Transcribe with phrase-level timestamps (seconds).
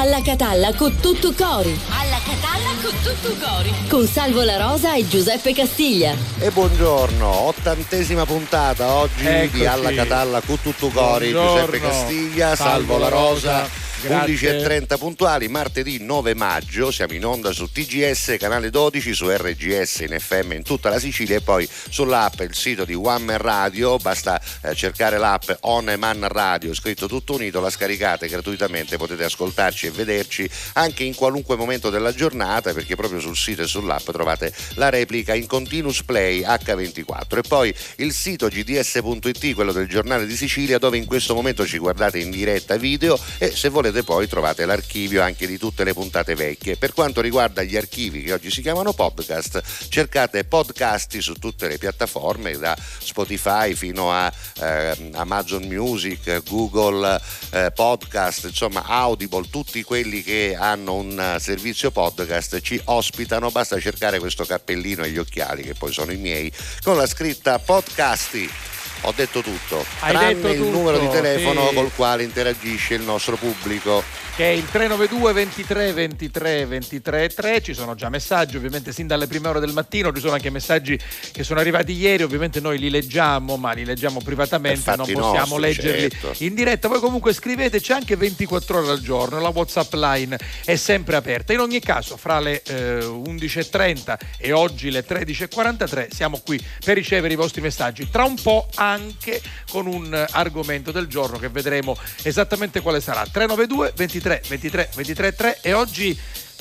[0.00, 1.78] Alla Catalla con tutto cori.
[1.90, 3.70] Alla Catalla con tutto cori.
[3.86, 6.14] Con Salvo La Rosa e Giuseppe Castiglia.
[6.38, 9.58] E buongiorno, ottantesima puntata oggi Eccoci.
[9.58, 11.32] di Alla Catalla con tutto cori.
[11.32, 11.66] Buongiorno.
[11.66, 13.68] Giuseppe Castiglia, Salvo, Salvo La La Rosa.
[14.02, 14.64] Grazie.
[14.64, 20.16] 11.30 puntuali, martedì 9 maggio, siamo in onda su TGS, canale 12, su RGS in
[20.18, 24.40] FM in tutta la Sicilia e poi sull'app, il sito di One Man Radio, basta
[24.62, 29.90] eh, cercare l'app On Man Radio, scritto tutto unito, la scaricate gratuitamente, potete ascoltarci e
[29.90, 34.88] vederci anche in qualunque momento della giornata perché proprio sul sito e sull'app trovate la
[34.88, 40.78] replica in continuous play H24 e poi il sito gds.it, quello del giornale di Sicilia
[40.78, 45.22] dove in questo momento ci guardate in diretta video e se volete poi trovate l'archivio
[45.22, 46.76] anche di tutte le puntate vecchie.
[46.76, 51.78] Per quanto riguarda gli archivi che oggi si chiamano podcast, cercate podcasti su tutte le
[51.78, 60.22] piattaforme da Spotify fino a eh, Amazon Music, Google eh, Podcast, insomma Audible, tutti quelli
[60.22, 65.62] che hanno un eh, servizio podcast ci ospitano, basta cercare questo cappellino e gli occhiali
[65.62, 68.48] che poi sono i miei con la scritta podcasti.
[69.02, 71.74] Ho detto tutto, Hai tranne detto il tutto, numero di telefono sì.
[71.74, 74.02] col quale interagisce il nostro pubblico.
[74.36, 79.26] che è il 392 23 23 23 3 ci sono già messaggi ovviamente sin dalle
[79.26, 80.12] prime ore del mattino.
[80.12, 80.98] Ci sono anche messaggi
[81.32, 82.22] che sono arrivati ieri.
[82.22, 84.94] Ovviamente noi li leggiamo ma li leggiamo privatamente.
[84.96, 86.44] Non possiamo nostri, leggerli certo.
[86.44, 86.88] in diretta.
[86.88, 89.40] Voi comunque scriveteci anche 24 ore al giorno.
[89.40, 91.52] La whatsapp line è sempre aperta.
[91.52, 97.32] In ogni caso fra le eh, 11.30 e oggi le 13.43 siamo qui per ricevere
[97.32, 98.08] i vostri messaggi.
[98.10, 103.22] Tra un po' anche con un argomento del giorno che vedremo esattamente quale sarà.
[103.22, 106.18] 392 23 23 23 3 e oggi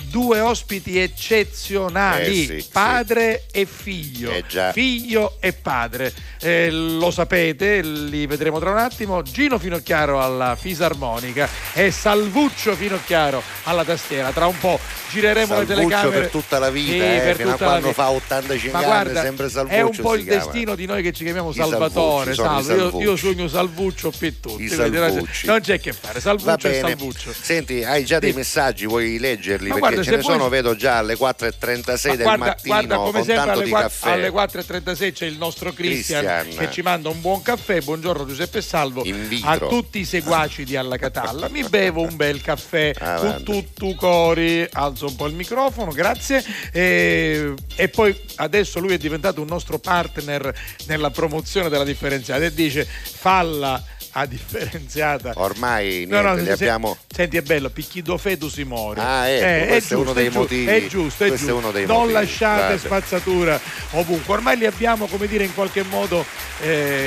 [0.09, 2.67] due ospiti eccezionali Eh sì, sì.
[2.71, 4.71] padre e figlio Eh già.
[4.71, 11.47] figlio e padre Eh, lo sapete li vedremo tra un attimo Gino Finocchiaro alla fisarmonica
[11.73, 14.79] e Salvuccio Finocchiaro alla tastiera tra un po'
[15.11, 18.09] gireremo le Salvuccio telecamere per tutta la vita, Sì, eh, per fino a quando fa
[18.11, 20.43] 85 Ma anni, guarda, sempre Salvuccio è un po' il chiama.
[20.43, 22.99] destino di noi che ci chiamiamo I Salvatore Salvo.
[22.99, 24.97] Io, io sogno Salvuccio per tutti quindi
[25.45, 26.79] non c'è che fare Salvuccio e.
[26.79, 28.37] Salvuccio Senti, hai già dei Sì.
[28.37, 29.69] messaggi, vuoi leggerli?
[29.69, 32.73] Ma Perché guarda, ce ne vuoi- sono, vedo già alle 4.36 Ma del guarda, mattino
[32.75, 34.09] guarda come con sempre tanto alle, di qua- caffè.
[34.11, 36.47] alle 4.36 c'è il nostro Christian.
[36.57, 37.81] che ci manda un buon caffè.
[37.81, 39.03] Buongiorno Giuseppe Salvo.
[39.43, 41.47] A tutti i seguaci di Alla Catalla.
[41.49, 44.67] Mi bevo un bel caffè con tutto cori.
[44.71, 46.43] Alzo un po' il microfono, grazie.
[46.71, 50.53] E, e poi adesso lui è diventato un nostro partner
[50.87, 55.33] nella promozione della differenziata e dice falla a differenziata.
[55.35, 56.97] Ormai No, niente, no, li se- abbiamo...
[57.13, 59.01] Senti, è bello, picchido fetu si muore.
[59.01, 60.65] Ah, ecco, questo è uno dei giusto, motivi.
[60.65, 61.55] È giusto, è Questo è giusto.
[61.57, 62.77] uno dei non motivi, lasciate guarda.
[62.77, 63.59] spazzatura
[63.91, 64.33] ovunque.
[64.33, 66.25] Ormai li abbiamo, come dire, in qualche modo
[66.61, 67.05] eh,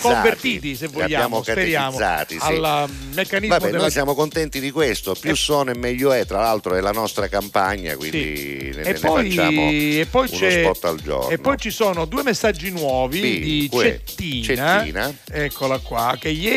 [0.00, 2.36] convertiti, se Li vogliamo, speriamo, sì.
[2.38, 6.24] al meccanismo Vabbè, della noi siamo contenti di questo, più E- sono e meglio è,
[6.26, 10.84] tra l'altro è la nostra campagna, quindi ne, e ne poi, facciamo e poi spot
[10.84, 11.28] al giorno.
[11.30, 15.14] E poi ci sono due messaggi nuovi Sì, di que- Cettina, Cettina.
[15.30, 16.53] eccola qua, che ieri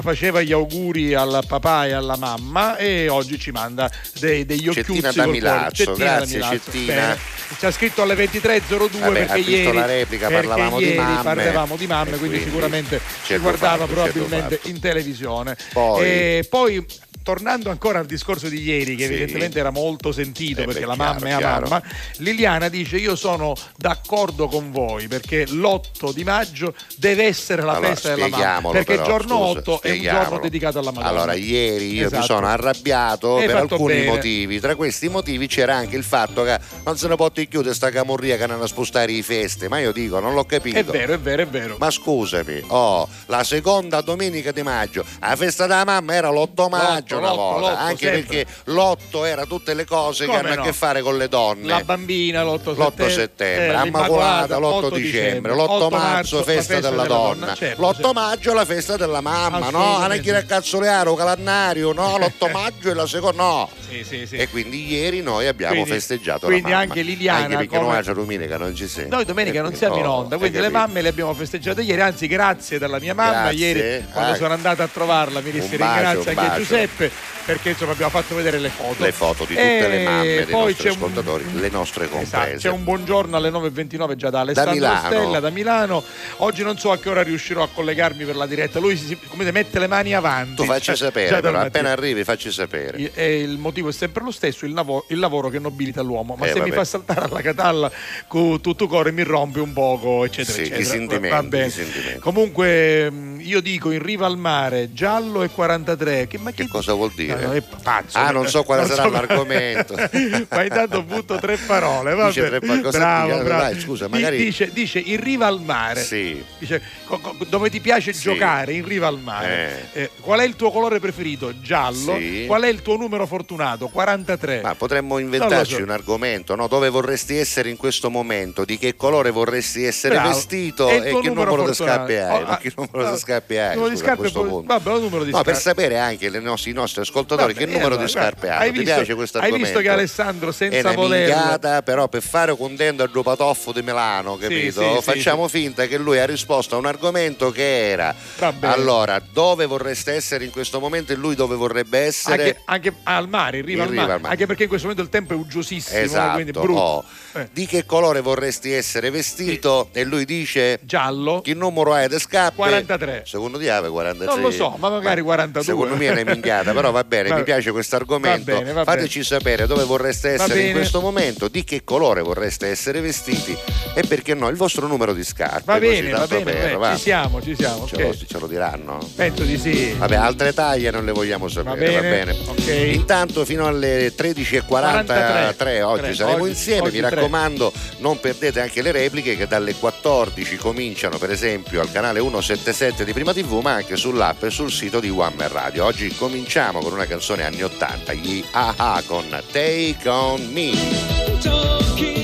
[0.00, 5.02] faceva gli auguri al papà e alla mamma e oggi ci manda dei, degli occhiuzzi
[5.02, 5.74] Cettina da Milazzo.
[5.84, 6.54] Cettina da grazie, Milazzo.
[6.70, 7.18] Cettina.
[7.58, 11.76] Ci ha scritto alle 23.02 Vabbè, perché ieri, la replica, parlavamo di ieri mamme, parlavamo
[11.76, 15.56] di mamme, quindi, quindi sicuramente ci guardava fatto, probabilmente in televisione.
[15.72, 16.84] Poi- E poi
[17.26, 19.12] tornando ancora al discorso di ieri, che Sì.
[19.12, 21.66] evidentemente era molto sentito Eh perché beh, la chiaro, mamma è a chiaro.
[21.68, 21.82] mamma,
[22.18, 27.88] Liliana dice io sono d'accordo con voi perché l'8 di maggio deve essere la Allora,
[27.88, 31.08] festa della mamma perché il giorno scusa, 8 è un giorno dedicato alla Madonna.
[31.08, 32.20] Allora, ieri io Esatto.
[32.20, 34.06] mi sono arrabbiato Hai per alcuni bene.
[34.06, 34.60] motivi.
[34.60, 38.36] Tra questi motivi c'era anche il fatto che non se ne può chiudere sta camorria
[38.36, 39.68] che non a spostare i feste.
[39.68, 40.78] Ma io dico, non l'ho capito.
[40.78, 41.76] È vero, è vero, è vero.
[41.78, 47.15] Ma scusami, oh, la seconda domenica di maggio, la festa della mamma era l'8 maggio
[47.18, 48.22] una l'otto, volta, l'otto, anche sempre.
[48.22, 50.60] perché l'8 era tutte le cose Come che hanno no?
[50.62, 51.66] a che fare con le donne.
[51.66, 56.42] La bambina l'8 L'8 settembre, settembre, eh, Immacolata l'Immacolata, l'8 8 dicembre, l'8 8 marzo
[56.42, 58.12] festa della donna, certo, l'8 certo.
[58.12, 60.04] maggio la festa della mamma, no?
[60.14, 62.16] Il cazzolearo, calendario, no?
[62.18, 63.68] L'8 maggio è la seconda, no.
[63.88, 64.36] Sì, sì, sì.
[64.36, 66.82] E quindi ieri noi abbiamo Quindi- festeggiato quindi la mamma.
[66.82, 69.08] anche Liliana, Anche perché come- noi a domenica non ci siamo.
[69.10, 72.78] Noi domenica non siamo in onda, quindi le mamme le abbiamo festeggiate ieri, anzi grazie
[72.78, 74.36] dalla mia mamma, ieri quando Ah.
[74.36, 76.64] sono andata a trovarla mi disse ringrazio anche bacio.
[77.08, 79.04] Giuseppe perché insomma abbiamo fatto vedere le foto.
[79.04, 82.36] le foto di tutte E le mamme dei nostri c'è un- ascoltatori, le nostre comprese.
[82.36, 85.06] Esatto, c'è un buongiorno alle 9.29 già da Alessandro Milano.
[85.06, 86.02] Stella da Milano.
[86.38, 88.80] Oggi non so a che ora riuscirò a collegarmi per la diretta.
[88.80, 90.56] Lui si, come dire, mette le mani avanti.
[90.56, 93.12] Tu facci Cioè, sapere, però, appena arrivi facci sapere.
[93.14, 96.34] E il motivo è sempre lo stesso, il, lavo- il lavoro che nobilita l'uomo.
[96.36, 96.74] Ma Eh, se mi vabbè.
[96.74, 97.90] fa saltare alla catalla
[98.26, 100.84] con tutto cuore mi rompe un poco, eccetera, Sì, i eccetera.
[100.88, 101.66] sentimenti, Va bene.
[101.66, 102.18] i sentimenti.
[102.18, 106.26] Comunque, mh, io dico in riva al mare, giallo e 43.
[106.26, 107.40] Che, ma Che chi- cosa vuol dire?
[107.46, 108.18] No, no, pazzo.
[108.18, 109.94] Ah, non so quale Non sarà so- l'argomento.
[110.50, 112.14] Ma intanto butto tre parole.
[112.14, 113.80] Va Dice tre pa- bravo, dai, bravo.
[113.80, 116.02] scusa, Di- magari- Dice, dice in riva al mare.
[116.02, 116.42] Sì.
[116.58, 118.22] Dice, co- co- dove ti piace Sì.
[118.22, 119.88] giocare in riva al mare.
[119.92, 121.60] Eh, qual è il tuo colore preferito?
[121.60, 122.16] Giallo.
[122.16, 122.44] Sì.
[122.46, 123.88] Qual è il tuo numero fortunato?
[123.88, 124.60] 43.
[124.62, 125.82] Ma potremmo inventarci so.
[125.82, 126.66] un argomento, no?
[126.68, 128.64] Dove vorresti essere in questo momento?
[128.64, 130.28] Di che colore vorresti essere Bravo.
[130.30, 130.88] vestito?
[130.88, 132.42] E E che numero di scarpe hai?
[132.42, 133.74] Oh, Ma che ah, numero di scarpe hai?
[133.74, 135.60] numero di scusa, scarpe vabbè, numero di No, per scarpe.
[135.82, 138.60] sapere anche i nostri, nostri ascoltatori Vabbè, che numero allora, di scarpe hanno.
[138.60, 139.72] hai Ti visto- piace questo hai argomento?
[139.72, 144.80] visto che Alessandro, senza volerlo- minchiata, però per fare contento al Dupatoffo di Milano, capito?
[144.80, 148.14] sì, sì, Facciamo finta che lui ha risposto a un argomento che era
[148.60, 152.42] allora, dove vorreste essere in questo momento e lui dove vorrebbe essere?
[152.46, 154.18] Anche, anche al mare, in riva, In al, mare.
[154.18, 154.28] mare.
[154.32, 156.32] Anche perché in questo momento il tempo è uggiosissimo, Esatto.
[156.34, 156.80] quindi brutto.
[156.80, 157.04] oh.
[157.34, 157.48] Eh.
[157.52, 159.88] Di che colore vorresti essere vestito?
[159.92, 161.40] E lui dice Giallo.
[161.42, 162.56] che numero hai di scarpe?
[162.56, 163.22] 43.
[163.26, 164.34] Secondo te ave 43?
[164.34, 165.62] Non lo so, ma magari 42.
[165.74, 166.20] Secondo me è una
[166.66, 168.52] minchiata, però va bene, Va- mi piace questo argomento.
[168.52, 170.72] va bene, Fateci sapere dove vorreste essere in bene.
[170.72, 173.56] questo momento, di che colore vorreste essere vestiti
[173.94, 175.62] e perché no, il vostro numero di scarpe.
[175.64, 176.94] Va bene, va bene, eh, va.
[176.94, 177.86] ci siamo, ci siamo.
[177.86, 178.00] Ce, ok.
[178.02, 178.98] lo, ce lo diranno?
[179.14, 179.94] Penso di sì.
[179.96, 182.38] Vabbè, altre taglie non le vogliamo sapere, Va va bene, bene.
[182.46, 182.94] ok.
[182.94, 188.60] Intanto fino alle 13.43 43, oggi tre, saremo oggi- insieme, oggi mi raccomando non perdete
[188.60, 193.60] anche le repliche che dalle 14 cominciano per esempio al canale 177 di Prima TV
[193.62, 195.84] ma anche sull'app e sul sito di One Man Radio.
[195.84, 202.15] Oggi cominciamo con una canzone anni 80, gli AHA con Take On Me.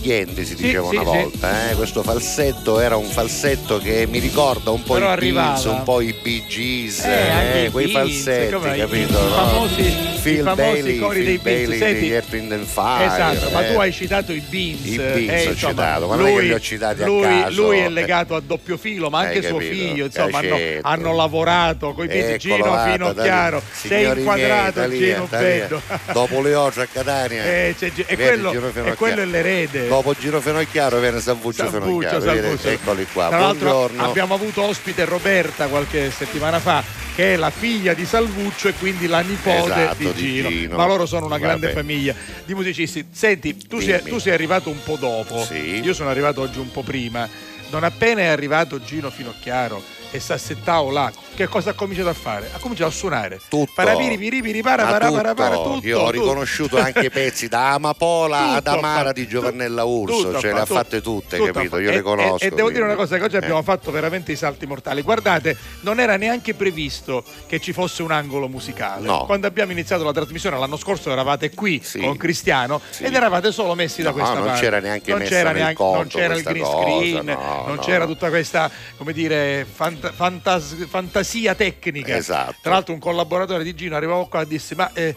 [0.00, 1.16] Schigliente, si diceva sì, una sì.
[1.16, 1.74] volta, eh?
[1.74, 5.70] questo falsetto era un falsetto che mi ricorda un po' Però i arrivava.
[5.70, 9.18] un po' i Bee Gees, Eh, eh, i quei Beats, falsetti, come i- capito?
[9.18, 9.28] i no?
[9.34, 11.38] famosi- i Phil famosi Bailey, cori Phil dei.
[11.38, 13.04] Bailey Senti, degli Earth, Wind and Fire.
[13.06, 13.72] Esatto, ma eh.
[13.72, 14.84] tu hai citato i Beans.
[14.84, 17.22] I Beans eh, ho insomma, citato, ma non è che li ho citati a lui,
[17.22, 17.62] caso.
[17.62, 19.72] lui è legato a doppio filo, ma Hai anche suo capito?
[19.74, 20.88] figlio, insomma, hanno, Cacetto.
[20.88, 23.62] hanno lavorato con i Eccolo, Gino fino chiaro.
[23.72, 25.26] Sei inquadrato, miei, Gino.
[25.30, 25.82] Bello.
[26.12, 27.44] Dopo le 8 a Catania.
[27.44, 27.74] Eh,
[28.06, 29.88] e quello, è dell'erede.
[29.88, 31.20] Dopo Giro Fenocchiaro viene
[31.68, 32.20] Salvuccio Salvuccio.
[32.20, 32.68] Salvuccio.
[32.68, 33.28] Eccoli qua.
[33.28, 34.04] Tra l'altro Buongiorno.
[34.04, 36.82] abbiamo avuto ospite Roberta qualche settimana fa
[37.14, 40.48] che è la figlia di Salvuccio e quindi la nipote Esatto, di, di Gino.
[40.48, 40.76] Gino.
[40.76, 41.78] Ma loro sono una grande Vabbè.
[41.78, 42.14] famiglia
[42.44, 43.04] di musicisti.
[43.10, 45.80] Senti, tu sei, tu sei arrivato un po' dopo, Sì.
[45.82, 47.28] io sono arrivato oggi un po' prima.
[47.70, 52.50] Non appena è arrivato Gino Finocchiaro e s'assettava là, che cosa ha cominciato a fare?
[52.52, 53.40] Ha cominciato a suonare.
[53.48, 53.70] Tutto.
[53.74, 55.86] Parapiri, piripiri, para, para, para, para, tutto.
[55.86, 56.10] Io ho tutto.
[56.10, 61.38] riconosciuto anche pezzi da Amapola ad Amara di Giovannella Urso, ce le ha fatte tutte,
[61.40, 61.78] capito?
[61.78, 62.44] Io e- le conosco.
[62.44, 63.38] E, e devo dire una cosa, che oggi Eh.
[63.38, 65.02] abbiamo fatto veramente i salti mortali.
[65.02, 69.06] Guardate, non era neanche previsto che ci fosse un angolo musicale.
[69.06, 69.24] No.
[69.26, 72.00] Quando abbiamo iniziato la trasmissione l'anno scorso eravate qui Sì.
[72.00, 73.04] con Cristiano Sì.
[73.04, 74.60] ed eravate solo messi da No, questa non parte.
[74.60, 77.80] c'era neanche non c'era, neanche- non conto c'era il green cosa, screen, no, non no.
[77.80, 79.66] c'era tutta questa, come dire,
[80.00, 82.16] fant- fantas- fantasia tecnica.
[82.16, 82.56] Esatto.
[82.62, 84.90] Tra l'altro un collaboratore di Gino arrivava qua e disse ma...
[84.92, 85.14] eh,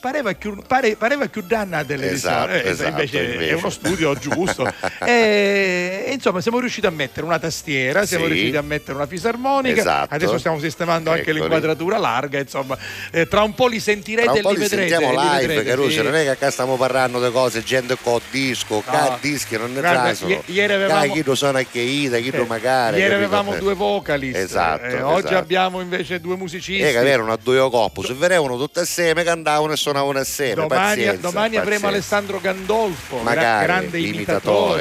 [0.00, 3.48] Pareva più, pare- pareva più danna Esatto, Eh, esatto, invece, invece.
[3.48, 4.64] è uno studio giusto.
[5.04, 8.30] e, e insomma, siamo riusciti a mettere una tastiera, siamo Sì.
[8.32, 9.80] riusciti a mettere una fisarmonica.
[9.80, 10.14] Esatto.
[10.14, 11.40] Adesso stiamo sistemando anche Eccoli.
[11.40, 12.38] l'inquadratura larga.
[12.38, 12.78] Insomma,
[13.10, 14.68] Eh, tra un po' li sentirete e li vedrete.
[14.88, 16.02] sentiamo li live, vedrete, Caruso, sì.
[16.02, 19.18] non è che qua stiamo parlando di cose, gente con disco, No.
[19.20, 20.42] dischi, non ne trasano.
[20.46, 22.98] ieri avevamo- chi lo sono anche Ida, chi lo Eh, magari.
[22.98, 25.36] Ieri avevamo due vocalist, Esatto, eh, oggi esatto.
[25.38, 26.82] abbiamo invece due musicisti.
[26.82, 30.54] Eh, che erano a due coppo, se venivano tutte assieme, cantavano e suonavano assieme.
[30.54, 31.88] Domani, pazienza, domani avremo pazienza.
[31.88, 34.16] Alessandro Gandolfo, Magari, grande imitatore.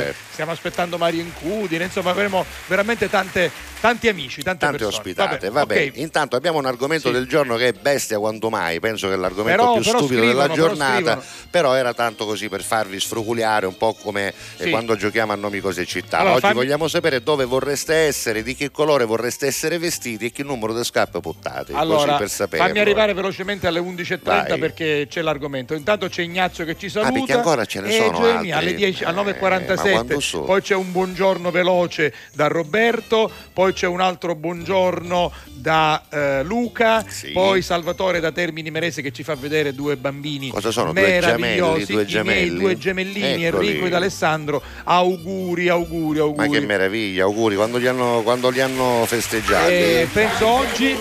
[0.02, 0.16] imitatore.
[0.38, 3.50] Stiamo aspettando Mario Incudine, insomma avremo veramente tante,
[3.82, 4.98] tanti amici, tante, Tante persone.
[4.98, 5.98] ospitate, vabbè, ok.
[5.98, 7.14] Intanto abbiamo un argomento Sì.
[7.16, 8.80] del giorno che è bestia quanto mai.
[8.80, 10.94] Penso che è l'argomento Però- più però stupido della però giornata.
[10.94, 11.24] scrivono.
[11.50, 14.34] Però, era tanto così per farvi sfruculiare un po' come eh,
[14.66, 14.70] Sì.
[14.70, 16.20] quando giochiamo a nomi cose città.
[16.20, 20.32] Allora, Oggi fammi- vogliamo sapere dove vorreste essere, di che colore vorreste essere vestiti e
[20.32, 21.74] che numero di scarpe portate.
[21.74, 22.64] Allora, così per sapere.
[22.64, 24.60] fammi arrivare velocemente alle 11.30 Vai.
[24.60, 25.74] perché c'è l'argomento.
[25.74, 27.12] Intanto c'è Ignazio che ci saluta.
[27.12, 28.70] perché ancora ce ne sono Gioemi altri.
[28.70, 29.92] alle, 10, alle Eh, ma 9.47.
[29.92, 30.44] quando sono?
[30.44, 37.04] poi c'è un buongiorno veloce da Roberto, poi c'è un altro buongiorno da eh, Luca,
[37.08, 37.32] Sì.
[37.32, 40.92] poi Salvatore da Termini Merese che ci fa vedere due bambini Cosa sono?
[40.94, 42.60] Due meravigliosi, gemelli, due gemelli?
[42.60, 43.68] due gemellini Eccoli.
[43.68, 44.62] Enrico ed Alessandro.
[44.84, 46.50] Auguri, auguri, Ma auguri.
[46.50, 49.72] che meraviglia, auguri, quando li hanno, quando li hanno festeggiati.
[49.72, 50.96] Eh, penso oggi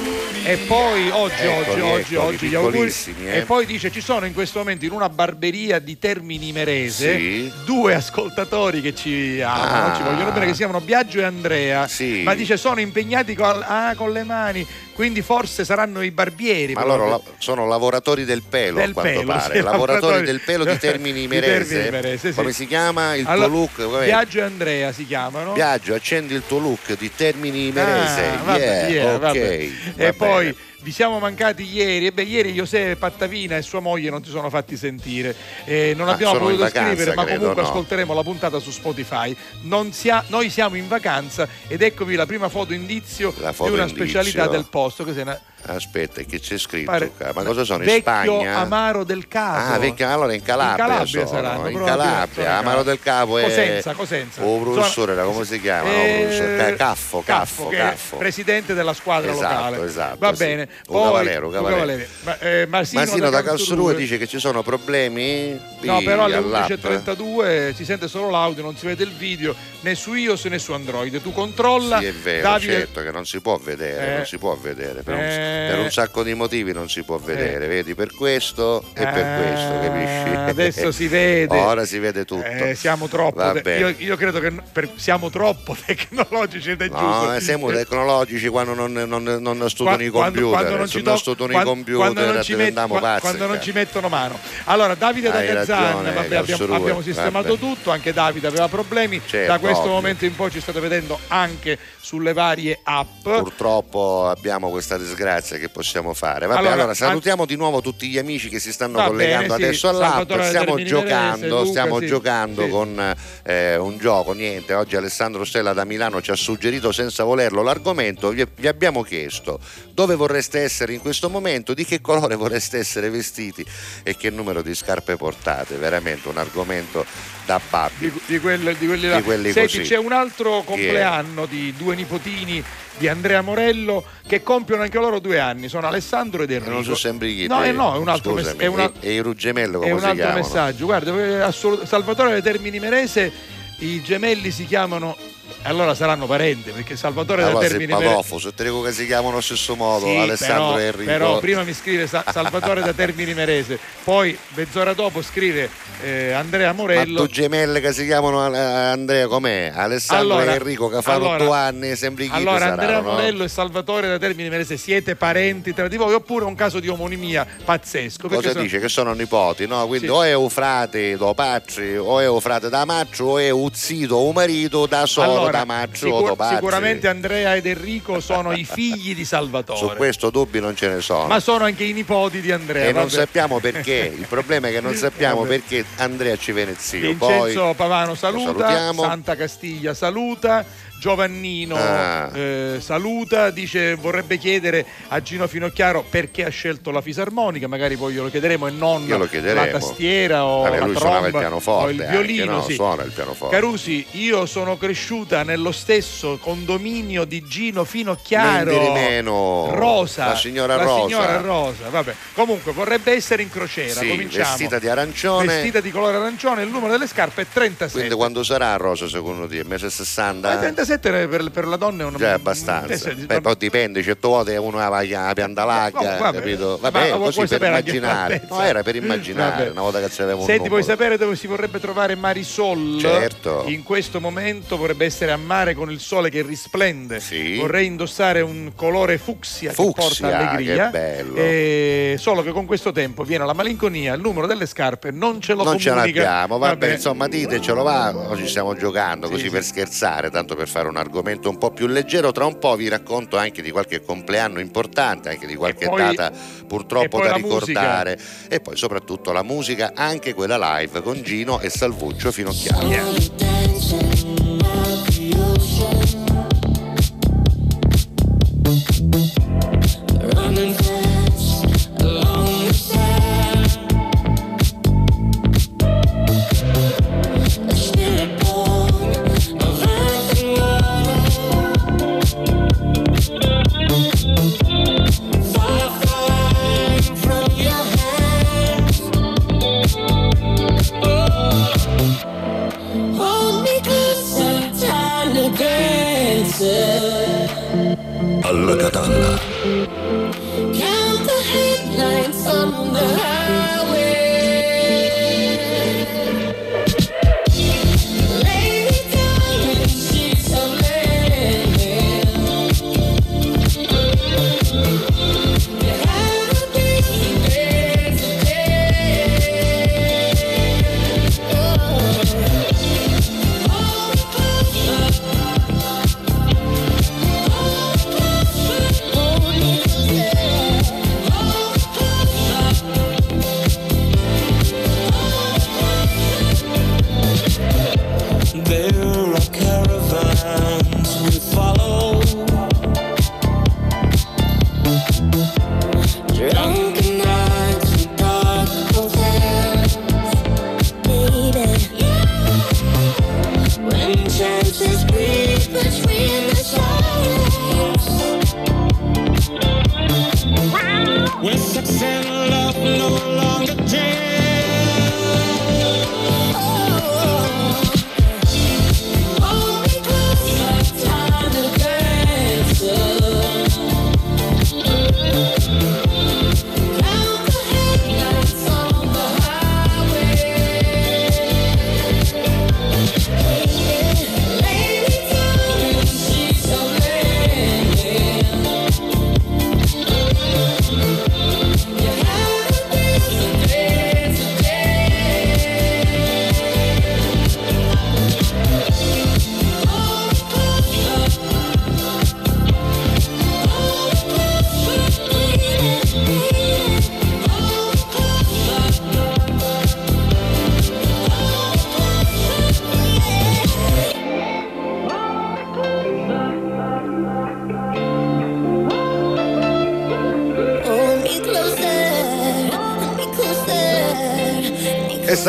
[0.45, 2.93] e poi oggi, Eccoli, oggi, eccoli, oggi gli auguri.
[3.25, 3.39] eh.
[3.39, 7.53] E poi dice ci sono in questo momento in una barberia di Termini Merese Sì.
[7.65, 9.97] due ascoltatori che ci amano, Ah.
[9.97, 11.87] ci vogliono bene, che si chiamano Biagio e Andrea.
[11.89, 12.23] Sì.
[12.23, 16.73] Ma dice sono impegnati con, ah, con le mani, quindi forse saranno i barbieri.
[16.75, 19.57] Ma loro la- sono lavoratori del pelo, Del a quanto pelo, pare.
[19.57, 21.75] sì, lavoratori del pelo di Termini di Merese.
[21.83, 22.35] Termini Merese, sì.
[22.35, 23.83] Come si chiama il Allora, tuo look?
[23.91, 24.05] Com'è?
[24.05, 25.53] Biagio e Andrea si chiamano.
[25.53, 28.25] Biagio, accendi il tuo look di Termini Merese.
[28.25, 29.21] Ah, vabbè, Yeah, yeah, ok.
[29.21, 29.69] vabbè.
[29.97, 30.57] va E poi.
[30.87, 32.07] Vi siamo mancati ieri.
[32.07, 35.35] E beh, ieri José Pattavina e sua moglie non si sono fatti sentire.
[35.65, 37.69] Eh, non Ah, abbiamo potuto vacanza, scrivere, ma credo, comunque no?
[37.69, 39.37] ascolteremo la puntata su Spotify.
[39.63, 43.75] Non sia- noi siamo in vacanza ed eccovi la prima foto indizio La foto di
[43.75, 44.05] una indizio.
[44.07, 45.03] specialità del posto.
[45.03, 46.91] Che se ne- Aspetta, che c'è scritto?
[46.91, 47.33] pare- qua?
[47.35, 47.81] Ma cosa sono?
[47.81, 48.01] In Vecchio
[48.41, 48.57] Spagna?
[48.59, 49.73] amaro del capo.
[49.75, 53.39] Ah, vecchio, allora in Calabria, In Calabria sono, saranno, in Calabria, in Amaro del Capo
[53.39, 54.43] è Cosenza, Cosenza.
[54.45, 55.89] Oh, professore, Sono- come si chiama?
[55.91, 58.17] No, Eh, Ca- Caffo, Caffo, è Caffo.
[58.17, 59.85] presidente della squadra Esatto, locale.
[59.85, 60.45] esatto, Va sì.
[60.45, 60.69] bene.
[60.87, 62.05] Poi, Cavalero, un Cavalero.
[62.23, 65.59] Ma, eh, Masino, Masino da Calzolue Calzolue dice che ci sono problemi.
[65.81, 66.71] No, però alle all'app.
[66.71, 70.73] 11.32 si sente solo l'audio, non si vede il video né su iOS né su
[70.73, 71.21] Android.
[71.21, 71.99] Tu controlla.
[71.99, 74.17] Sì, è vero, Davide- certo che non si può vedere, Eh.
[74.17, 75.56] non si può vedere, per, un, Eh.
[75.69, 79.37] Per un sacco di motivi non si può vedere, vedi, per questo e per Ah,
[79.43, 80.35] questo, capisci?
[80.51, 81.57] adesso si vede.
[81.59, 82.45] Ora si vede tutto.
[82.45, 83.53] Eh, siamo troppo.
[83.61, 87.33] Te- io, io credo che per- siamo troppo tecnologici ed è No, giusto.
[87.35, 91.21] eh, siamo tecnologici quando non, non, non studiano i computer, non se ci non to-
[91.21, 93.21] studiano i quando- computer quando non ci met- diventiamo qua- pazzi.
[93.21, 93.65] quando non cazzo.
[93.65, 97.59] ci mettono mano allora Davide da Gazzan vabbè, abbiamo, abbiamo sistemato vabbè.
[97.59, 99.93] tutto anche Davide aveva problemi Certo, da questo ovvio.
[99.93, 105.69] momento in poi ci state vedendo anche sulle varie app Purtroppo abbiamo questa disgrazia che
[105.69, 106.47] possiamo fare.
[106.47, 109.59] Vabbè, Allora, allora, salutiamo di nuovo tutti gli amici che si stanno Va collegando bene,
[109.59, 110.11] sì, adesso all'app.
[110.11, 112.71] Salvatore Stiamo giocando, Luca, stiamo sì, giocando sì.
[112.71, 114.33] con eh, un gioco.
[114.35, 118.29] Niente, oggi Alessandro Stella da Milano ci ha suggerito senza volerlo l'argomento.
[118.29, 119.59] Vi, vi abbiamo chiesto
[119.91, 123.67] dove vorreste essere in questo momento, di che colore vorreste essere vestiti
[124.05, 125.75] e che numero di scarpe portate.
[125.75, 127.05] Veramente un argomento
[127.47, 128.11] da babbi.
[128.11, 129.17] di, di quelli, di quelli là.
[129.17, 129.89] Di quelli Senti, così.
[129.89, 132.63] c'è un altro compleanno di due nipotini
[132.99, 136.95] di Andrea Morello che compiono anche loro due anni sono Alessandro ed Enrico Non so
[136.95, 139.19] sempre chi no, eh, no, è un altro, mess- Scusami, è una- e, e i
[139.19, 140.39] Ruggemello è come un altro chiamano?
[140.39, 140.85] messaggio.
[140.85, 143.33] Guarda, eh, assolut- Salvatore Termini Merese,
[143.81, 145.17] i gemelli si chiamano
[145.63, 148.11] allora saranno parenti, perché Salvatore Allora da sei Termini Merese.
[148.15, 151.05] padofo, se te dico che si chiamano allo stesso modo, Sì, Alessandro però, e Enrico.
[151.11, 155.69] però prima mi scrive Sa- Salvatore da Termini Merese, poi mezz'ora dopo scrive
[156.03, 157.23] eh, Andrea Ma Morello.
[157.23, 159.73] tu gemelle che si chiamano eh, Andrea com'è?
[159.75, 163.11] Alessandro Allora- e Enrico che fanno allora- otto anni, sembri chi Allora saranno, Andrea no?
[163.13, 166.89] Morello e Salvatore da Termini Merese siete parenti tra di voi oppure un caso di
[166.89, 168.29] omonimia pazzesco?
[168.29, 168.79] Cosa sono- dice?
[168.79, 169.87] Che sono nipoti, no?
[169.87, 170.13] Quindi Sì.
[170.13, 173.71] o è un frate da patri, o è un frate da maccio, o è un
[173.73, 176.55] zito o un marito da solo Allora, da maccio o sicur- patri.
[176.57, 179.79] sicuramente Andrea ed Enrico sono i figli di Salvatore.
[179.79, 181.27] Su questo dubbi non ce ne sono.
[181.27, 182.85] Ma sono anche i nipoti di Andrea.
[182.89, 183.15] e non vabbè.
[183.15, 187.01] sappiamo perché, il problema è che non sappiamo perché Andrea ci viene zio.
[187.01, 189.03] Vincenzo Poi Pavano saluta, salutiamo.
[189.03, 190.65] Santa Castiglia saluta,
[190.99, 192.31] Giovannino Ah.
[192.33, 198.15] eh, saluta, dice vorrebbe chiedere a Gino Finocchiaro perché ha scelto la fisarmonica, magari poi
[198.15, 199.65] glielo chiederemo e non chiederemo.
[199.65, 202.53] la tastiera o Vabbè, la suonava il tromba pianoforte o il anche, violino.
[202.53, 202.63] no?
[202.63, 202.75] sì.
[202.75, 203.55] Suona il pianoforte.
[203.55, 208.71] Carusi, io sono cresciuta nello stesso condominio di Gino Finocchiaro.
[208.71, 209.71] Di meno.
[209.75, 210.27] Rosa.
[210.29, 211.07] La signora la Rosa.
[211.07, 212.15] signora Rosa, vabbè.
[212.35, 214.45] Comunque vorrebbe essere in crociera, Sì, cominciamo.
[214.49, 215.47] vestita di arancione.
[215.47, 217.93] Vestita di colore arancione, il numero delle scarpe è 37.
[217.99, 219.63] Quindi quando sarà Rosa secondo te?
[219.65, 220.49] Mese 60?
[220.49, 223.11] Ma 37 per, per la donna è una Già abbastanza.
[223.11, 226.39] Eh, Beh, poi dipende, certe volte uno ha la pianta larga, vabbè.
[226.39, 226.79] capito?
[226.81, 228.43] Ma Vabbè, vuoi così per immaginare.
[228.49, 229.71] No, era per immaginare, Vabbè.
[229.71, 232.99] una volta che c'aveva un Senti, vuoi sapere dove si vorrebbe trovare Marisol?
[233.01, 233.65] Certo.
[233.67, 237.19] In questo momento vorrebbe essere a mare con il sole che risplende.
[237.21, 237.57] Sì.
[237.57, 240.85] Vorrei indossare un colore fucsia, che Fucsia, porta allegria.
[240.85, 241.35] che bello.
[241.37, 245.55] E solo che con questo tempo viene la malinconia, il numero delle scarpe non ce
[245.55, 246.23] lo Non ce comunica.
[246.23, 246.93] l'abbiamo, vabbè, Vabbè.
[246.93, 249.51] insomma ditecelo va, oggi stiamo giocando Sì, così sì.
[249.51, 252.89] per scherzare, tanto per fare un argomento un po' più leggero, tra un po' vi
[252.89, 256.31] racconto anche di qualche compleanno importante, anche di qualche poi- data
[256.67, 258.19] purtroppo da ricordare
[258.49, 262.89] e poi soprattutto la musica, anche quella live con Gino e Salvuccio Finocchiaro.
[262.89, 263.05] Yeah.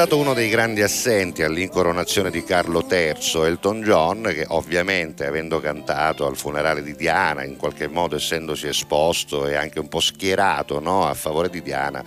[0.07, 6.25] Stato uno dei grandi assenti all'incoronazione di Carlo III, Elton John, che ovviamente avendo cantato
[6.25, 11.05] al funerale di Diana, in qualche modo essendosi esposto e anche un po' schierato no,
[11.05, 12.01] a favore di Diana,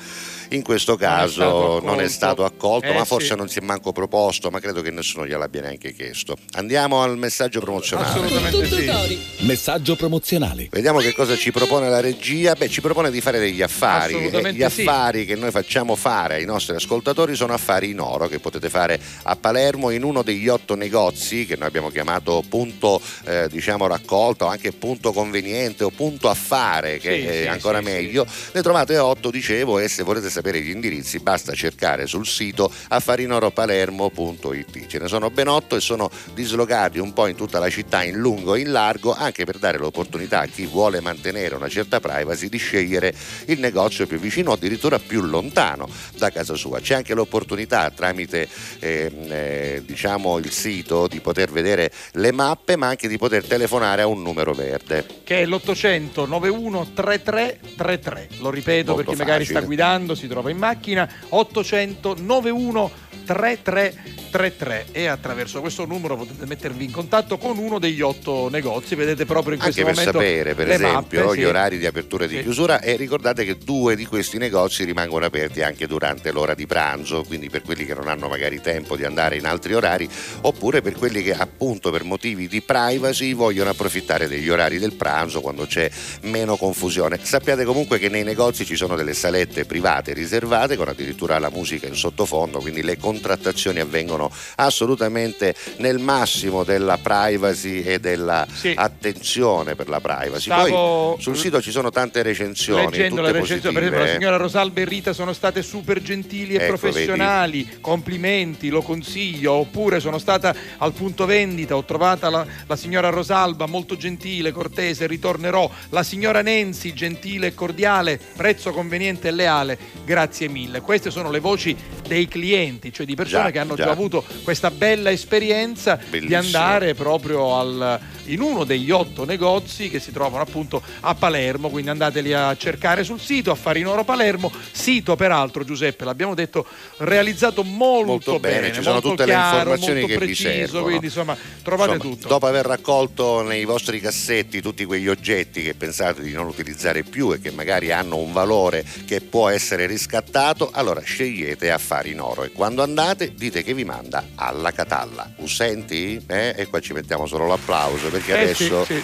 [0.51, 3.35] in questo Non è caso stato non è stato accolto, Eh, ma forse sì.
[3.37, 6.37] non si è manco proposto, ma credo che nessuno gliel'abbia neanche chiesto.
[6.53, 8.09] Andiamo al messaggio promozionale.
[8.11, 9.19] Assolutamente sì.
[9.47, 10.69] Messaggio promozionale.
[10.71, 12.55] Vediamo che cosa ci propone la regia.
[12.55, 14.19] Beh, ci propone di fare degli affari.
[14.53, 14.83] Gli sì.
[14.83, 19.01] affari che noi facciamo fare ai nostri ascoltatori sono affari in oro che potete fare
[19.23, 24.45] a Palermo in uno degli otto negozi che noi abbiamo chiamato punto eh, diciamo raccolta
[24.45, 28.27] o anche punto conveniente o punto affare che Sì, è sì, ancora sì, meglio.
[28.53, 32.49] Ne trovate otto, dicevo, e se volete sapere gli indirizzi basta cercare sul sito
[32.89, 34.87] affarinoropalermo.it.
[34.87, 38.17] Ce ne sono ben otto e sono dislocati un po' in tutta la città in
[38.17, 42.49] lungo e in largo anche per dare l'opportunità a chi vuole mantenere una certa privacy
[42.49, 43.15] di scegliere
[43.47, 46.81] il negozio più vicino o addirittura più lontano da casa sua.
[46.81, 52.89] C'è anche l'opportunità tramite ehm, eh, diciamo il sito di poter vedere le mappe ma
[52.89, 55.05] anche di poter telefonare a un numero verde.
[55.25, 59.59] che è l'800 91 3333 lo ripeto Molto per chi magari facile.
[59.59, 66.85] sta guidando si trova in macchina 800 91 3333 e attraverso questo numero potete mettervi
[66.85, 70.55] in contatto con uno degli otto negozi vedete proprio in questo Anche per momento sapere,
[70.55, 71.47] per esempio, mappe, gli sì.
[71.47, 72.43] orari di apertura e di Sì.
[72.43, 77.23] chiusura e ricordate che due di questi negozi rimangono aperti anche durante l'ora di pranzo,
[77.25, 80.09] quindi per quelli che non hanno magari tempo di andare in altri orari
[80.43, 85.41] oppure per quelli che appunto per motivi di privacy vogliono approfittare degli orari del pranzo
[85.41, 85.91] quando c'è
[86.23, 87.19] meno confusione.
[87.23, 91.87] Sappiate comunque che nei negozi ci sono delle salette private riservate con addirittura la musica
[91.87, 92.30] in sottofondo,
[92.61, 98.73] quindi le contrattazioni avvengono assolutamente nel massimo della privacy e della Sì.
[98.77, 100.43] attenzione per la privacy.
[100.43, 104.37] Stavo- Poi sul sito ci sono tante recensioni, Leggendo le recensioni, per esempio, la signora
[104.37, 107.79] Rosalba e Rita sono state super gentili e Ecco, professionali.
[107.81, 109.53] Complimenti, lo consiglio.
[109.53, 115.07] Oppure sono stata al punto vendita, ho trovata la, la signora Rosalba molto gentile, cortese,
[115.07, 115.69] ritornerò.
[115.91, 119.79] La signora Nenzi, gentile e cordiale, prezzo conveniente e leale.
[120.05, 120.81] Grazie mille.
[120.81, 123.85] Queste sono le voci dei clienti, cioè di persone Già, che hanno già.
[123.85, 126.39] già avuto questa bella esperienza di Bellissimo.
[126.39, 131.91] andare proprio al- in uno degli otto negozi che si trovano appunto a Palermo, quindi
[131.91, 136.65] andateli a cercare sul sito Affari in Oro Palermo, sito peraltro Giuseppe, l'abbiamo detto,
[136.99, 140.85] realizzato molto, Molto bene, ci sono tutte le chiaro, informazioni molto che vi preciso, servono.
[140.85, 142.29] quindi insomma trovate Insomma, tutto.
[142.29, 147.33] Dopo aver raccolto nei vostri cassetti tutti quegli oggetti che pensate di non utilizzare più
[147.33, 152.45] e che magari hanno un valore che può essere riscattato, allora scegliete affari in oro
[152.45, 155.31] e quando andate dite che vi manda alla Catalla.
[155.37, 156.23] Usenti?
[156.27, 156.55] Eh?
[156.57, 159.03] E qua ci mettiamo solo l'applauso perché Eh, sì, adesso sì.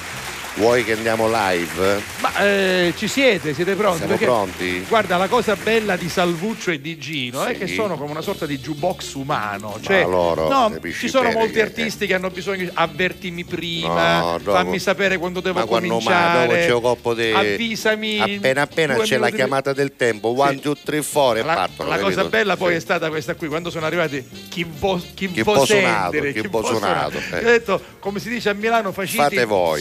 [0.57, 2.01] Vuoi che andiamo live?
[2.21, 3.55] Ma eh, ci siete?
[3.55, 3.99] Siete pronti?
[3.99, 4.85] Siamo Perché, pronti?
[4.89, 7.59] Guarda, la cosa bella di Salvuccio e di Gino è Sì.
[7.59, 9.79] che sono come una sorta di jukebox umano.
[9.81, 14.19] Cioè, loro, no, ci sono bene molti che- artisti che hanno bisogno di avvertimi prima,
[14.21, 16.47] No, dopo- fammi sapere quando devo Ma quando cominciare.
[16.47, 17.31] Dopo c'è un coppo di...
[17.33, 18.21] Avvisami.
[18.37, 20.41] Appena appena c'è la chiamata del tempo, Sì.
[20.41, 21.89] one, two, three, four e La, partono.
[21.91, 22.29] la cosa capito?
[22.29, 22.77] bella poi Sì.
[22.77, 25.65] è stata questa qui, quando sono arrivati chi vo, chi Chi suonato,
[26.13, 27.39] sentire, chi vo suonato, eh.
[27.39, 29.81] Ho detto, come si dice a Milano, faciti Fate voi.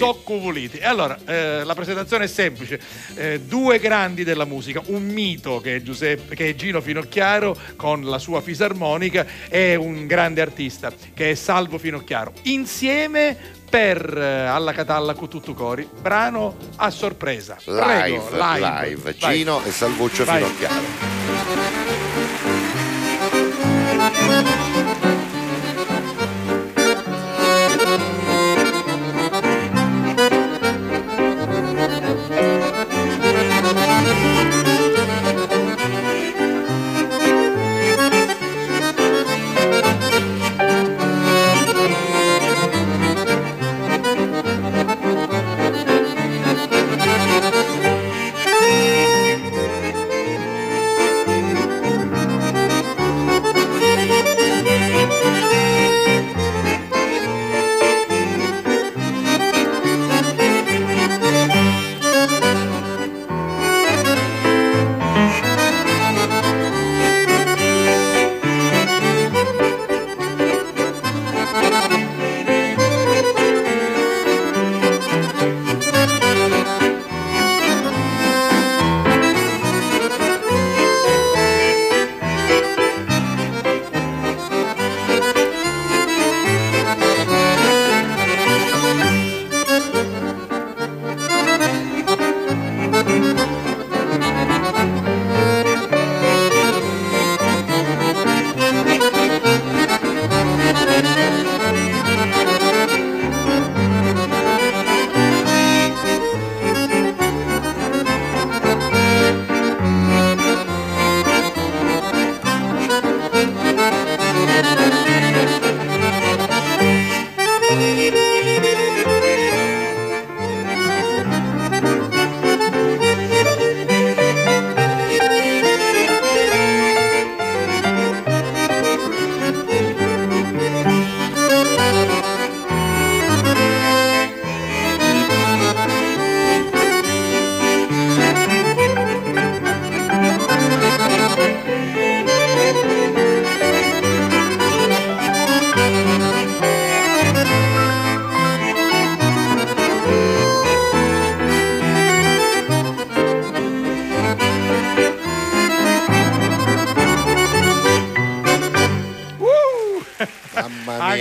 [0.66, 0.78] Voliti.
[0.78, 2.80] E allora, eh, la presentazione è semplice.
[3.16, 8.04] Eh, due grandi della musica, un mito che è, Giuseppe, che è Gino Finocchiaro con
[8.04, 12.34] la sua fisarmonica e un grande artista che è Salvo Finocchiaro.
[12.44, 13.38] Insieme
[13.70, 17.58] per eh, Alla Catalla con tutto cori, brano a sorpresa.
[17.66, 19.18] Live, Prego, live, Vai.
[19.18, 20.44] Gino e Salvuccio Vai.
[20.44, 22.55] Finocchiaro.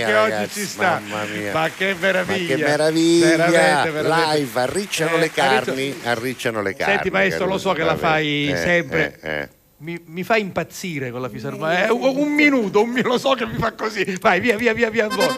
[0.01, 1.01] Anche mia, oggi ragazzi, ci sta.
[1.07, 1.51] Mamma mia.
[1.53, 2.55] Ma che meraviglia.
[2.55, 3.35] Ma che meraviglia!
[3.35, 4.37] Veramente, veramente.
[4.37, 6.93] Live, arricciano Eh, le carni, arriccio- arricciano le carni.
[6.93, 9.17] Senti maestro, lo so che la fai Eh, sempre.
[9.21, 9.49] eh, eh.
[9.77, 11.87] Mi, mi fa impazzire con la fisarmonica.
[11.87, 14.17] Eh, un, minuto, un lo so che mi fa così.
[14.21, 15.03] Vai, via, via, via, via.
[15.05, 15.35] ancora.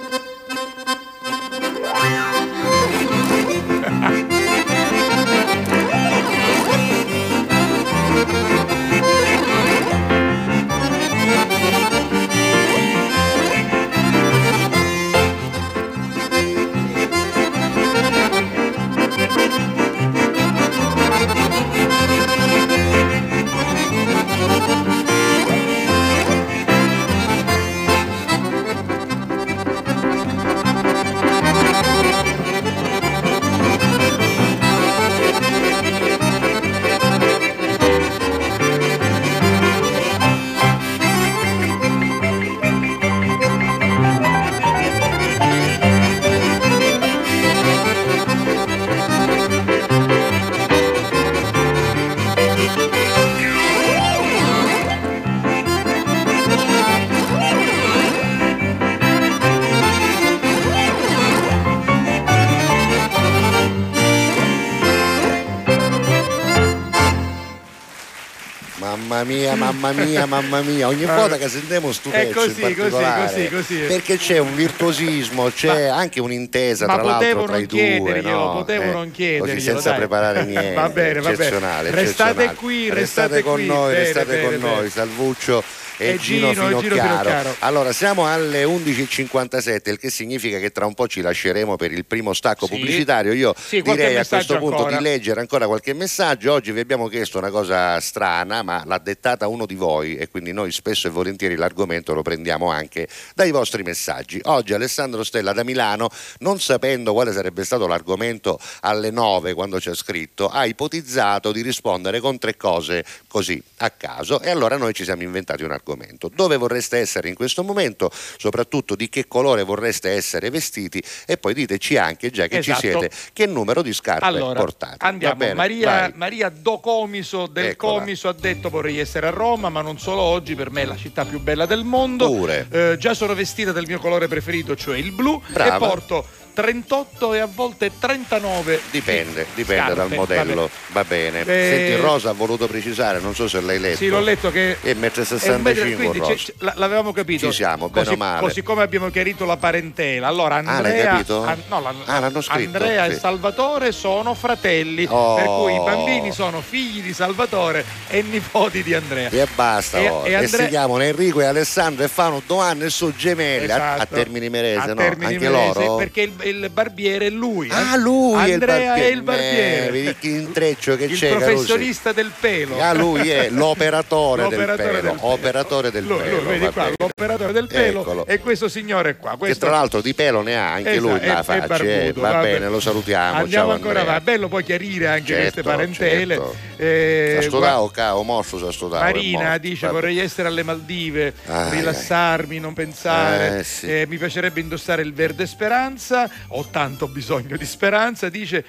[69.93, 73.49] Mamma mia, mamma mia, ogni volta che sentiamo sto È così, in così, particolare, così,
[73.49, 73.75] così.
[73.87, 78.53] perché c'è un virtuosismo, c'è anche un'intesa Ma tra l'altro tra i due, no?
[78.53, 79.45] potevo Eh, non chiederglielo.
[79.53, 79.97] così senza dai.
[79.99, 81.91] preparare niente, Va bene, va bene.
[81.91, 83.65] Restate qui, restate con qui.
[83.65, 84.75] noi, Bene, restate bene, con bene.
[84.75, 85.63] noi, Salvuccio
[85.97, 87.55] e, E Gino, Gino, Gino Finocchiaro.
[87.59, 92.05] Allora, siamo alle 11.57, il che significa che tra un po' ci lasceremo per il
[92.05, 92.73] primo stacco Sì.
[92.75, 93.33] pubblicitario.
[93.33, 94.97] Io Sì, direi a questo punto ancora.
[94.97, 96.53] di leggere ancora qualche messaggio.
[96.53, 100.51] Oggi vi abbiamo chiesto una cosa strana, ma l'ha dettata uno di voi e quindi
[100.51, 104.39] noi spesso e volentieri l'argomento lo prendiamo anche dai vostri messaggi.
[104.45, 109.89] Oggi Alessandro Stella da Milano, non sapendo quale sarebbe stato l'argomento alle 9 quando ci
[109.89, 114.93] ha scritto, ha ipotizzato di rispondere con tre cose così a caso e allora noi
[114.93, 115.85] ci siamo inventati un argomento.
[116.33, 121.53] Dove vorreste essere in questo momento, soprattutto di che colore vorreste essere vestiti e poi
[121.53, 122.79] diteci anche già che Esatto.
[122.79, 125.05] ci siete che numero di scarpe Allora, portate.
[125.05, 125.35] Andiamo.
[125.35, 125.53] bene?
[125.53, 126.11] Maria.
[126.15, 127.99] Maria Do Comiso del Eccola.
[127.99, 130.97] Comiso ha detto vorrei essere a Roma, ma non solo oggi, per me è la
[130.97, 132.27] città più bella del mondo.
[132.29, 132.67] Pure.
[132.69, 135.75] Eh, già sono vestita del mio colore preferito, cioè il blu, Brava.
[135.75, 136.25] e porto
[136.61, 141.41] 38 e a volte 39 Dipende, dipende scarpe, dal modello, va bene.
[141.41, 143.97] Eh, Senti, Rosa ha voluto precisare, non so se l'hai letto.
[143.97, 146.33] Sì, l'ho letto che E è un metro e 65 quindici, Rosa.
[146.35, 147.45] c- l- l'avevamo capito.
[147.45, 148.39] Ci siamo, bene così, o male.
[148.41, 150.25] Così come abbiamo chiarito la parentela.
[150.27, 151.43] Allora, Ah, l'hai Andrea, capito?
[151.43, 153.11] An- no, la- Ah, l'hanno scritto, Andrea sì.
[153.11, 155.35] e Salvatore sono fratelli, Oh.
[155.35, 159.29] per cui i bambini sono figli di Salvatore e nipoti di Andrea.
[159.29, 160.25] E basta, E- oh.
[160.25, 163.71] e e, Andre- si chiamano Enrico e Alessandro e fanno due anni e sono gemelli
[163.71, 164.15] a- a, Esatto.
[164.15, 164.95] Termini Merese, A no?
[164.95, 165.95] Termini Anche Merese, loro?
[165.97, 167.67] Perché il, il barbiere è lui.
[167.67, 167.73] eh.
[167.73, 169.09] Ah, lui è il Andrea barbiere.
[169.09, 169.87] è il barbiere.
[169.87, 171.45] Eh, vedi che intreccio che il c'è, Carusi.
[171.51, 172.79] professionista del pelo.
[172.81, 175.01] Ah, lui è l'operatore, L'operatore del pelo.
[175.01, 175.31] del pelo.
[175.31, 176.35] Operatore del Lui- pelo.
[176.37, 178.25] lui, vedi va qua, l'operatore del pelo Eccolo.
[178.25, 179.31] e questo signore qua.
[179.31, 181.55] Che Questo tra l'altro di pelo ne ha anche Esatto, lui è faccia.
[181.55, 181.67] eh.
[181.67, 182.51] barbuto, va vabbè.
[182.51, 183.37] bene, lo salutiamo.
[183.39, 184.23] Andiamo ciao ancora avanti.
[184.23, 186.35] Bello poi chiarire anche Certo, queste parentele.
[186.35, 186.55] certo.
[186.77, 189.03] Eh, Sa guarda- studare, cao, mosso sa studare.
[189.11, 194.01] Marina dice vorrei essere alle Maldive, Ai, rilassarmi, non pensare, Eh.
[194.01, 198.65] Eh, mi piacerebbe indossare il verde speranza, ho tanto bisogno di speranza, dice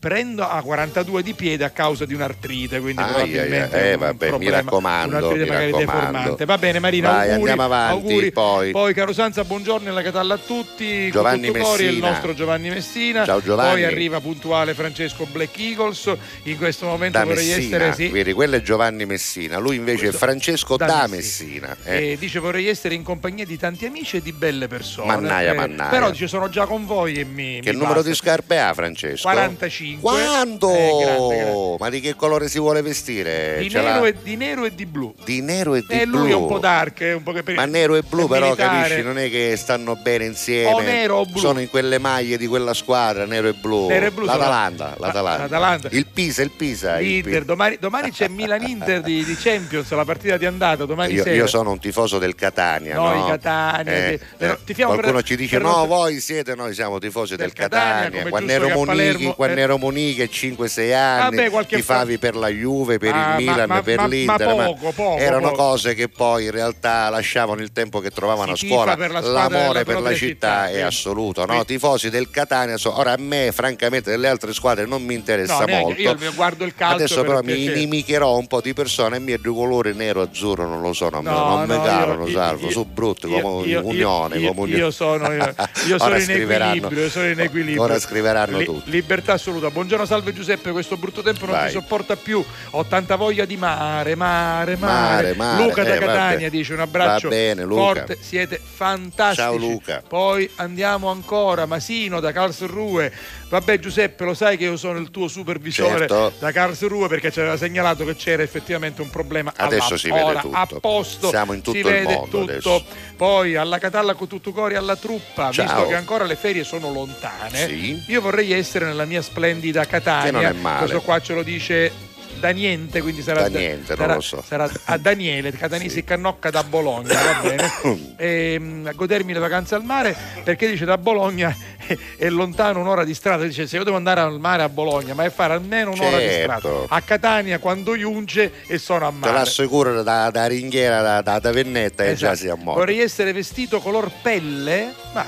[0.00, 3.92] prendo a 42 di piede a causa di un'artrite, quindi Ai, probabilmente ai, ai.
[3.92, 5.92] Eh, vabbè, mi problema, raccomando, un'artrite mi magari raccomando.
[6.08, 6.44] deformante.
[6.46, 8.32] Va bene Marina, Vai, auguri, andiamo avanti, auguri.
[8.32, 8.94] poi.
[8.94, 12.10] caro Sanza, buongiorno e la catalla a tutti, Giovanni cori, il Messina.
[12.10, 13.70] nostro Giovanni Messina, Ciao, Giovanni.
[13.72, 16.10] poi arriva puntuale Francesco Black Eagles,
[16.44, 17.92] in questo momento da vorrei Messina, essere...
[17.92, 21.76] sì, vedi, quello è Giovanni Messina, lui invece è Francesco da, Messina.
[21.84, 22.12] eh.
[22.12, 25.08] e dice vorrei essere in compagnia di tanti amici e di belle persone.
[25.08, 25.90] Mannaia, Eh, mannaia.
[25.90, 27.60] Però dice sono già con voi e mi.
[27.60, 28.08] Che mi numero basta.
[28.08, 29.28] di scarpe ha Francesco?
[29.28, 29.88] 45.
[29.96, 30.00] 5.
[30.00, 30.70] Quando?
[30.70, 31.76] Eh, grande, grande.
[31.78, 33.56] Ma di che colore si vuole vestire?
[33.60, 35.14] Di, nero e, di nero e di blu.
[35.24, 36.18] di nero e di E blu.
[36.20, 38.46] lui è un po' dark, è un po' che per- Ma nero e blu però
[38.46, 38.78] militare.
[38.80, 40.72] capisci, non è che stanno bene insieme.
[40.72, 41.38] O nero o blu.
[41.38, 43.88] Sono in quelle maglie di quella squadra, nero e blu.
[43.88, 45.42] Nero e blu sono- L'Atalanta, l'Atalanta.
[45.42, 45.88] l'Atalanta.
[45.92, 46.96] Il Pisa, il Pisa.
[46.96, 51.34] L'Inter, domani, domani c'è Milan-Inter di, di Champions, la partita di andata, domani Io, sera.
[51.36, 52.94] io sono un tifoso del Catania.
[52.94, 53.26] Noi no?
[53.26, 57.36] Catania, Eh, eh, tifiamo per- qualcuno ci dice: per no, voi siete, noi siamo tifosi
[57.36, 58.28] del, del Catania, Catania.
[58.30, 59.62] Quando ero Monichi, quando eh.
[59.80, 63.50] Ero Monichi 5-6 anni, Vabbè, qualche tifavi fa- per la Juve, per Ah, il ma-
[63.52, 64.46] Milan, ma- per ma- l'Inter.
[64.54, 65.62] ma poco, poco, erano poco.
[65.62, 68.96] cose che poi in realtà lasciavano il tempo che trovavano Si a scuola.
[68.96, 70.80] per la L'amore per la città, città, è sì.
[70.82, 71.44] assoluto.
[71.46, 71.58] No?
[71.60, 71.64] Sì.
[71.66, 75.76] Tifosi del Catania, so- ora a me, francamente, delle altre squadre non mi interessa No,
[75.78, 76.00] molto.
[76.00, 79.18] io mi guardo il calcio Adesso per però mi inimicherò un po' di persone e
[79.20, 81.82] mi due colori nero e azzurro non lo so, non, me- No, non mi no,
[81.82, 84.38] calano, io- salvo, io- su brutti io- come io- Unione.
[84.38, 84.92] io- come io Unione.
[84.92, 87.82] sono- io- sono in equilibrio, io sono in equilibrio.
[87.82, 88.90] Ora scriveranno Li- tutti.
[88.90, 89.69] Libertà assoluta.
[89.70, 90.72] Buongiorno, salve Giuseppe.
[90.72, 91.66] Questo brutto tempo non Vai.
[91.66, 92.44] ti sopporta più.
[92.70, 95.34] Ho tanta voglia di mare, mare, Mare, mare.
[95.34, 95.62] mare.
[95.62, 96.12] Luca da Eh, vabbè.
[96.12, 97.80] Catania dice un abbraccio Va bene, Luca.
[97.82, 98.18] forte.
[98.20, 99.40] Siete fantastici.
[99.42, 100.02] Ciao, Luca.
[100.06, 101.66] Poi andiamo ancora.
[101.66, 103.12] Masino da Karlsruhe.
[103.48, 106.32] Vabbè, Giuseppe, lo sai che io sono il tuo supervisore Certo.
[106.38, 109.52] da Karlsruhe perché ci aveva segnalato che c'era effettivamente un problema.
[109.56, 110.56] Adesso alla- si vede ora, tutto.
[110.56, 111.28] A posto.
[111.28, 112.42] Siamo in tutto si il vede mondo tutto.
[112.52, 112.84] adesso.
[113.16, 115.64] Poi alla Catalla con tutto cori alla truppa, Ciao.
[115.64, 118.02] visto che ancora le ferie sono lontane, Sì.
[118.06, 120.24] io vorrei essere nella mia splendida Catania.
[120.24, 120.78] Che non è male.
[120.78, 124.42] Questo qua ce lo dice da niente, quindi sarà Da niente, sarà- lo so.
[124.46, 126.04] sarà a Daniele, Catanisi Sì.
[126.04, 127.70] Cannocca da Bologna, va bene?
[128.16, 131.54] Ehm, a godermi le vacanze al mare perché dice da Bologna
[131.86, 135.12] è, è lontano un'ora di strada, dice se io devo andare al mare a Bologna,
[135.12, 136.60] ma è fare almeno un'ora di strada.
[136.62, 136.86] Certo.
[136.88, 139.32] A Catania quando giunge e sono a Te mare.
[139.34, 142.36] l'assicuro da, da ringhiera, da, da, da Vennetta e già Esatto.
[142.36, 142.78] si a modo.
[142.78, 145.26] Vorrei essere vestito color pelle, ma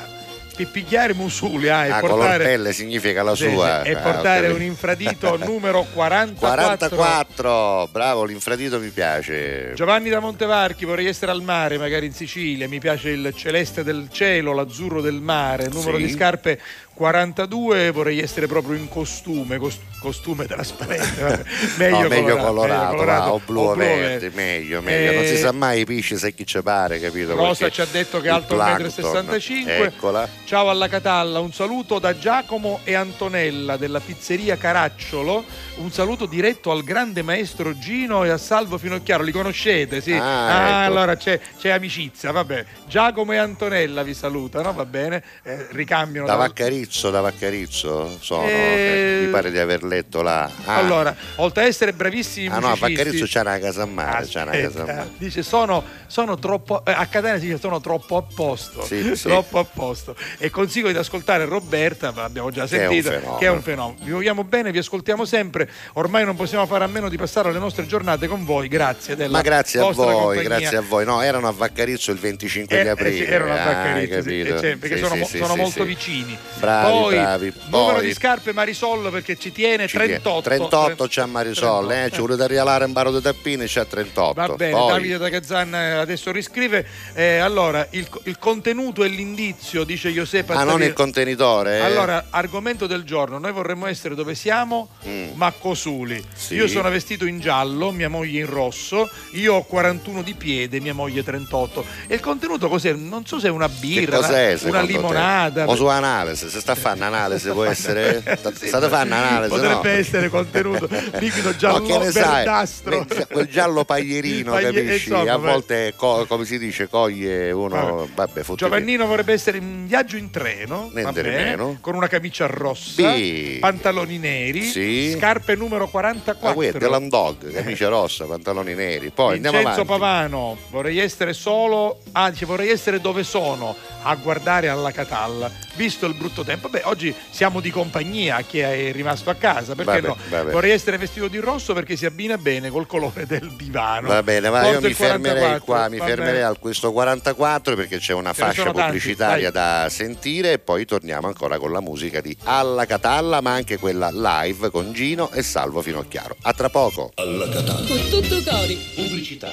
[0.66, 3.82] pippigliare musuli ah, e Ah, color portare, pelle significa la sua.
[3.82, 4.54] sì, e Ah, portare capito.
[4.56, 6.88] un infradito numero 44.
[6.96, 9.72] 44, bravo, l'infradito mi piace.
[9.74, 14.08] Giovanni da Montevarchi, vorrei essere al mare, magari in Sicilia, mi piace il celeste del
[14.10, 16.04] cielo, l'azzurro del mare, numero Sì.
[16.04, 16.60] di scarpe
[16.94, 21.44] 42, vorrei essere proprio in costume, cos- costume trasparente,
[21.78, 24.30] meglio, No, meglio colorato, meglio va, o blu o verde, verde.
[24.34, 25.12] meglio, meglio.
[25.12, 27.34] Non si Eh, sa mai i pisci se chi ci pare, capito?
[27.34, 29.68] Rosa ci ha detto che è alto plankton, 1,65 m.
[29.84, 30.28] Eccola.
[30.44, 35.44] Ciao alla Catalla, un saluto da Giacomo e Antonella della pizzeria Caracciolo.
[35.76, 39.22] Un saluto diretto al grande maestro Gino e a Salvo Finocchiaro.
[39.22, 40.00] Li conoscete?
[40.02, 40.12] Sì.
[40.12, 40.92] Ah, ecco.
[40.92, 42.30] allora c'è, c'è amicizia.
[42.32, 42.64] Vabbè.
[42.86, 45.22] Giacomo e Antonella vi salutano, va bene?
[45.42, 46.26] Eh, ricambiano.
[46.26, 46.38] Da da-
[46.82, 50.50] Vaccarizzo, da Vaccarizzo sono, Eh, che mi pare di aver letto là.
[50.64, 54.26] Ah, Allora, oltre ad essere bravissimi ah no, musicisti, Vaccarizzo c'è una casa a mare,
[54.26, 55.10] c'è una casa a Aspetta, mare.
[55.18, 59.28] dice sono, sono troppo eh, a Catania si dice sono troppo a posto Sì, sì.
[59.28, 63.36] troppo a posto e consiglio di ascoltare Roberta ma l'abbiamo già Che sentita fenomeno.
[63.38, 66.88] che è un fenomeno vi vogliamo bene vi ascoltiamo sempre ormai non possiamo fare a
[66.88, 69.94] meno di passare le nostre giornate con voi grazie della Ma grazie a voi,
[70.36, 70.42] compagnia.
[70.42, 71.04] grazie a voi.
[71.04, 73.16] No, erano a Vaccarizzo il 25 Eh, di eh, aprile.
[73.16, 76.36] sì, erano a ah, Vaccarizzo, hai sì, eh, perché sono, sono molto vicini.
[76.80, 77.52] Bravi, Poi, bravi.
[77.70, 80.20] numero Poi- di scarpe Marisol perché ci tiene Ci tiene.
[80.20, 80.42] 38.
[80.42, 81.92] 38 c'ha Marisol, 38.
[82.06, 84.32] eh, ci volete regalare un baro di tappine, c'ha 38.
[84.34, 86.86] Va bene, Poi- Davide da eh, adesso riscrive.
[87.14, 90.52] Eh, allora, il, il contenuto e l'indizio, dice Giuseppe.
[90.54, 91.78] Ah, non il contenitore?
[91.78, 91.80] eh?
[91.80, 95.30] Allora, argomento del giorno, noi vorremmo essere dove siamo, Mm.
[95.34, 96.22] ma Cosuli.
[96.34, 96.54] Sì.
[96.54, 100.94] Io sono vestito in giallo, mia moglie in rosso, io ho 41 di piede, mia
[100.94, 101.84] moglie 38.
[102.06, 102.92] E il contenuto cos'è?
[102.92, 104.86] Non so se è una birra, una, una te?
[104.86, 105.68] limonata.
[105.68, 108.22] O su analisi, se sta a fare un'analisi può essere...
[108.54, 109.98] Sì, State a fare un'analisi, Potrebbe no?
[109.98, 112.12] essere contenuto liquido giallo No, sai?
[112.44, 113.04] verdastro.
[113.04, 115.08] Beh, Quel giallo paglierino, Paglie- capisci?
[115.10, 115.50] insomma, a beh.
[115.50, 118.08] volte, co- come si dice, coglie uno...
[118.14, 118.42] Vabbè.
[118.44, 121.78] Vabbè, Giovannino vorrebbe essere in viaggio in treno, va Niente di bene, meno.
[121.80, 123.56] con una camicia rossa, Sì.
[123.60, 125.14] pantaloni neri, Sì.
[125.16, 126.48] scarpe numero 44.
[126.48, 129.10] Ah, guarda, Delan Dog, camicia rossa, pantaloni neri.
[129.10, 130.00] Poi andiamo Vincenzo avanti.
[130.00, 136.14] Pavano, vorrei essere solo, dice vorrei essere dove sono, a guardare alla Catalla, visto il
[136.14, 136.68] brutto tempo.
[136.68, 140.16] Beh, oggi siamo di compagnia a chi è rimasto a casa, perché Vabbè, no?
[140.28, 140.50] vabbè.
[140.52, 144.08] Vorrei essere vestito di rosso perché si abbina bene col colore del divano.
[144.08, 147.98] Va bene, ma Porto io mi fermerei 44, qua, mi fermerei al questo 44 perché
[147.98, 149.52] c'è una Ce fascia tanti, pubblicitaria vai.
[149.82, 154.10] da sentire e poi torniamo ancora con la musica di Alla Catalla, ma anche quella
[154.12, 156.36] live con Gino e Salvo Finocchiaro.
[156.42, 157.12] A tra poco.
[157.14, 158.74] Con tutto cori.
[158.94, 159.52] Pubblicità.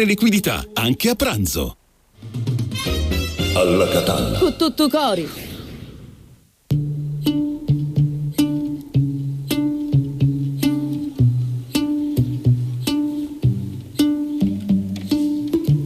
[0.00, 1.76] liquidità, anche a pranzo.
[3.54, 4.38] Alla Catalla.
[4.38, 5.28] Con tutto cori.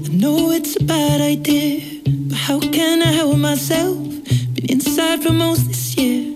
[0.05, 3.97] I know it's a bad idea, but how can I help myself?
[4.55, 6.36] Been inside for most this year,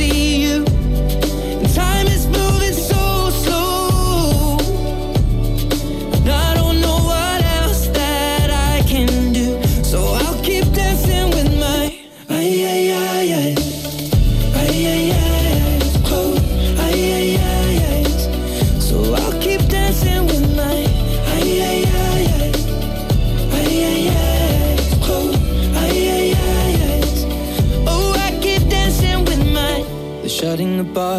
[0.00, 0.69] see you.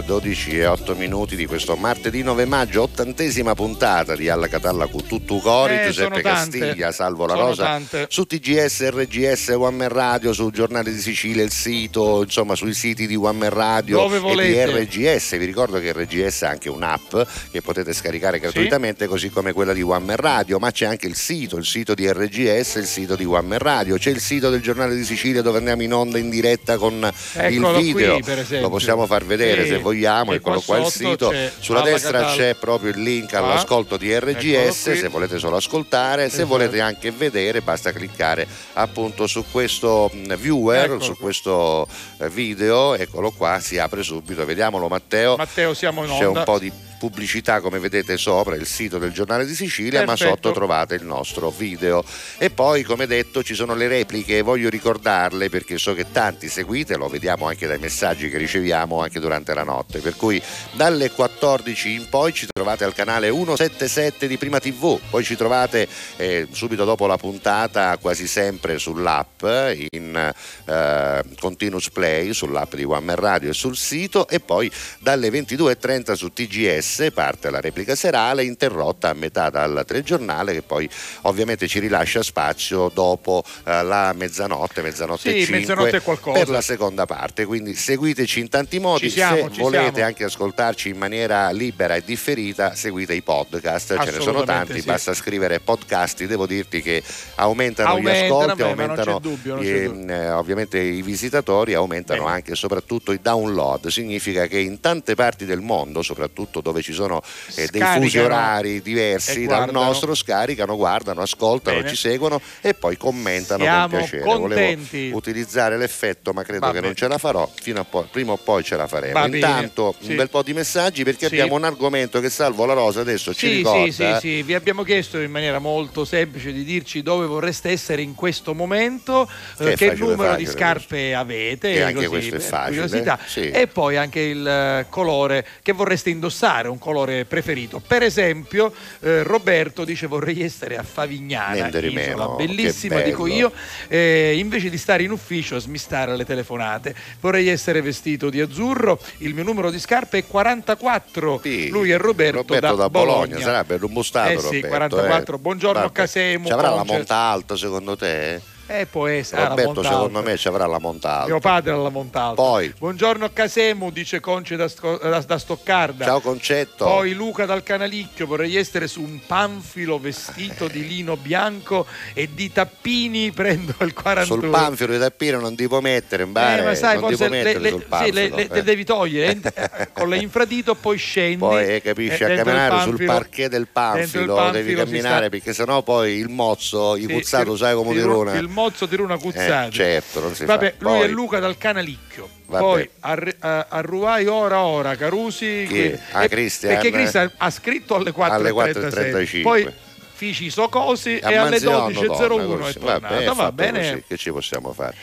[0.00, 5.06] 12 e 8 minuti di questo martedì 9 maggio, ottantesima puntata di Alla Catalla con
[5.06, 6.20] tutto cori, Eh, Giuseppe.
[6.22, 8.06] Castiglia, Salvo La Sono Rosa, tante.
[8.08, 13.06] su TGS, RGS, One Man Radio, sul giornale di Sicilia, il sito, insomma sui siti
[13.06, 14.78] di One Man Radio Dove e di.
[15.06, 15.36] RGS.
[15.38, 17.16] Vi ricordo che RGS ha anche un'app
[17.50, 21.14] che potete scaricare gratuitamente, così come quella di One Man Radio, ma c'è anche il
[21.16, 24.60] sito, il sito di RGS, il sito di One Man Radio, c'è il sito del
[24.60, 28.12] giornale di Sicilia dove andiamo in onda in diretta con Eccolo il video.
[28.14, 28.60] qui, per esempio.
[28.60, 29.68] Lo possiamo far vedere Sì.
[29.70, 31.28] se vogliamo, E eccolo qua qua il sito.
[31.28, 32.34] c'è Sulla destra Catalla.
[32.36, 36.48] c'è proprio il link all'ascolto di RGS, Eccolo se volete solo ascoltare, se Esatto.
[36.48, 41.86] volete anche vedere basta cliccare appunto su questo mh, viewer, Ecco su questo
[42.18, 45.36] eh, video, eccolo qua, si apre subito, vediamolo Matteo.
[45.36, 46.38] Matteo, siamo in C'è onda.
[46.40, 46.72] un po' di
[47.04, 50.30] pubblicità come vedete sopra il sito del giornale di Sicilia ma Perfetto.
[50.30, 52.02] sotto trovate il nostro video.
[52.38, 56.96] E poi come detto ci sono le repliche voglio ricordarle perché so che tanti seguite
[56.96, 59.98] lo vediamo anche dai messaggi che riceviamo anche durante la notte.
[59.98, 60.42] Per cui
[60.72, 65.86] dalle 14 in poi ci trovate al canale 177 di Prima TV poi ci trovate
[66.16, 69.44] eh, subito dopo la puntata quasi sempre sull'app
[69.90, 70.34] in
[70.64, 74.26] eh, continuous play sull'app di One Man Radio e sul sito.
[74.26, 79.84] E poi dalle 22.30 su TGS TGS, parte la replica serale interrotta a metà dal
[79.86, 80.88] telegiornale che poi
[81.22, 86.38] ovviamente ci rilascia spazio dopo eh, la mezzanotte, mezzanotte Sì, e 5 mezzanotte qualcosa.
[86.38, 87.44] per la seconda parte.
[87.44, 90.06] Quindi seguiteci in tanti modi, siamo, se volete siamo.
[90.08, 94.86] anche ascoltarci in maniera libera e differita, seguite i podcast, ce ne sono tanti, sì.
[94.86, 97.02] basta scrivere podcast, devo dirti che
[97.36, 100.14] aumentano, gli Aumentano, ascolti, ma non c'è aumentano dubbio, eh, dubbio.
[100.14, 102.34] eh, ovviamente i visitatori, aumentano Bene.
[102.34, 106.92] anche e soprattutto i download, significa che in tante parti del mondo, soprattutto dove ci
[106.92, 107.20] sono
[107.56, 111.88] eh, dei fusi orari diversi dal nostro, scaricano, guardano, ascoltano, Bene.
[111.88, 114.22] ci seguono e poi commentano Siamo con piacere.
[114.22, 114.98] contenti.
[114.98, 116.86] Volevo utilizzare l'effetto, ma credo Va che bene.
[116.86, 119.12] non ce la farò, fino a poi, prima o poi ce la faremo.
[119.14, 120.10] Va Intanto sì.
[120.10, 121.34] un bel po' di messaggi perché Sì.
[121.34, 123.84] abbiamo un argomento che Salvo La Rosa adesso ci Sì, ricorda.
[123.84, 128.02] sì, sì, sì, vi abbiamo chiesto in maniera molto semplice di dirci dove vorreste essere
[128.02, 132.08] in questo momento, Che eh, che facile, numero di facile, scarpe avete, E anche così,
[132.08, 137.24] questo è facile, curiosità, e poi anche il eh, colore che vorreste indossare, un colore
[137.24, 137.80] preferito.
[137.86, 143.52] Per esempio, eh, Roberto dice vorrei essere a Favignana, Niente isola meno, bellissima, dico io,
[143.88, 148.98] eh, invece di stare in ufficio a smistare le telefonate, vorrei essere vestito di azzurro,
[149.18, 151.68] il mio numero di scarpe è 44, Sì.
[151.68, 153.38] lui è Roberto, da, Bologna.
[153.40, 155.36] sarà bello bustato Eh sì, Roberto, 44.
[155.36, 155.38] eh.
[155.38, 155.92] Buongiorno, Vabbè.
[155.92, 158.40] Casemo, Ci avrà la monta alta secondo te?
[158.66, 159.42] Eh, può essere.
[159.42, 159.96] ah, Roberto Montalto.
[159.98, 161.26] secondo me ci avrà la monta alta.
[161.26, 162.42] Mio padre alla Montalto.
[162.42, 162.72] Poi.
[162.78, 164.70] Buongiorno Casemu, dice Conce da,
[165.02, 166.04] da- da Stoccarda.
[166.06, 166.86] Ciao Concetto.
[166.86, 172.50] Poi Luca dal Canalicchio, vorrei essere su un panfilo vestito di lino bianco e di
[172.52, 174.24] tappini prendo il 41.
[174.40, 177.16] Sul panfilo di tappino non ti puoi mettere in bare, Eh, ma sai, non ti
[177.16, 178.14] forse le, le- sul sì, panfilo.
[178.14, 178.48] le- eh.
[178.50, 181.36] le devi togliere eh, con le infradito, poi scendi.
[181.36, 185.52] Poi eh, capisci, eh, a camminare sul panfilo- parquet del panfilo, panfilo devi camminare perché
[185.52, 188.38] sennò poi il mozzo, i Sì, cuzzato, ti- sai come ti- dirone.
[188.38, 189.66] Il mozzo tira una cuzzata.
[189.66, 190.74] Eh, certo, non si Vabbè, fa.
[190.78, 192.28] lui Poi- è Luca dal Canalicchio.
[192.46, 192.62] Vabbè.
[192.62, 195.66] Poi a, a- a Ruai ora ora Carusi.
[195.68, 196.72] Che- Ah, e- Cristian.
[196.74, 198.32] Perché Cristian ha scritto alle 4.35.
[198.32, 199.42] Alle 4.35.
[199.42, 199.72] Poi
[200.16, 203.34] Fici Socosi e alle Ammanziono 12.01 donna, è tornato.
[203.34, 203.78] Va bene.
[203.90, 204.94] così, che ci possiamo fare?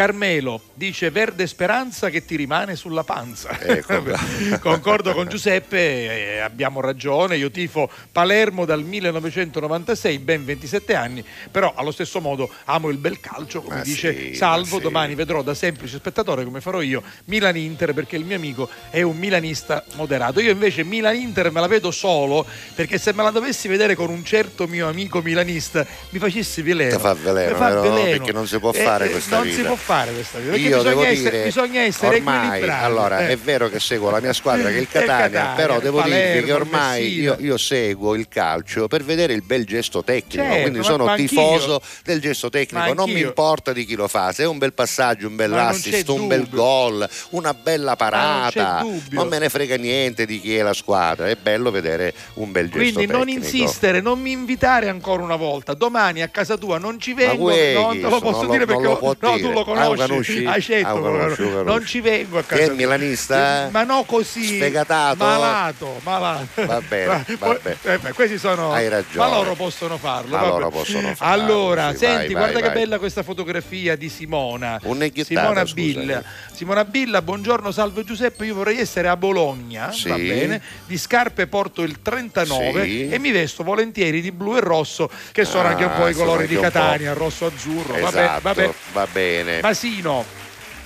[0.00, 3.60] Carmelo dice verde speranza che ti rimane sulla panza.
[3.60, 4.02] Ecco.
[4.58, 11.74] Concordo con Giuseppe, eh, abbiamo ragione, io tifo Palermo dal 1996, ben 27 anni, però
[11.76, 14.82] allo stesso modo amo il bel calcio, come Ma dice sì, Salvo, sì.
[14.84, 19.18] domani vedrò da semplice spettatore come farò io Milan-Inter perché il mio amico è un
[19.18, 20.40] milanista moderato.
[20.40, 24.24] Io invece Milan-Inter me la vedo solo perché se me la dovessi vedere con un
[24.24, 26.96] certo mio amico milanista mi facessi veleno.
[26.96, 28.16] Ti fa veleno, fa veleno.
[28.16, 29.56] perché non si può fare questa non vita.
[29.56, 30.50] si può fare questa vita.
[30.52, 33.28] Perché Io bisogna, devo essere, dire, bisogna essere ormai, allora Eh.
[33.30, 36.02] è vero che seguo la mia squadra che è il Catania, Catania, però il devo
[36.02, 40.02] dirvi Palermo, che il ormai io, io seguo il calcio per vedere il bel gesto
[40.04, 44.32] tecnico, Certo, quindi sono tifoso del gesto tecnico, non mi importa di chi lo fa,
[44.32, 48.78] se è un bel passaggio, un bel non assist, un bel gol, una bella parata,
[48.82, 49.18] dubbio.
[49.18, 52.66] non me ne frega niente di chi è la squadra, è bello vedere un bel
[52.70, 53.44] gesto Quindi non tecnico.
[53.46, 55.74] insistere, non mi invitare ancora una volta.
[55.74, 58.82] Domani a casa tua non ci vengo, non te lo posso non dire lo- non
[58.82, 59.48] perché lo no, dire.
[59.48, 60.08] tu lo Ah, conosci.
[60.08, 60.44] conosci?
[60.46, 61.64] Hai scelto, Ah, conosci, conosci.
[61.64, 63.68] non ci vengo a casa Che è milanista?
[63.70, 64.44] Ma no così.
[64.56, 65.24] Sfegatato?
[65.24, 66.46] Malato, malato.
[66.66, 67.76] Va bene, va bene.
[67.82, 69.28] eh, beh, questi sono Hai ragione.
[69.28, 70.36] Ma loro possono farlo.
[70.36, 72.78] Ma loro possono farlo, Allora, sì, senti, vai, guarda vai, che vai.
[72.78, 74.78] bella questa fotografia di Simona.
[74.80, 76.10] Simona scusa, Bill.
[76.10, 76.22] eh.
[76.52, 78.44] Simona Billa, buongiorno, salve Giuseppe.
[78.46, 80.08] Io vorrei essere a Bologna, Sì.
[80.08, 80.60] va bene.
[80.86, 83.08] Di scarpe porto il 39 Sì.
[83.08, 86.12] e mi vesto volentieri di blu e rosso, che sono Ah, anche un po' i
[86.14, 86.58] sono colori di.
[86.60, 87.94] Catania, rosso azzurro.
[87.94, 88.70] Esatto, vabbè.
[88.92, 89.59] va bene.
[89.62, 90.24] Masino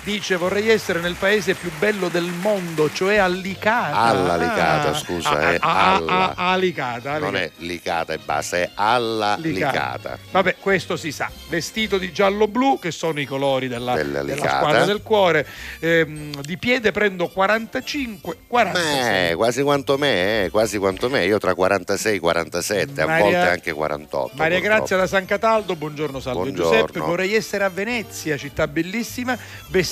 [0.05, 3.97] dice vorrei essere nel paese più bello del mondo, cioè a Licata.
[3.97, 6.35] Alla Licata, Ah, scusa, a- eh, a- a- alla.
[6.37, 7.45] a- a Licata, a non Licata.
[7.45, 10.19] è licata e basta, è alla licata.
[10.31, 11.31] Vabbè, questo si sa.
[11.49, 14.57] Vestito di giallo-blu, che sono i colori della, Della della Licata.
[14.59, 15.47] squadra del cuore.
[15.81, 19.29] Ehm, di piede prendo 45, 46.
[19.31, 21.25] Beh, quasi quanto me, eh, quasi quanto me.
[21.25, 24.33] Io tra 46 e 47, a Maria- volte anche 48.
[24.37, 24.77] Maria purtroppo.
[24.79, 26.71] Grazia da San Cataldo, buongiorno salve Buongiorno.
[26.71, 29.37] Giuseppe, vorrei essere a Venezia, città bellissima,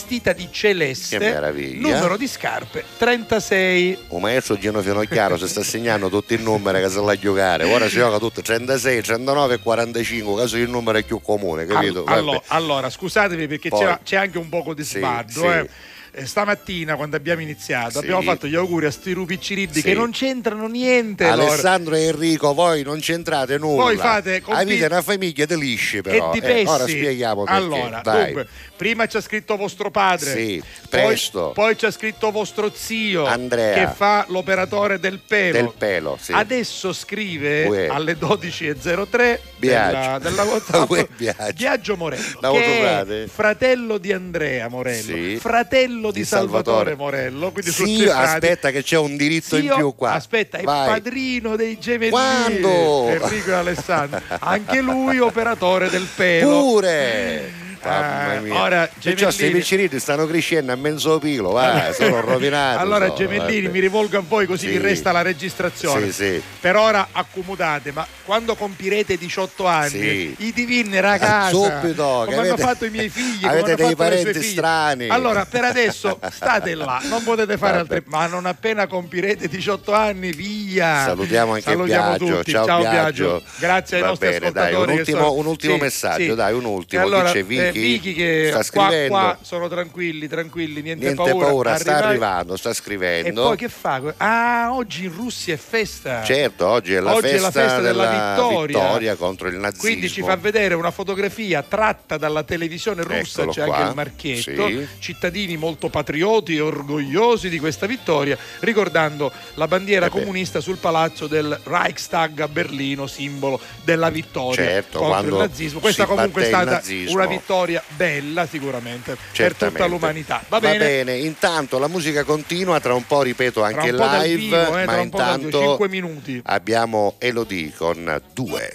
[0.03, 1.89] vestita di celeste, Che meraviglia.
[1.95, 3.99] numero di scarpe 36.
[4.09, 7.65] Un maestro Gino Finocchiaro si sta segnando tutti i numeri che se la giocare.
[7.73, 12.01] Ora si gioca tutto 36, 39 e 45, caso il numero è più comune, capito?
[12.01, 12.19] All- Vabbè.
[12.19, 15.31] allo- allora, scusatevi perché c'è, c'è anche un poco di Sì, sguardo.
[15.41, 15.69] sì.
[16.13, 16.27] Eh.
[16.27, 17.99] Stamattina quando abbiamo iniziato Sì.
[17.99, 19.83] abbiamo fatto gli auguri a sti rupicciriddi Sì.
[19.83, 21.25] che non c'entrano niente.
[21.29, 21.43] loro.
[21.49, 23.83] Alessandro e Enrico, voi non c'entrate nulla.
[23.85, 26.31] Voi fate compi- Avete una famiglia di lisci, e però.
[26.33, 27.59] di Eh, ora spieghiamo perché.
[27.59, 28.47] Allora, dunque,
[28.77, 30.33] prima ci ha scritto vostro padre.
[30.35, 31.51] Sì, poi- presto.
[31.55, 33.87] Poi, ci ha scritto vostro zio Andrea.
[33.87, 35.53] che fa l'operatore del pelo.
[35.53, 36.33] Del pelo, sì.
[36.33, 37.87] Adesso scrive Uè.
[37.89, 39.97] alle 12.03 Viaggio.
[39.97, 41.53] della, della WhatsApp Uè, viaggio.
[41.57, 45.37] Viaggio Morello, che è fratello di Andrea Morello, Sì.
[45.41, 46.91] fratello fratello di, Di Salvatore.
[46.91, 46.95] Salvatore.
[46.97, 47.53] Morello.
[47.53, 50.13] Quindi Sì, aspetta che c'è un diritto in Zio- più qua.
[50.15, 50.89] Aspetta, è Vai.
[50.89, 52.11] padrino dei gemellini.
[52.11, 53.09] Quando?
[53.09, 54.21] Enrico e Alessandro.
[54.41, 56.49] Anche lui operatore del pelo.
[56.61, 57.62] Pure!
[57.91, 58.62] Mamma Eh, mia.
[58.62, 62.78] ora, Perciò sti gemellini- piccirini stanno crescendo a mezzo pilo, va, sono rovinati.
[62.83, 63.72] Allora, sono, gemellini, vabbè.
[63.74, 64.72] mi rivolgo a voi così Sì.
[64.72, 66.07] vi resta la registrazione.
[66.07, 66.43] Sì, sì.
[66.61, 70.35] Per ora accomodate, ma quando compirete 18 anni, Sì.
[70.39, 74.03] i divini ragazzi, Subito, come che hanno avete- fatto i miei figli, avete dei fatto
[74.03, 75.09] le sue parenti strani.
[75.09, 80.30] Allora, per adesso state là, non potete fare altre, ma non appena compirete 18 anni,
[80.33, 81.05] via.
[81.05, 82.37] Salutiamo anche Salutiamo Biagio.
[82.37, 82.51] tutti.
[82.53, 83.43] Ciao, Biagio.
[83.59, 84.91] Grazie ai Va nostri bene, dai, ascoltatori.
[84.91, 87.03] un che ultimo, sono- un ultimo messaggio, dai, un ultimo.
[87.03, 89.09] Allora, Dice eh, Vicky, Vicky che sta qua, scrivendo.
[89.09, 91.47] qua sono tranquilli, tranquilli, niente, Niente paura.
[91.47, 93.43] paura, sta arrivando, sta E scrivendo.
[93.43, 94.01] poi che fa?
[94.16, 96.23] Ah, oggi in Russia è festa.
[96.25, 99.14] Certo, oggi è la, Oggi è festa, la festa della vittoria.
[99.16, 99.83] contro il nazismo.
[99.89, 103.77] Quindi ci fa vedere una fotografia tratta dalla televisione russa, Eccolo c'è qua.
[103.77, 104.87] anche il marchietto, Sì.
[104.99, 111.27] cittadini molto patrioti e orgogliosi di questa vittoria, ricordando la bandiera Eh comunista sul palazzo
[111.27, 115.81] del Reichstag a Berlino, simbolo della vittoria Certo, contro il nazismo.
[115.81, 117.62] Questa comunque è stata una vittoria
[117.97, 119.79] bella sicuramente per Certamente.
[119.81, 120.43] tutta l'umanità.
[120.49, 121.17] Va bene?
[121.17, 124.85] intanto la musica continua, tra un po' ripeto anche un po' dal live, vivo, eh,
[124.85, 126.43] ma tra un po' dal vivo, intanto cinque minuti.
[126.45, 128.75] abbiamo Elodie con due.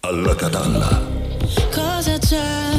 [0.00, 1.02] Alla catalla.
[1.72, 2.76] Cosa c'è?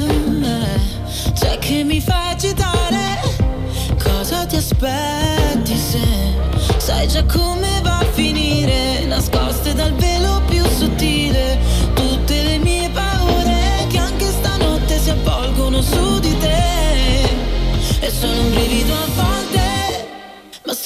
[1.34, 3.22] C'è che mi fa agitare?
[4.02, 6.00] Cosa ti aspetti se
[6.78, 9.06] sai già come va a finire?
[9.06, 9.49] Nascoste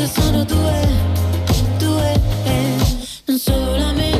[0.00, 0.88] Cose sono due,
[1.76, 2.20] due.
[3.26, 4.19] Non solamente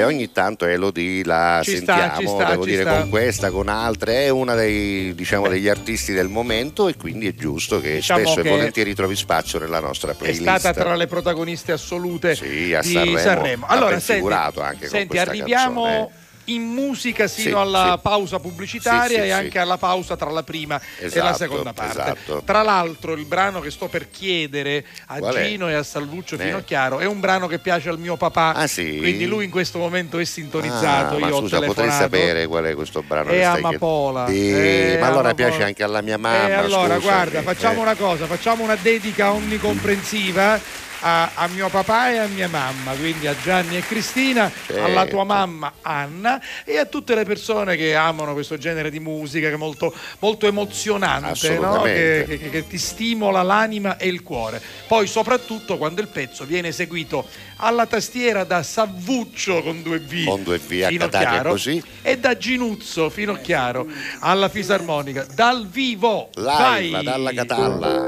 [0.00, 2.98] beh, ogni tanto Elodie la Ci sta, sentiamo, ci sta, devo dire, sta.
[2.98, 7.34] con questa, con altre, è una dei, diciamo, degli artisti del momento e quindi è
[7.34, 10.42] giusto che Diciamo spesso che e volentieri trovi spazio nella nostra È playlist.
[10.42, 13.66] stata tra le protagoniste assolute Sì, a di Sanremo Sanremo.
[13.68, 16.24] Allora, senti, anche con senti, arriviamo canzone.
[16.46, 18.00] In musica sino Sì, alla sì.
[18.02, 22.00] pausa pubblicitaria Sì, e anche alla pausa tra la prima e la Esatto, seconda parte.
[22.00, 22.42] esatto.
[22.44, 25.44] Tra l'altro il brano che sto per chiedere a Qual è?
[25.46, 26.38] Gino e a Salvuccio Eh.
[26.38, 30.18] Finocchiaro è un brano che piace al mio papà, Ah, quindi lui in questo momento
[30.18, 31.16] è sintonizzato.
[31.16, 34.26] Ah, ma Io ho scusa, potrei sapere qual è questo brano È Amapola.
[34.26, 35.34] È Eh, ma allora Amapola.
[35.34, 36.48] piace anche alla mia mamma.
[36.48, 37.00] Eh, allora, scusami.
[37.00, 37.82] guarda, facciamo Eh.
[37.82, 40.60] una cosa, facciamo una dedica onnicomprensiva
[41.08, 44.82] a, a mio papà e a mia mamma, quindi a Gianni e Cristina, Certo.
[44.82, 49.46] alla tua mamma Anna e a tutte le persone che amano questo genere di musica
[49.46, 51.82] che è molto, molto emozionante, no?
[51.82, 54.60] Che, che- che ti stimola l'anima e il cuore.
[54.88, 57.24] Poi soprattutto quando il pezzo viene eseguito
[57.58, 61.80] alla tastiera da Savvuccio con due V, Con due V a fino chiaro, così.
[62.02, 63.86] e da Ginuzzo fino chiaro
[64.20, 67.02] alla fisarmonica dal vivo Live Vai!
[67.04, 68.06] dalla Catalla.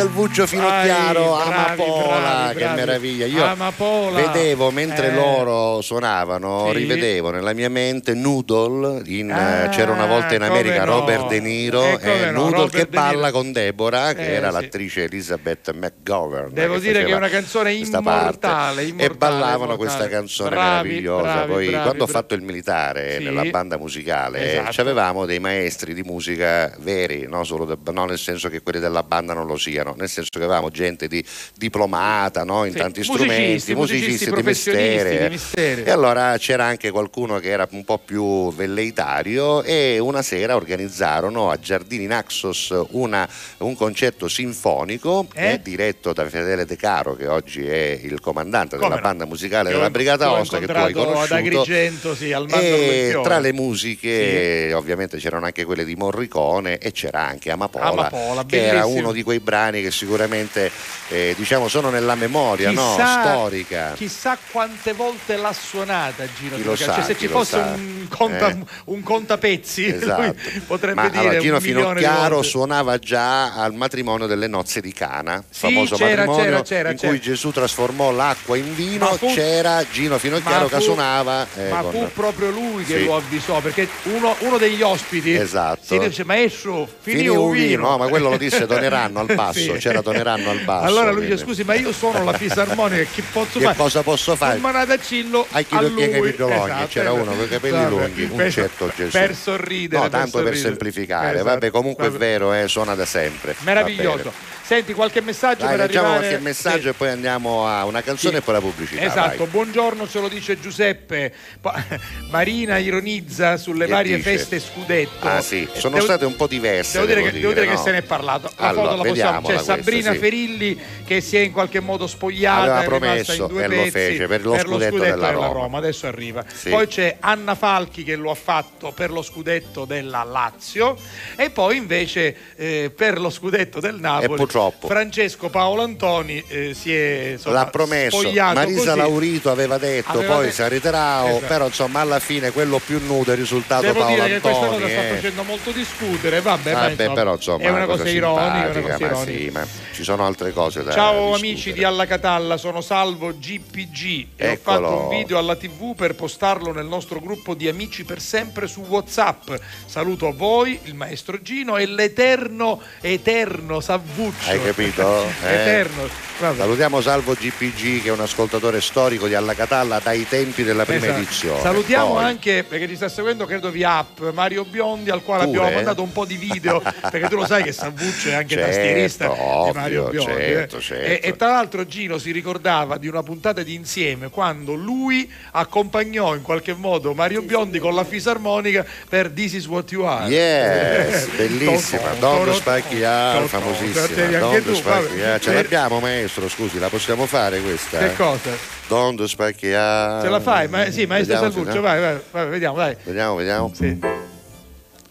[0.00, 2.76] Gino Salvuccio Finocchiaro, Ai, bravi, Amapola, bravi, che bravi.
[2.80, 3.26] meraviglia.
[3.26, 4.16] Io Amapola.
[4.32, 5.14] vedevo mentre Eh.
[5.14, 6.78] loro suonavano, Sì.
[6.78, 10.98] rivedevo nella mia mente Noodle, in, Ah, c'era una volta in America no.
[11.00, 14.32] Robert De Niro Eh, come e no, Noodle Robert che balla con Deborah, che Eh,
[14.34, 14.54] era sì.
[14.54, 16.52] l'attrice Elizabeth McGovern.
[16.52, 17.72] Devo dire che è una canzone
[18.02, 18.46] parte.
[18.46, 19.76] immortale, E immortale, ballavano immortale.
[19.76, 21.44] questa canzone meravigliosa.
[21.44, 23.24] Poi quando ho fatto il militare Sì.
[23.24, 24.80] nella banda musicale, Esatto.
[24.80, 27.44] avevamo dei maestri di musica veri, no?
[27.44, 30.44] Solo de- non nel senso che quelli della banda non lo siano, nel senso che
[30.44, 31.24] avevamo gente di
[31.56, 32.64] diplomata no?
[32.64, 35.22] in Sì, tanti musicisti, strumenti, musicisti di professionisti mestiere.
[35.24, 35.84] di mestiere.
[35.84, 41.50] E allora c'era anche qualcuno che era un po' più velleitario e una sera organizzarono
[41.50, 43.28] a Giardini Naxos una-
[43.58, 45.52] un concerto sinfonico Eh?
[45.52, 49.06] eh, diretto da Fedele De Caro che oggi è il comandante Come della no?
[49.06, 53.18] banda musicale Che della Brigata Osta che tu hai conosciuto ad Agrigento, sì, al e
[53.22, 58.62] tra le musiche ovviamente c'erano anche quelle di Morricone e c'era anche Amapola, Amapola, che
[58.62, 58.98] era bellissimo.
[59.00, 60.70] uno di quei brani che sicuramente
[61.08, 62.96] eh, diciamo sono nella memoria no?
[62.98, 66.92] storica Chissà quante volte l'ha suonata Gino Chi Finocchiaro.
[66.92, 68.56] sa, Cioè, se ci fosse un, conta, Eh.
[68.86, 70.34] un contapezzi, Esatto.
[70.66, 75.42] potrebbe Ma dire allora, Gino di Finocchiaro suonava già al matrimonio delle nozze di Cana,
[75.48, 79.84] Sì, famoso c'era, matrimonio c'era, c'era, in cui Gesù trasformò l'acqua in vino, fu- c'era
[79.90, 83.04] Gino Finocchiaro che suonava eh, ma con- fu proprio lui che Sì.
[83.04, 85.80] lo avvisò perché uno, uno degli ospiti Esatto.
[85.82, 87.88] si dice maestro Fini finivo un vino Torino.
[87.90, 89.26] no, ma quello lo disse Toneranno al
[89.72, 89.88] basso, Sì.
[89.88, 90.86] c'era Toneranno al basso.
[90.86, 93.76] Allora lui dice scusi ma io suono la fisarmonica che posso Che fare?
[93.76, 94.54] cosa posso fare?
[94.56, 98.36] Un manatacillo a capito longhi, Esatto, c'era eh, uno con i capelli vabbè, lunghi, un
[98.36, 99.10] per- certo Gesù.
[99.10, 100.02] Per sorridere.
[100.02, 100.68] No, tanto per sorridere.
[100.68, 102.16] semplificare, Esatto, vabbè, comunque vabbè.
[102.16, 103.54] è vero, eh, suona da sempre.
[103.60, 104.32] Meraviglioso.
[104.70, 106.88] Senti, qualche messaggio Dai, per arrivare qualche messaggio Sì.
[106.88, 108.38] e poi andiamo a una canzone Sì.
[108.38, 109.02] e poi la pubblicità.
[109.02, 109.46] Esatto, vai.
[109.48, 111.32] buongiorno, ce lo dice Giuseppe.
[112.30, 114.30] Marina ironizza sulle Che varie dice?
[114.30, 115.26] feste scudetto.
[115.26, 116.92] Ah sì, E sono devo- state un po' diverse.
[117.00, 118.50] Devo dire, che, devo dire che se ne è parlato.
[118.58, 119.48] La Allora, foto la possiamo.
[119.48, 120.18] C'è Sabrina sì.
[120.18, 122.76] Ferilli che si è in qualche modo spogliata.
[122.76, 125.78] Aveva promesso in due e lo pezzi fece per lo scudetto della Roma.
[125.78, 126.44] Adesso arriva.
[126.52, 126.70] Sì.
[126.70, 130.96] Poi c'è Anna Falchi che lo ha fatto per lo scudetto della Lazio.
[131.36, 134.46] E poi invece eh, per lo scudetto del Napoli.
[134.78, 138.96] Francesco Paolo Antoni eh, si è insomma, L'ha promesso, Marisa così.
[138.96, 141.46] Laurito aveva detto, Aveva poi detto- si ritirato, Esatto.
[141.46, 144.74] però insomma alla fine quello più nudo è risultato Devo Paolo dire che questa cosa
[144.74, 144.90] Antoni.
[144.90, 145.14] sta eh.
[145.14, 148.80] facendo molto discutere, vabbè, ma Vabbè, insomma, però insomma è una cosa, ironica, è una
[148.80, 149.24] cosa ma ironica.
[149.38, 151.36] sì, ma ci sono altre cose da Ciao discutere.
[151.48, 154.88] amici di Alla Catalla, sono Salvo GPG e ho Eccolo.
[154.88, 158.80] fatto un video alla TV per postarlo nel nostro gruppo di amici per sempre su
[158.88, 159.52] WhatsApp.
[159.86, 164.50] Saluto a voi, il maestro Gino e l'eterno, eterno Savvuccio.
[164.50, 165.28] Hai capito?
[165.44, 165.54] Eh?
[165.54, 166.08] eterno.
[166.40, 166.56] Vabbè.
[166.56, 171.04] Salutiamo Salvo GPG che è un ascoltatore storico di Alla Catalla dai tempi della prima
[171.04, 171.18] Esatto.
[171.20, 171.60] edizione.
[171.60, 175.58] Salutiamo Poi- anche perché ci sta seguendo credo via app Mario Biondi al quale Pure?
[175.58, 176.80] abbiamo mandato un po' di video
[177.10, 180.34] perché tu lo sai che Savvuccio è anche Certo, tastierista di ovvio, Mario Biondi eh.
[180.34, 181.04] certo, certo.
[181.04, 186.34] E, e tra l'altro Gino si ricordava di una puntata di insieme quando lui accompagnò
[186.34, 191.28] in qualche modo Mario Biondi con la fisarmonica per This is what you are Yes,
[191.36, 194.06] bellissima, Don Spacchiar, famosissima.
[194.06, 195.28] Devi Don anche tu, Spacchiar.
[195.28, 195.38] vabbè.
[195.40, 197.98] Ce l'abbiamo maestro, scusi, la possiamo fare questa?
[197.98, 198.50] che cosa?
[198.88, 200.22] Don Spacchiar.
[200.22, 200.68] Ce la fai?
[200.68, 202.96] Ma, sì, maestro Salvuccio, vai, vai, vai, vediamo, dai.
[203.04, 203.70] Vediamo, vediamo.
[203.74, 203.98] Sì.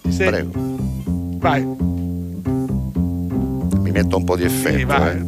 [0.09, 0.23] Sì.
[0.23, 0.51] Prego,
[1.39, 2.07] Vai.
[3.89, 4.93] Mi metto un po' di effetto.
[4.93, 5.25] Eh.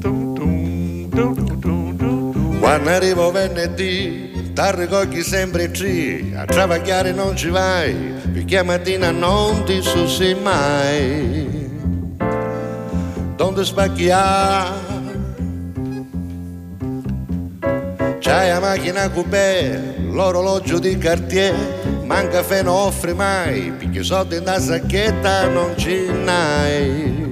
[2.60, 7.94] Quando arrivo venerdì, t'arricogli sempre tre, a travagliare non ci vai,
[8.32, 11.50] perché mattina non ti susi mai.
[13.36, 14.90] Donde spacchiare?
[18.20, 24.56] C'hai la macchina coupé, l'orologio di Cartier, manca fe non offri mai, perché soldi in
[24.60, 27.31] sacchetta non ci n'hai.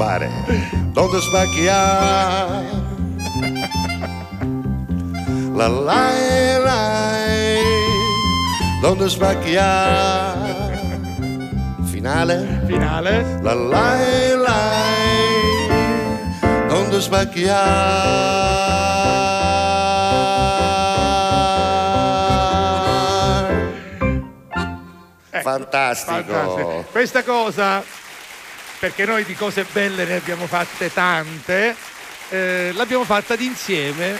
[0.00, 0.30] Pare,
[0.94, 2.64] donde spacchiare?
[5.52, 6.10] La la
[6.64, 7.58] la
[8.80, 10.78] Donde spacchiare
[11.84, 13.40] Finale Finale.
[13.42, 13.98] La la
[14.36, 14.58] la
[16.66, 17.60] Donde spacchiare
[25.30, 26.32] Ecco, Fantastico.
[26.32, 26.84] fantastico.
[26.90, 27.82] Questa cosa,
[28.80, 31.76] perché noi di cose belle ne abbiamo fatte tante,
[32.30, 34.18] eh, l'abbiamo fatta d'insieme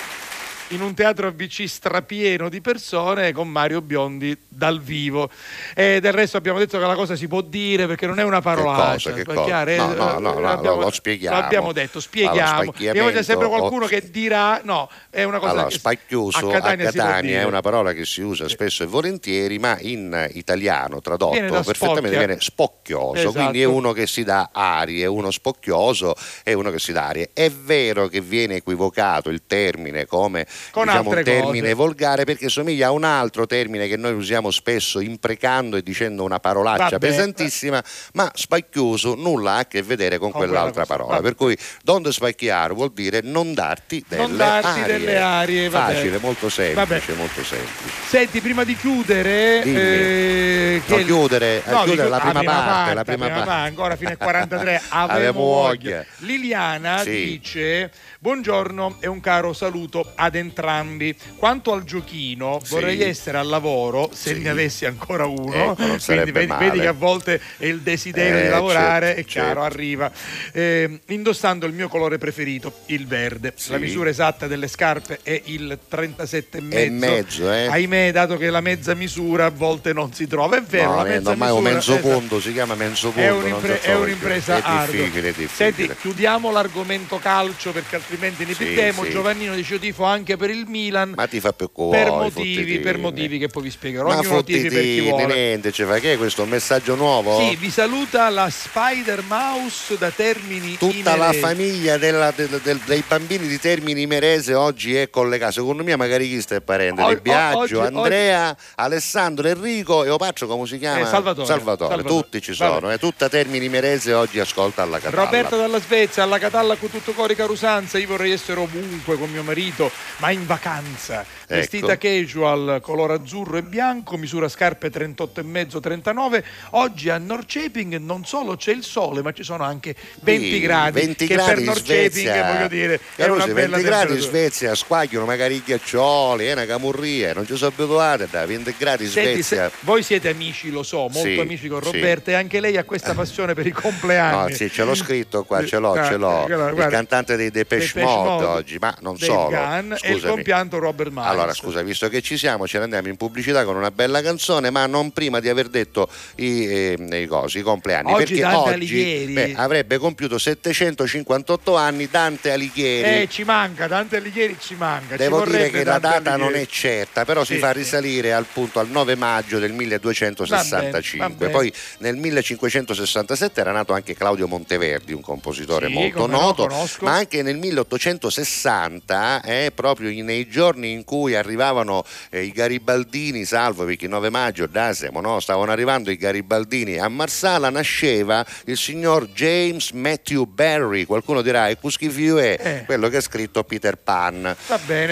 [0.71, 5.29] in un teatro AVC strapieno di persone con Mario Biondi dal vivo.
[5.75, 8.41] E del resto abbiamo detto che la cosa si può dire perché non è una
[8.41, 9.11] parolaccia.
[9.11, 9.65] cosa, che cosa?
[9.65, 11.39] No, no, no, no, l'abbiamo- lo spieghiamo.
[11.39, 12.73] L'abbiamo detto, spieghiamo.
[12.73, 16.53] poi c'è sempre qualcuno che dirà no, è una cosa Allora, che spacchiuso a a
[16.53, 17.41] Catania, Catania, può dire.
[17.41, 22.01] è una parola che si usa spesso e volentieri, ma in italiano tradotto Viene perfettamente
[22.09, 22.19] spocchia.
[22.19, 23.33] viene spocchioso, Esatto.
[23.33, 26.15] quindi è uno che si dà arie, uno spocchioso
[26.45, 27.31] è uno che si dà arie.
[27.33, 31.75] È vero che viene equivocato il termine come Con diciamo, un termine cose.
[31.75, 36.39] volgare perché somiglia a un altro termine che noi usiamo spesso imprecando e dicendo una
[36.41, 36.99] parolaccia Vabbè.
[36.99, 37.83] pesantissima,
[38.15, 41.15] ma spacchiuso nulla ha a che vedere con, Con quell'altra parola.
[41.15, 41.23] Vabbè.
[41.23, 44.99] Per cui don't spacchiare vuol dire non darti delle Non darti arie.
[44.99, 45.71] delle arie.
[45.71, 47.89] Facile, molto semplice, molto semplice.
[48.09, 52.95] Senti, prima di chiudere, eh, No, chiudere, eh, No, chiudere dico- la prima parte, parte,
[52.95, 53.51] la prima parte.
[53.51, 55.71] ancora fino a 43 Avevo avevo voglia.
[55.97, 56.05] voglia.
[56.19, 57.11] Liliana Sì.
[57.11, 57.91] dice
[58.23, 61.17] buongiorno e un caro saluto ad entrambi.
[61.37, 62.75] Quanto al giochino, Sì.
[62.75, 64.43] vorrei essere al lavoro se Sì.
[64.43, 65.73] ne avessi ancora uno.
[65.73, 69.47] Ecco, Quindi vedi, vedi che a volte il desiderio Eh, di lavorare certo, è chiaro,
[69.49, 69.61] certo.
[69.63, 70.13] arriva.
[70.53, 73.55] Eh, indossando il mio colore preferito, il verde.
[73.57, 73.71] Sì.
[73.71, 76.61] La misura esatta delle scarpe è il 37 e
[76.91, 76.91] mezzo.
[77.07, 77.67] mezzo, eh.
[77.69, 80.59] Ahimè, dato che la mezza misura a volte non si trova.
[80.59, 82.09] È vero, No, la eh, mezza ormai un misura mezzo esatto.
[82.19, 83.21] punto, si chiama mezzo punto.
[83.27, 84.57] È, un'impre- so è un'impresa.
[84.57, 84.95] È ardua.
[84.95, 85.73] difficile, è difficile.
[85.73, 89.11] Senti, chiudiamo l'argomento calcio perché altrimenti ne Sì, sì.
[89.11, 91.13] Giovannino dice io tifo anche per il Milan.
[91.17, 92.03] Ma ti fa più cuore.
[92.03, 94.09] per motivi, per motivi che poi vi spiegherò.
[94.09, 95.35] Ma Ognuno tifi per chi fottiti, vuole.
[95.35, 96.43] niente, ci fa che è questo?
[96.43, 97.39] Un messaggio nuovo?
[97.41, 101.39] Sì, vi saluta la Spider Mouse da Termini Tutta la Imerese.
[101.41, 105.53] famiglia della- del- del- dei bambini di Termini Merese oggi è collegata.
[105.53, 107.03] Secondo me, magari chi sta è parente?
[107.03, 111.01] O- Biagio, oggi- Andrea, Alessandro, Enrico e Opaccio come si chiama?
[111.01, 111.47] Eh, Salvatore.
[111.47, 112.03] Salvatore.
[112.03, 112.95] tutti ci sono, Vabbè.
[112.95, 115.25] è tutta Termini Merese oggi ascolta alla Catalla.
[115.25, 119.43] Roberto dalla Svezia, alla Catalla con tutto corica Rusanza, io vorrei essere ovunque con mio
[119.43, 121.21] marito, ma in vacanza.
[121.21, 121.55] Ecco.
[121.55, 126.43] Vestita casual, colore azzurro e bianco, misura scarpe 38,5-39.
[126.71, 131.01] Oggi a Norrköping non solo c'è il sole, ma ci sono anche 20 Sì, gradi.
[131.01, 132.53] 20 che gradi per Svezia.
[132.55, 134.21] voglio dire, è una bella 20 gradi in.
[134.21, 139.05] Svezia squagliano magari i ghiaccioli, è una camurria, non ci sono abituati da 20 gradi
[139.05, 139.69] in Senti, Svezia.
[139.69, 141.91] se- voi siete amici, lo so, molto Sì, amici con sì.
[141.93, 144.51] Roberta e anche lei ha questa passione per i compleanni.
[144.51, 146.29] No, sì, ce l'ho scritto qua, ce l'ho, Ah, ce l'ho.
[146.47, 146.89] guarda, il guarda.
[146.89, 149.49] cantante dei Depeche, Depeche Mode, oggi, ma non Dave solo.
[149.49, 151.27] Gunn e il compianto Robert Miles.
[151.31, 154.71] Allora, scusa, visto che ci siamo, ce ne andiamo in pubblicità con una bella canzone,
[154.71, 158.13] ma non prima di aver detto i, eh, i cosi, i compleanni.
[158.13, 159.33] Oggi perché Dante oggi Alighieri.
[159.33, 163.23] beh, avrebbe compiuto 758 anni Dante Alighieri.
[163.23, 165.17] Eh, ci manca, Dante Alighieri ci manca.
[165.17, 166.65] Devo ci dire che la Dante data non Alighieri.
[166.67, 167.79] è certa, però si Sì, fa sì.
[167.79, 171.19] risalire al punto al 9 maggio del 1265.
[171.19, 171.51] Va bene, va bene.
[171.53, 176.69] Poi nel 1567 era nato anche Claudio Monteverdi, un compositore Sì, molto noto,
[177.01, 177.57] ma anche nel
[177.89, 184.31] 1860, eh, proprio nei giorni in cui arrivavano eh, i garibaldini, salvo perché il 9
[184.31, 185.41] maggio Dasemo, no?
[185.41, 191.77] stavano arrivando i garibaldini a Marsala, nasceva il signor James Matthew Barry, qualcuno dirà, e
[191.77, 192.83] Cuschifiu è Eh.
[192.87, 194.55] quello che ha scritto Peter Pan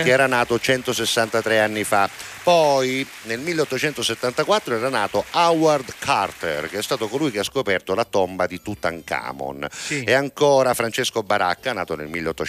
[0.02, 2.08] che era nato 163 anni fa.
[2.42, 8.04] Poi nel 1874 era nato Howard Carter, che è stato colui che ha scoperto la
[8.04, 9.66] tomba di Tutankhamon.
[9.70, 10.02] Sì.
[10.04, 12.08] E ancora Francesco Baracca, nato nel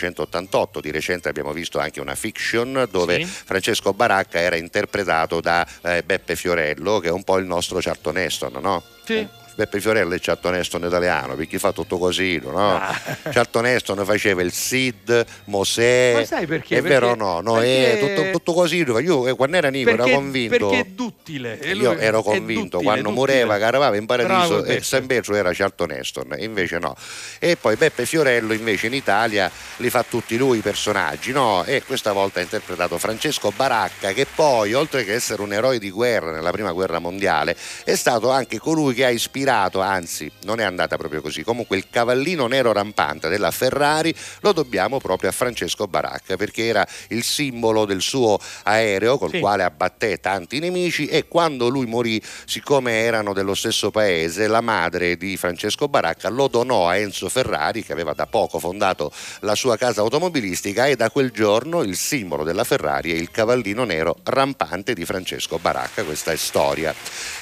[0.10, 0.80] 1888.
[0.82, 3.26] Di recente abbiamo visto anche una fiction dove Sì.
[3.26, 8.18] Francesco Baracca era interpretato da eh, Beppe Fiorello, che è un po' il nostro Charlton
[8.18, 8.84] Heston, no?
[9.04, 9.28] Sì.
[9.60, 12.76] Beppe Fiorello è Charlton Heston italiano perché fa tutto così, no?
[12.78, 12.98] Ah.
[13.30, 16.14] Charlton Heston faceva il Sid, Mosè.
[16.16, 16.78] Ma sai perché?
[16.78, 17.42] È vero o Perché- no?
[17.42, 18.78] Noè, perché- tutto, tutto così.
[18.78, 20.58] Io eh, quando era Nico Perché, ero convinto.
[20.70, 21.60] perché è duttile.
[21.60, 24.84] e Io ero convinto duttile, quando moreva che arrivava in paradiso e Beppe.
[24.84, 26.96] San Pedro era Charlton Heston, invece no.
[27.40, 31.66] E poi Beppe Fiorello invece in Italia li fa tutti lui i personaggi, no?
[31.66, 35.90] E questa volta ha interpretato Francesco Baracca che poi, oltre che essere un eroe di
[35.92, 40.64] guerra nella prima guerra mondiale, è stato anche colui che ha ispirato, anzi non è
[40.64, 45.88] andata proprio così, comunque il cavallino nero rampante della Ferrari lo dobbiamo proprio a Francesco
[45.88, 49.40] Baracca perché era il simbolo del suo aereo col Sì.
[49.40, 55.18] quale abbatté tanti nemici e quando lui morì, siccome erano dello stesso paese, la madre
[55.18, 59.78] di Francesco Baracca lo donò a Enzo Ferrari che aveva da poco fondato la sua
[59.78, 64.94] casa automobilistica e da quel giorno il simbolo della Ferrari è il cavallino nero rampante
[64.94, 66.94] di Francesco Baracca, questa è storia.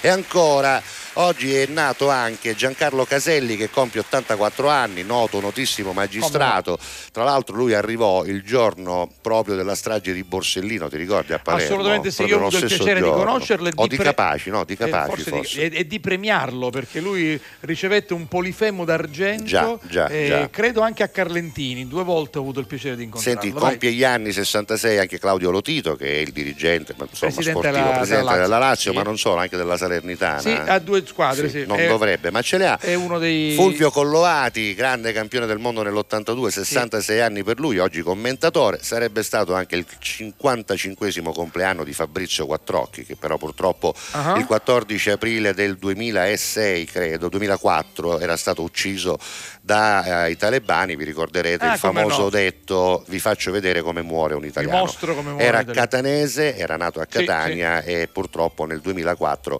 [0.01, 0.81] E ancora
[1.19, 6.77] Oggi è nato anche Giancarlo Caselli che compie 84 anni, noto, notissimo magistrato.
[7.11, 11.65] Tra l'altro lui arrivò il giorno proprio della strage di Borsellino, ti ricordi a Palermo?
[11.73, 13.23] Assolutamente sì, Proprio io ho avuto il piacere di giorno.
[13.23, 14.63] conoscerlo e O di di pre- Capaci, no?
[14.63, 15.69] Di Eh, Capaci forse forse.
[15.69, 20.49] di- e, e di premiarlo perché lui ricevette un polifemo d'argento Già, già, eh, già.
[20.51, 23.69] credo anche a Carlentini due volte ho avuto il piacere di incontrarlo Senti, Vai.
[23.71, 27.83] compie gli anni 66 anche Claudio Lotito, che è il dirigente, ma insomma, Presidente sportivo,
[27.85, 28.97] della- presidente della della Lazio, Lazio, sì.
[28.97, 30.39] ma non solo, anche della Salernitana.
[30.39, 31.65] sì, ha due squadre sì.
[31.65, 32.77] non È- dovrebbe, ma ce le ha.
[32.79, 38.01] è uno dei Fulvio Collovati, grande campione del mondo nell'82, 66 anni per lui, oggi
[38.01, 44.35] commentatore, sarebbe stato anche il 55 compleanno di Fabrizio Quattrocchi, che però purtroppo Ah.
[44.37, 49.17] il 14 aprile del 2006, credo, 2004, era stato ucciso
[49.61, 52.29] dai talebani, vi ricorderete Ah, il famoso no.
[52.29, 54.89] detto vi faccio vedere come muore un italiano.
[55.21, 59.59] muore era catanese, era nato a Sì, Catania e purtroppo nel 2004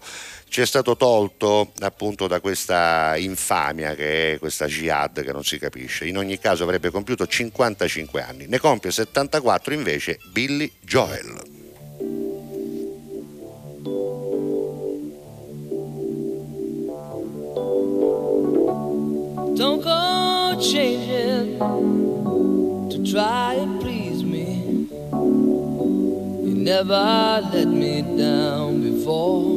[0.50, 5.60] ci è stato tolto appunto da questa infamia che è questa jihad che non si
[5.60, 6.06] capisce.
[6.06, 8.48] In ogni caso avrebbe compiuto 55 anni.
[8.48, 11.56] Ne compie 74 invece Billy Joel.
[19.56, 21.58] Don't go changing
[22.90, 24.88] to try and please me.
[26.44, 29.57] You never let me down before.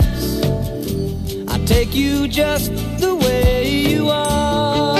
[1.85, 4.95] take you just the way you are.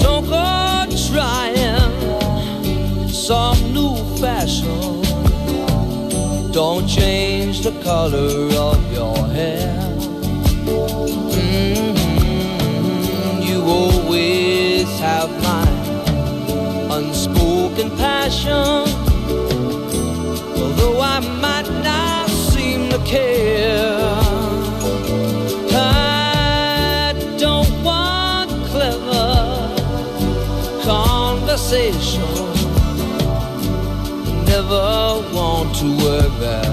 [0.00, 1.88] Don't go trying
[3.08, 5.02] some new fashion.
[6.50, 9.78] Don't change the color of your hair.
[11.36, 13.42] Mm-hmm.
[13.48, 15.68] You always have my
[16.96, 18.91] unspoken passion.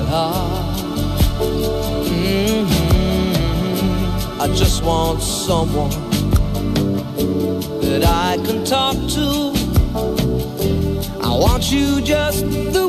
[0.09, 0.25] Mhm.
[4.39, 5.91] I just want someone
[7.81, 9.53] that I can talk to.
[11.21, 12.41] I want you just
[12.73, 12.88] the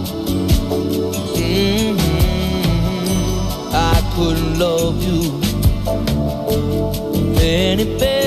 [4.61, 5.41] Love you
[7.41, 8.20] any better.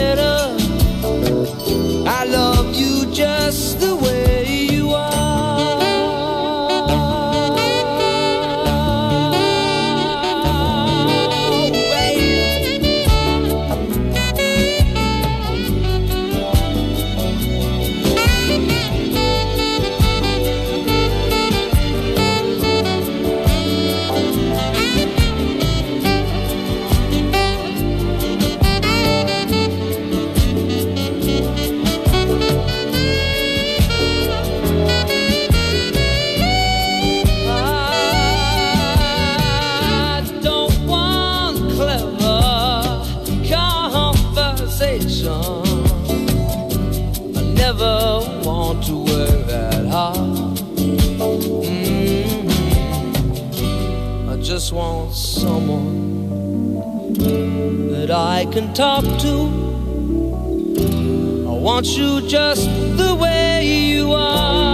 [58.54, 59.34] Can talk to.
[61.48, 64.73] I want you just the way you are.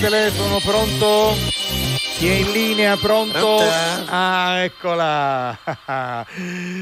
[0.00, 1.36] telefono, pronto?
[2.18, 2.96] Chi è in linea?
[2.96, 3.38] Pronto?
[3.38, 4.04] Pronta?
[4.10, 5.56] Ah, eccola.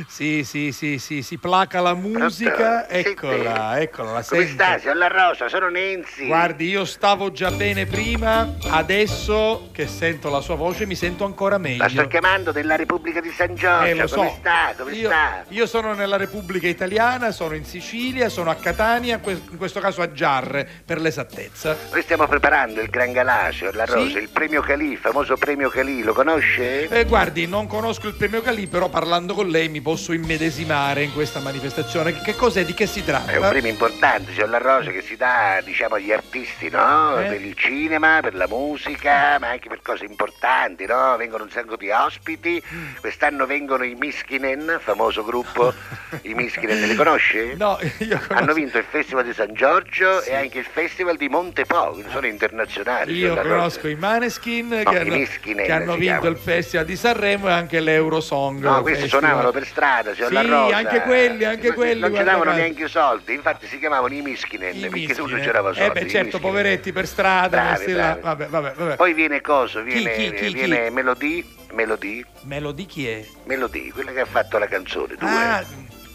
[0.07, 2.89] sì, sì, sì, sì, si placa la musica.
[2.89, 4.81] Eccola, eccola, la Come stai?
[4.81, 6.27] Sono la Rosa, sono Nenzi.
[6.27, 11.59] Guardi, io stavo già bene prima, adesso che sento la sua voce mi sento ancora
[11.59, 11.83] meglio.
[11.83, 13.85] La sto chiamando della Repubblica di San Giorgio.
[13.87, 14.37] Eh, lo Come so.
[14.39, 14.73] sta?
[14.77, 15.45] Come io, sta?
[15.49, 20.13] io sono nella Repubblica Italiana, sono in Sicilia, sono a Catania, in questo caso a
[20.13, 21.77] Giarre per l'esattezza.
[21.91, 24.19] Noi stiamo preparando il Gran Galasio, la Rosa, Sì?
[24.19, 26.89] il premio Calì, il famoso premio Calì, lo conosce?
[26.89, 31.15] Eh, guardi, non conosco il premio Calì, però parlando con lei mi posso immedesimare in
[31.15, 32.21] questa manifestazione.
[32.21, 32.63] Che, cos'è?
[32.67, 33.33] Di che si tratta?
[33.33, 37.19] È un premio importante, signor La Rosa, che si dà, diciamo, agli artisti, no?
[37.19, 37.29] Eh?
[37.29, 41.17] Per il cinema, per la musica, ma anche per cose importanti, no?
[41.17, 42.63] Vengono un sacco di ospiti.
[43.01, 45.73] Quest'anno vengono i Miskinen, famoso gruppo.
[46.21, 47.55] I Miskinen, li conosce?
[47.57, 48.33] No, io conosco.
[48.35, 52.27] Hanno vinto il Festival di San Giorgio e anche il Festival di Montepo, quindi sono
[52.27, 53.15] internazionali.
[53.15, 53.55] Io La Rosa.
[53.55, 57.53] conosco i Maneskin No, che, i hanno, che hanno vinto il Festival di Sanremo e
[57.53, 58.61] anche l'Eurosong.
[58.61, 59.23] No, questi Festival.
[59.23, 60.77] suonavano per strada, signor Sì, La Rosa.
[60.77, 64.73] anche quelli, anche quelli, Non ci davano neanche i soldi, infatti si chiamavano i Miskinen,
[64.81, 65.17] perché Miskinen.
[65.17, 65.99] tu non c'erano soldi.
[65.99, 68.21] Eh beh, certo, poveretti per strada, Bravi, bravi.
[68.21, 68.97] Vabbè, vabbè, vabbè.
[68.97, 70.53] Poi viene coso, viene, chi, chi, chi?
[70.53, 73.25] viene Melody, Melody, Melody chi è?
[73.45, 75.29] Melody, quella che ha fatto la canzone, due.
[75.29, 75.65] Ah,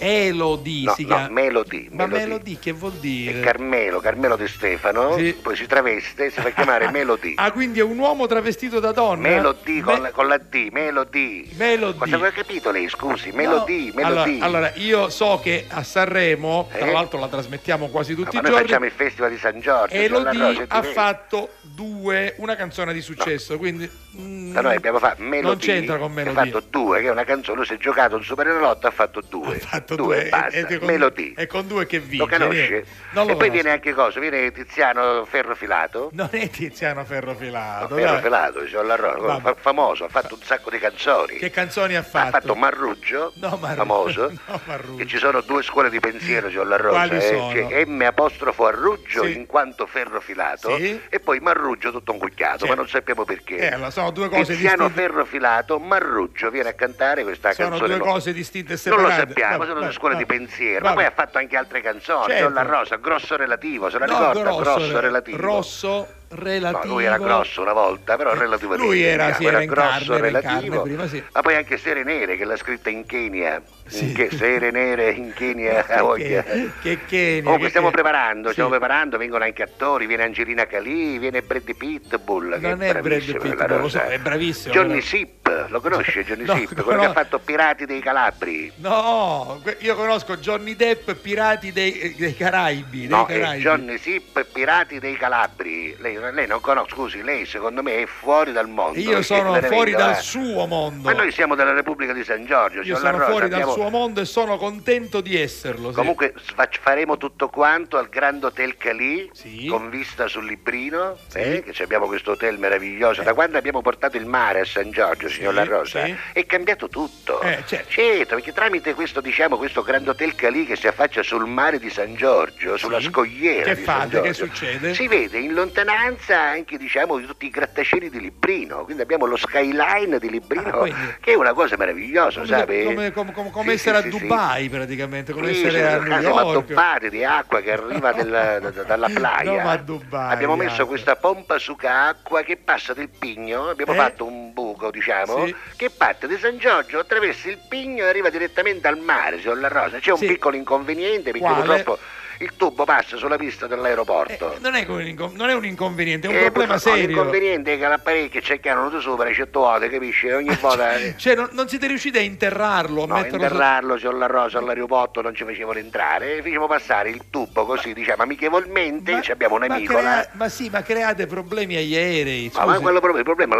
[0.03, 1.29] Elodie no, si no, chiama.
[1.29, 2.23] Melody, Ma Melody.
[2.25, 3.39] Melody che vuol dire?
[3.39, 5.37] È Carmelo, Carmelo De Stefano, Sì.
[5.39, 7.33] poi si traveste e si fa chiamare Melody.
[7.37, 9.27] Ah, quindi è un uomo travestito da donna?
[9.29, 11.49] Melody con, Me- la, con la D, Melody.
[11.55, 11.97] Melody.
[11.99, 13.31] Cosa aveva capito lei, scusi?
[13.31, 14.39] Melody, No, allora, Melody.
[14.41, 16.91] allora, io so che a Sanremo, tra Eh?
[16.91, 19.93] l'altro la trasmettiamo quasi tutti ma i noi giorni, facciamo il Festival di San Giorgio.
[19.95, 23.89] Elodie ha fatto due, una canzone di successo, quindi...
[24.17, 25.41] mm, Da noi abbiamo fatto Melody.
[25.47, 26.37] Non c'entra con Melody.
[26.37, 27.57] Ha fatto due, che è una canzone.
[27.57, 29.55] Lui si è giocato un Super Enalotto, ha fatto due.
[29.55, 30.57] Ha fatto Esatto, Due, due, basta.
[30.57, 31.33] e- e con- Melodie.
[31.35, 32.17] E con due che vince.
[32.17, 32.69] Lo conosce?
[32.69, 33.49] lo e poi conosco.
[33.51, 34.19] viene anche cosa?
[34.19, 36.09] Viene Tiziano Ferrofilato.
[36.13, 37.95] Non è Tiziano Ferrofilato.
[37.95, 38.03] dai.
[38.03, 41.35] Ferrofilato, diciamo, la famoso, ha fatto un sacco di canzoni.
[41.37, 42.31] Che canzoni ha ha fatto?
[42.31, 43.75] fatto Marruggio, No, Marruggio.
[43.75, 44.95] famoso, No, Marruggio.
[44.97, 47.69] che ci sono due scuole di pensiero, Gio La Rosa, Quali eh, sono?
[47.85, 49.35] M apostrofo Arruggio Sì.
[49.35, 50.99] in quanto ferrofilato Sì.
[51.09, 52.67] e poi Marruggio tutto un cucchiato, Certo.
[52.67, 53.57] ma non sappiamo perché.
[53.57, 55.01] Eh, allora, sono due cose Tiziano distinte.
[55.01, 57.89] Ferrofilato, Marruggio viene a cantare questa Sono canzone.
[57.97, 59.27] due no- cose distinte e Non lo separate.
[59.27, 62.47] sappiamo, Vabbè, due scuole di pensiero, ma poi ha fatto anche altre canzoni, Certo.
[62.47, 64.41] Gio La Rosa, grosso relativo, se la No, ricorda?
[64.41, 65.37] grosso, grosso re- relativo.
[65.37, 66.83] Rosso relativo.
[66.85, 68.85] No, lui era grosso una volta, però relativamente.
[68.85, 70.81] Lui era, sì, era in grosso carne, era relativo.
[70.81, 71.23] prima, sì.
[71.31, 73.61] Ma poi anche Sere Nere che l'ha scritta in Kenya.
[73.91, 74.13] Sì.
[74.13, 75.85] Che, Sere Nere in Kenya.
[75.87, 76.41] a voglia.
[76.43, 78.51] Che, che Kenia, Comunque che- stiamo che- preparando, Sì.
[78.53, 82.59] stiamo preparando, vengono anche attori, viene Angelina Calì, viene Brad Pitbull.
[82.59, 85.05] che Non è Brad bravissimo, Pitt, la lo so, è bravissimo, Johnny però.
[85.05, 86.79] Sipp, lo conosce Johnny No, Sipp?
[86.81, 87.11] Quello che no.
[87.11, 88.71] ha fatto Pirati dei Calabri.
[88.77, 92.99] No, io conosco Johnny Depp, Pirati dei, dei Caraibi.
[92.99, 93.61] Dei No, è Caraibi.
[93.61, 95.95] Johnny Sipp, Pirati dei Calabri.
[95.99, 98.97] Lei, lei non conosce, scusi, lei secondo me è fuori dal mondo.
[98.99, 100.21] Io sono fuori dal eh.
[100.21, 101.03] suo mondo.
[101.09, 104.21] Ma noi siamo della Repubblica di San Giorgio, Io sono fuori dal abbiamo- suo mondo
[104.21, 105.89] e sono contento di esserlo.
[105.89, 105.95] sì.
[105.95, 106.33] Comunque
[106.81, 109.65] faremo tutto quanto al Grand Hotel Calì Sì.
[109.65, 111.37] con vista sul Librino, Sì.
[111.39, 113.23] eh, che abbiamo questo hotel meraviglioso.
[113.23, 117.41] Da quando abbiamo portato il mare a San Giorgio, signor La Rosa, è cambiato tutto.
[117.41, 117.89] Eh, certo.
[117.91, 121.89] Certo, perché tramite questo, diciamo, questo Grand Hotel Calì che si affaccia sul mare di
[121.89, 124.21] San Giorgio, sulla scogliera Che di San fate?
[124.21, 124.93] Che Giorgio, succede?
[124.93, 130.19] Si vede in lontananza anche, diciamo, tutti i grattacieli di Librino, quindi abbiamo lo skyline
[130.19, 134.01] di Librino, Ah, che è una cosa meravigliosa, Come, come- come- come- come essere a.
[134.01, 136.37] Dubai praticamente, come essere a New York.
[136.67, 139.63] addobbati di acqua che arriva della- da- da- dalla playa.
[139.63, 143.95] No, Dubai, abbiamo messo questa pompa suca acqua che passa del pigno, abbiamo Eh?
[143.95, 145.55] fatto un buco, diciamo, Sì.
[145.75, 149.67] che parte di San Giorgio, attraversa il pigno e arriva direttamente al mare, signor La
[149.67, 149.99] Rosa.
[149.99, 150.25] C'è un Sì.
[150.25, 151.63] piccolo inconveniente perché Quale?
[151.63, 151.99] purtroppo
[152.39, 154.53] il tubo passa sulla pista dell'aeroporto.
[154.53, 157.05] Eh, non, è incon- non è un inconveniente, è un Eh, problema serio.
[157.05, 160.27] L'inconveniente è che l'apparecchio c'è chiaro di sopra, c'è vuote, capisci?
[160.27, 160.89] Ogni volta...
[161.15, 165.21] Cioè, non, non siete riusciti a interrarlo, a No, metterlo interrarlo signor La Rosa all'aeroporto
[165.21, 169.65] non ci facevano entrare, e facevamo passare il tubo così, diciamo, amichevolmente, ci abbiamo ma,
[169.65, 169.99] un'amicola.
[169.99, 172.49] crea- ma sì, ma create problemi agli aerei.
[172.55, 172.81] Ma, ma scusi.
[172.81, 173.55] quello il problema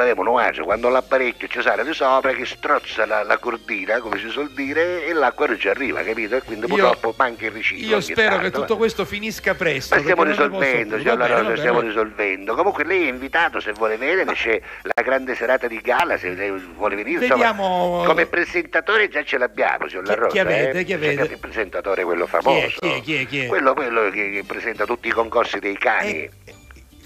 [0.53, 4.51] cioè, quando l'apparecchio ci sale di sopra che strozza la, la cordina, come si suol
[4.51, 6.37] dire, e l'acqua non ci arriva, capito?
[6.37, 7.85] E quindi Io- purtroppo manca il riciclo.
[7.87, 8.77] Io spero che tanto, tutto eh.
[8.77, 9.95] questo finisca presto.
[9.95, 11.89] Ma stiamo risolvendo, Va La bene, stiamo bene.
[11.89, 12.55] risolvendo.
[12.55, 16.33] Comunque lei è invitato se vuole venire, c'è la grande serata di gala, se
[16.75, 17.25] vuole venire.
[17.25, 20.27] insomma, Vediamo- come presentatore già ce l'abbiamo, signor La Rosa.
[20.29, 20.83] chi avete, eh?
[20.85, 21.33] chi avete?
[21.33, 22.77] Il presentatore quello famoso.
[22.79, 23.47] Chi è, chi è, chi è?
[23.47, 26.09] Quello, quello che, che presenta tutti i concorsi dei cani.
[26.11, 26.55] Eh, eh, il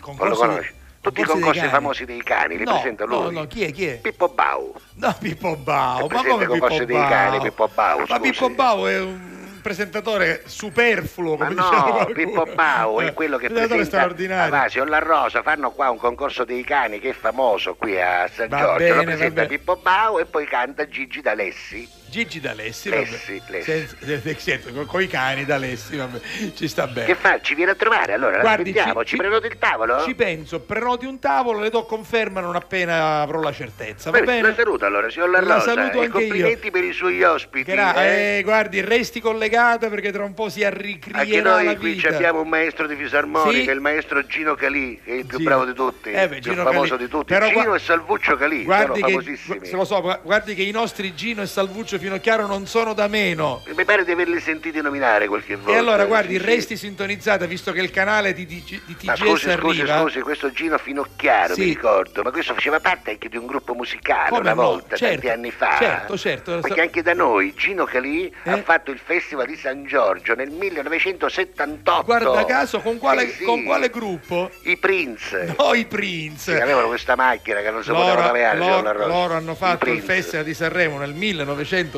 [0.06, 0.73] non lo concorso conosci?
[1.06, 3.22] Tutti i concorsi famosi dei cani, li No, presenta lui.
[3.22, 3.98] No, no, chi è, chi è?
[3.99, 4.73] Pippo Bau.
[4.95, 6.07] No, Pippo Bau.
[6.10, 7.41] Ma come Pippo dei cani, Bau?
[7.44, 8.19] Pippo Bau, Ma scusi.
[8.22, 12.06] Pippo Bau è un presentatore superfluo, Ma come diceva no.
[12.07, 14.49] Pippo Bau Eh, è quello che presenta straordinario.
[14.57, 18.27] Va, signor La Rosa fanno qua un concorso dei cani che è famoso qui a
[18.34, 19.45] San Va Giorgio bene, lo presenta.
[19.45, 23.52] Pippo Bau e poi canta Gigi D'Alessi Gigi D'Alessi, Lessi, vabbè.
[23.58, 23.72] Lessi.
[23.98, 26.20] Senza- eh, senti, con, con i cani D'Alessi, vabbè,
[26.56, 27.08] ci sta bene.
[27.08, 27.42] che fa?
[27.42, 30.02] ci viene a trovare allora Guardi, ci, ci- prenota il tavolo?
[30.06, 34.32] Ci penso, prenoti un tavolo, le do conferma non appena avrò la certezza, va Bene,
[34.42, 34.48] bene?
[34.48, 36.10] la saluto allora signor La La Rosa saluto anche io.
[36.12, 38.38] complimenti per i suoi ospiti Gra- eh.
[38.38, 42.40] eh, guardi, resti collegata perché tra un po' si Anche arricrierà la noi qui abbiamo
[42.40, 43.70] un maestro di fisarmonica, Sì.
[43.76, 45.44] il maestro Gino Calì, che è il più Sì.
[45.44, 47.04] bravo di tutti, Eh beh, il più Gino famoso Calì.
[47.04, 47.34] di tutti.
[47.34, 49.66] Però Gino e Salvuccio Calì, Guardi che, famosissimi.
[49.66, 53.07] se lo so, gu- guardi che i nostri Gino e Salvuccio Finocchiaro non sono da
[53.07, 53.64] meno.
[53.76, 55.72] Mi pare di averli sentiti nominare qualche volta.
[55.72, 56.45] E allora guardi, sì, sì.
[56.45, 60.02] resti sintonizzata visto che il canale di, di- di TGS Ma scusi, scusi, arriva.
[60.02, 61.61] scusi, questo Gino Finocchiaro, Sì.
[61.61, 64.61] mi ricordo, ma questo faceva parte anche di un gruppo musicale Come una no?
[64.61, 65.77] volta, Certo, tanti anni fa.
[65.80, 66.60] certo, certo.
[66.60, 68.52] Perché anche da noi Gino Calì Eh?
[68.52, 72.03] ha fatto il Festival di San Giorgio nel 1978.
[72.03, 73.44] Guarda caso, con quale, Sì, sì.
[73.45, 74.52] con quale gruppo?
[74.65, 75.56] I Prince.
[75.57, 76.53] No, i Prince.
[76.53, 78.60] Che avevano questa macchina che non si poteva Loro, navigare.
[78.60, 80.03] signor La loro- loro hanno fatto il.
[80.06, 81.94] Festival di Sanremo nel 1978,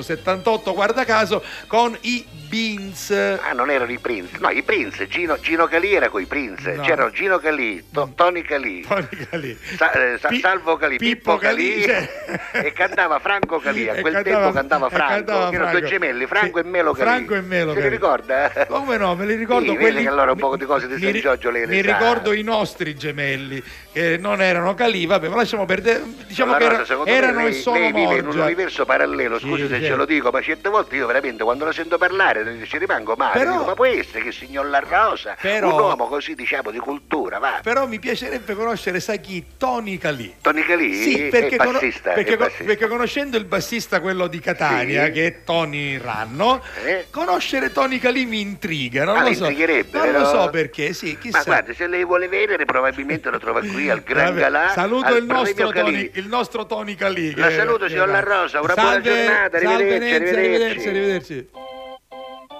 [0.73, 3.11] guarda caso, con i Beans.
[3.11, 4.37] Ah, non erano i Prince.
[4.39, 5.07] No, i Prince.
[5.07, 6.73] Gino, Gino Calì era coi Prince.
[6.75, 6.83] No.
[6.83, 9.57] C'erano Gino Calì, To- Tony Calì, Tony Calì.
[9.75, 13.89] Sa- eh, Sa- Pi- Salvo Calì, Pippo Pippo Calì, Calì, cioè- e cantava Franco Calì.
[13.89, 15.79] A quel cantava- tempo cantava Franco, cantava erano Franco.
[15.79, 17.09] due gemelli, Franco Sì, e Melo Calì.
[17.09, 18.51] Franco e Melo Se li ricorda?
[18.67, 21.01] Come no, me li ricordo Sì, quelli che allora un po' di cose di mi
[21.11, 23.61] San Giorgio lei le Mi ricordo i nostri gemelli
[23.91, 26.01] che non erano Calì, vabbè, ma lasciamo perdere.
[26.27, 28.43] Diciamo Allora, che era- erano me e lei, sono lei vive in un Morgia.
[28.43, 29.87] universo parallelo, scusi Sì, se certo.
[29.93, 33.39] ce lo dico, ma certe volte io veramente quando la sento parlare ci rimango male.
[33.39, 36.71] Però- Dico, ma può essere che il signor La Rosa, Però- un uomo così diciamo
[36.71, 37.59] di cultura, va.
[37.63, 39.43] Però mi piacerebbe conoscere, sai chi?
[39.57, 40.35] Tony Calì.
[40.41, 42.63] Tony Calì Sì, perché, bassista, perché è co- bassista.
[42.63, 45.11] perché conoscendo il bassista, quello di Catania, Sì.
[45.11, 47.07] che è Tony Ranno, Eh?
[47.09, 49.03] conoscere Tony Calì mi intriga.
[49.05, 49.45] Non Ah, lo so.
[49.45, 50.43] intrigherebbe, Non lo però.
[50.43, 51.37] so perché, sì, chissà.
[51.39, 54.69] Ma guarda, se lei vuole vedere probabilmente lo trova qui al Gran Vabbè, Galà.
[54.69, 55.71] saluto al il nostro.
[55.71, 57.35] Tony, il nostro Tony Calì.
[57.35, 58.07] La saluto, signor.
[58.09, 60.87] La Rosa, una buona Salve, giornata, salve arrivederci, arrivederci.
[60.87, 62.57] arrivederci, arrivederci.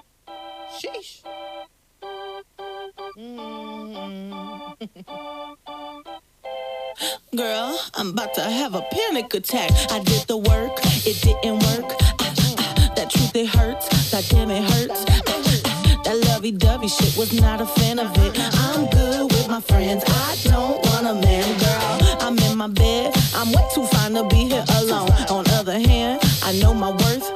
[7.35, 9.71] Girl, I'm about to have a panic attack.
[9.91, 10.71] I did the work,
[11.05, 11.95] it didn't work.
[12.21, 13.87] Ah, ah, That truth, it hurts.
[14.11, 15.05] That damn, it hurts.
[15.09, 18.33] Ah, That lovey dovey shit was not a fan of it.
[18.65, 20.03] I'm good with my friends.
[20.07, 22.17] I don't want a man, girl.
[22.21, 23.13] I'm in my bed.
[23.35, 25.09] I'm way too fine to be here alone.
[25.29, 27.29] On other hand, I know my worth.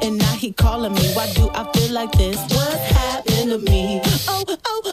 [0.00, 1.12] And now he calling me.
[1.14, 2.36] Why do I feel like this?
[2.54, 4.02] What happened to me?
[4.28, 4.92] Oh, oh,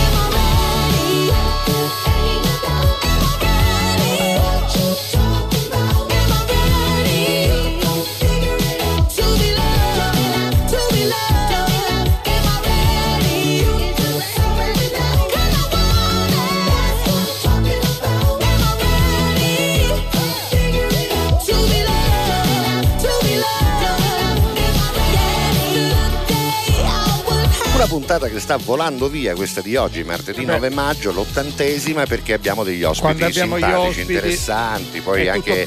[28.11, 30.53] Puntata che sta volando via, questa di oggi, martedì Beh.
[30.53, 35.65] 9 maggio, l'ottantesima, perché abbiamo degli ospiti abbiamo simpatici, ospiti interessanti, poi anche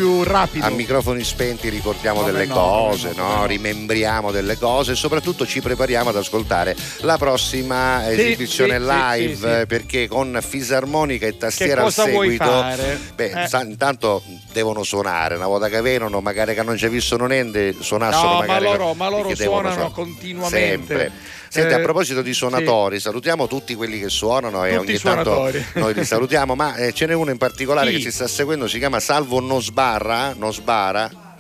[0.59, 3.47] a microfoni spenti ricordiamo Come delle no, cose, no, no?
[3.47, 9.35] rimembriamo delle cose e soprattutto ci prepariamo ad ascoltare la prossima esibizione sì, sì, live,
[9.35, 9.67] sì, sì.
[9.67, 12.65] perché con fisarmonica e tastiera al seguito,
[13.15, 13.47] beh, Eh.
[13.47, 14.23] sa- intanto
[14.53, 18.47] devono suonare, una volta che vengono, magari che non ci visto niente, suonassero No, ma
[18.47, 19.95] magari loro, ma loro perché devono suonano suonare.
[19.95, 20.59] continuamente.
[20.59, 21.13] Sempre.
[21.55, 25.51] Senti, a Eh, proposito di suonatori, salutiamo tutti quelli che suonano e Tutti ogni tanto
[25.75, 27.97] noi li salutiamo, ma eh, ce n'è uno in particolare Chi?
[27.99, 30.35] che ci sta seguendo, si chiama Salvo Nosbarra,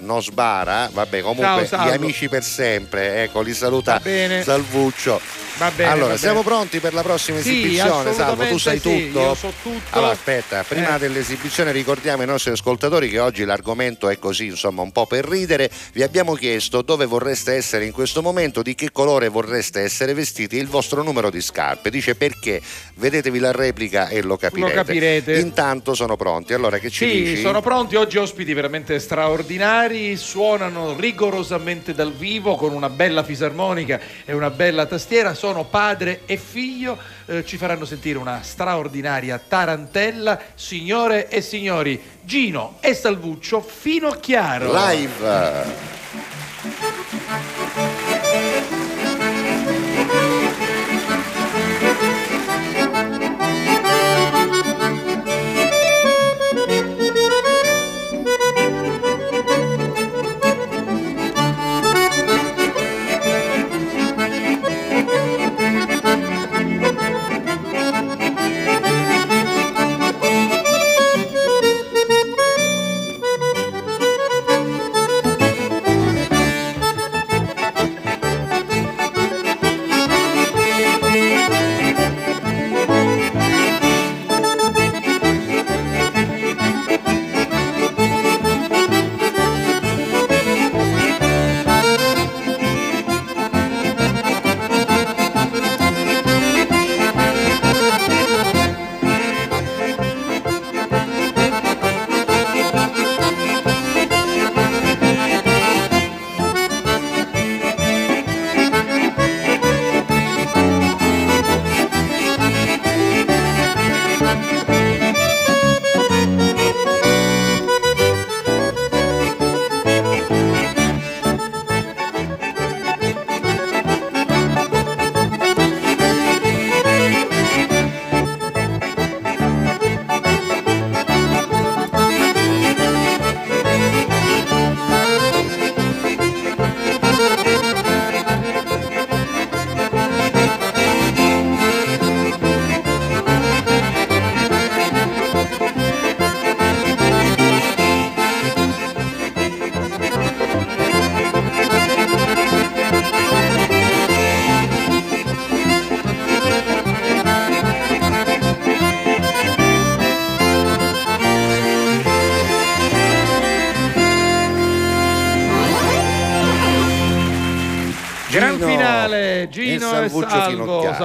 [0.04, 4.42] Nosbara, Nosbara, vabbè comunque Ciao, gli amici per sempre, ecco, li saluta Va bene.
[4.42, 5.20] Salvuccio.
[5.56, 8.82] Va bene, allora, va siamo pronti per la prossima Sì, esibizione, Salvo, tu sai sì,
[9.08, 9.20] tutto?
[9.20, 9.96] io so tutto.
[9.96, 10.98] Allora, aspetta, prima Eh.
[10.98, 15.70] dell'esibizione ricordiamo ai nostri ascoltatori che oggi l'argomento è così, insomma, un po' per ridere.
[15.92, 20.56] Vi abbiamo chiesto dove vorreste essere in questo momento, di che colore vorreste essere vestiti
[20.56, 21.88] il vostro numero di scarpe.
[21.88, 22.60] Dice perché,
[22.96, 24.74] vedetevi la replica e lo capirete.
[24.74, 25.38] capirete.
[25.38, 26.52] Intanto sono pronti.
[26.52, 27.40] Allora, che ci Sì, dici?
[27.42, 34.32] sono pronti oggi ospiti veramente straordinari, suonano rigorosamente dal vivo con una bella fisarmonica e
[34.32, 41.28] una bella tastiera, sono padre e figlio, eh, ci faranno sentire una straordinaria tarantella, signore
[41.28, 44.72] e signori, Gino e Salvuccio fino a chiaro.
[44.72, 45.22] Live.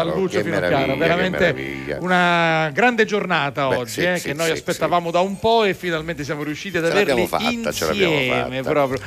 [0.03, 0.75] Salvuccio che Finocchiaro.
[0.75, 5.19] meraviglia, che Veramente una grande giornata Beh, oggi sì, eh, sì, che noi aspettavamo da
[5.19, 8.99] un po' e finalmente siamo riusciti ad averli fatta, insieme proprio.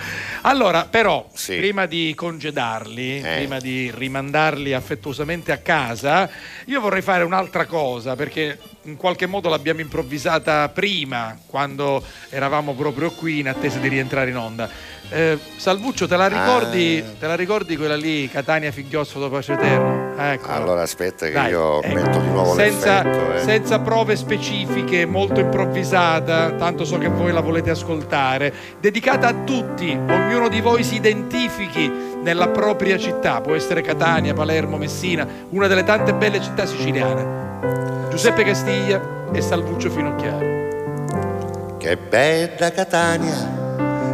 [0.42, 3.36] Allora, però, prima di congedarli, Eh.
[3.36, 6.28] prima di rimandarli affettuosamente a casa,
[6.66, 13.10] io vorrei fare un'altra cosa perché in qualche modo l'abbiamo improvvisata prima, quando eravamo proprio
[13.12, 14.68] qui in attesa di rientrare in onda.
[15.14, 17.10] Eh, Salvuccio, te la ricordi, Ah.
[17.18, 20.14] te la ricordi quella lì, Catania Finghiozzo dopo Pace Eterno?
[20.16, 20.48] Ecco.
[20.50, 21.94] Allora aspetta che Dai, io ecco.
[21.94, 23.34] metto di nuovo senza, l'effetto.
[23.34, 23.38] eh.
[23.40, 29.90] senza prove specifiche, molto improvvisata, tanto so che voi la volete ascoltare, dedicata a tutti,
[29.90, 31.90] ognuno di voi si identifichi
[32.22, 38.08] nella propria città, può essere Catania, Palermo, Messina, una delle tante belle città siciliane.
[38.08, 41.76] Giuseppe Castiglia e Salvuccio Finocchiaro.
[41.78, 43.61] Che bella Catania,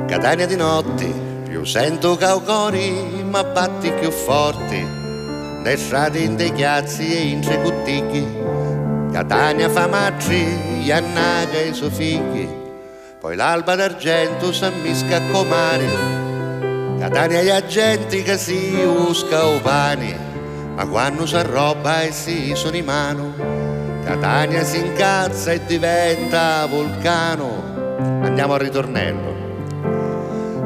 [0.08, 1.14] Catania di notti,
[1.44, 4.82] più sento caucori, ma batti più forti,
[5.62, 8.26] le strade in dei chiazzi e in tre cuttichi,
[9.12, 12.48] Catania fa macci, Iannaga e i suoi figli,
[13.20, 15.88] poi l'alba d'argento s'ammisca a comari,
[16.98, 20.16] Catania gli agenti che si usca o pani,
[20.74, 23.34] ma quando s'arroba e si sono in mano,
[24.04, 27.76] Catania si incazza e diventa vulcano.
[28.22, 29.37] Andiamo al ritornello.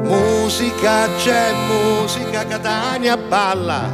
[0.03, 3.89] Musica c'è musica, Catania balla,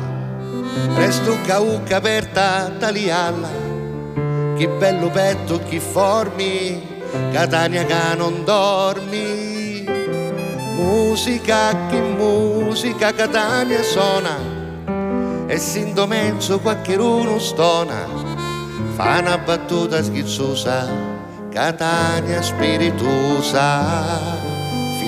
[0.96, 3.50] resto cauca aperta talialla.
[4.58, 9.86] Che bello petto, chi formi, Catania che non dormi.
[10.76, 14.38] Musica, che musica, Catania suona,
[15.48, 18.08] e s'indomenzo qualche uno stona
[18.96, 20.88] fa una battuta schizzosa,
[21.50, 23.68] Catania spiritosa.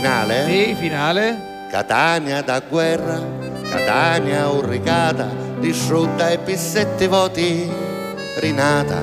[0.02, 0.45] Finale?
[0.45, 1.68] Sì, finale.
[1.69, 3.22] Catania da guerra,
[3.69, 5.30] Catania urricata,
[5.60, 7.72] distrutta e per sette voti
[8.40, 8.99] rinata.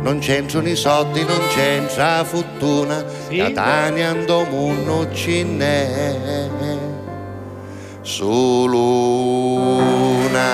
[0.00, 3.38] Non c'entrano i soldi, non c'entra fortuna, Sì.
[3.38, 6.48] Catania andò munno cinè
[8.02, 10.44] su luna.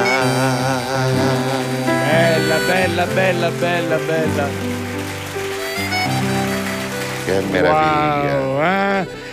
[1.84, 4.48] Bella, bella, bella, bella, bella.
[7.26, 8.38] Che meraviglia.
[8.40, 9.24] Wow, eh?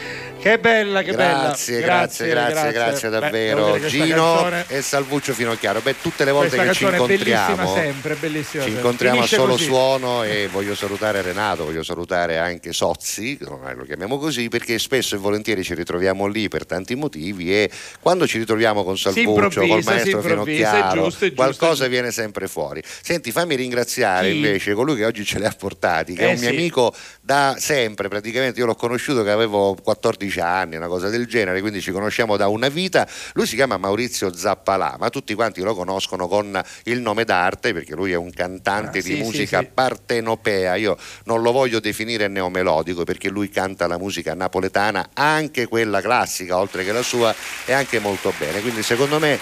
[0.44, 1.86] Che bella, che Grazie, bella.
[1.86, 3.70] grazie, grazie, grazie, Beh, davvero.
[3.70, 5.80] questa Gino canzone- e Salvuccio Finocchiaro.
[5.80, 9.26] Beh, tutte le volte questa che ci è bellissima incontriamo, sempre, bellissima ci incontriamo a
[9.26, 9.64] solo così.
[9.64, 15.18] suono e voglio salutare Renato, voglio salutare anche Sozzi, lo chiamiamo così, perché spesso e
[15.18, 17.70] volentieri ci ritroviamo lì per tanti motivi e
[18.02, 22.49] quando ci ritroviamo con Salvuccio, col maestro è Finocchiaro, giusto, è giusto, qualcosa viene sempre
[22.49, 22.84] fuori.
[23.02, 24.36] Senti, fammi ringraziare Chi?
[24.36, 26.56] invece colui che oggi ce li ha portati, che Eh, è un mio sì.
[26.56, 31.61] amico da sempre, praticamente io l'ho conosciuto che avevo 14 anni, una cosa del genere,
[31.61, 33.07] quindi ci conosciamo da una vita.
[33.34, 37.95] Lui si chiama Maurizio Zappalà, ma tutti quanti lo conoscono con il nome d'arte perché
[37.95, 39.72] lui è un cantante Ah, di sì, musica sì, sì.
[39.73, 40.76] partenopea.
[40.76, 46.57] Io non lo voglio definire neomelodico perché lui canta la musica napoletana, anche quella classica,
[46.57, 47.34] oltre che la sua,
[47.65, 48.61] e anche molto bene.
[48.61, 49.39] Quindi secondo me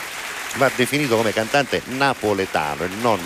[0.58, 3.20] va definito come cantante napoletano e non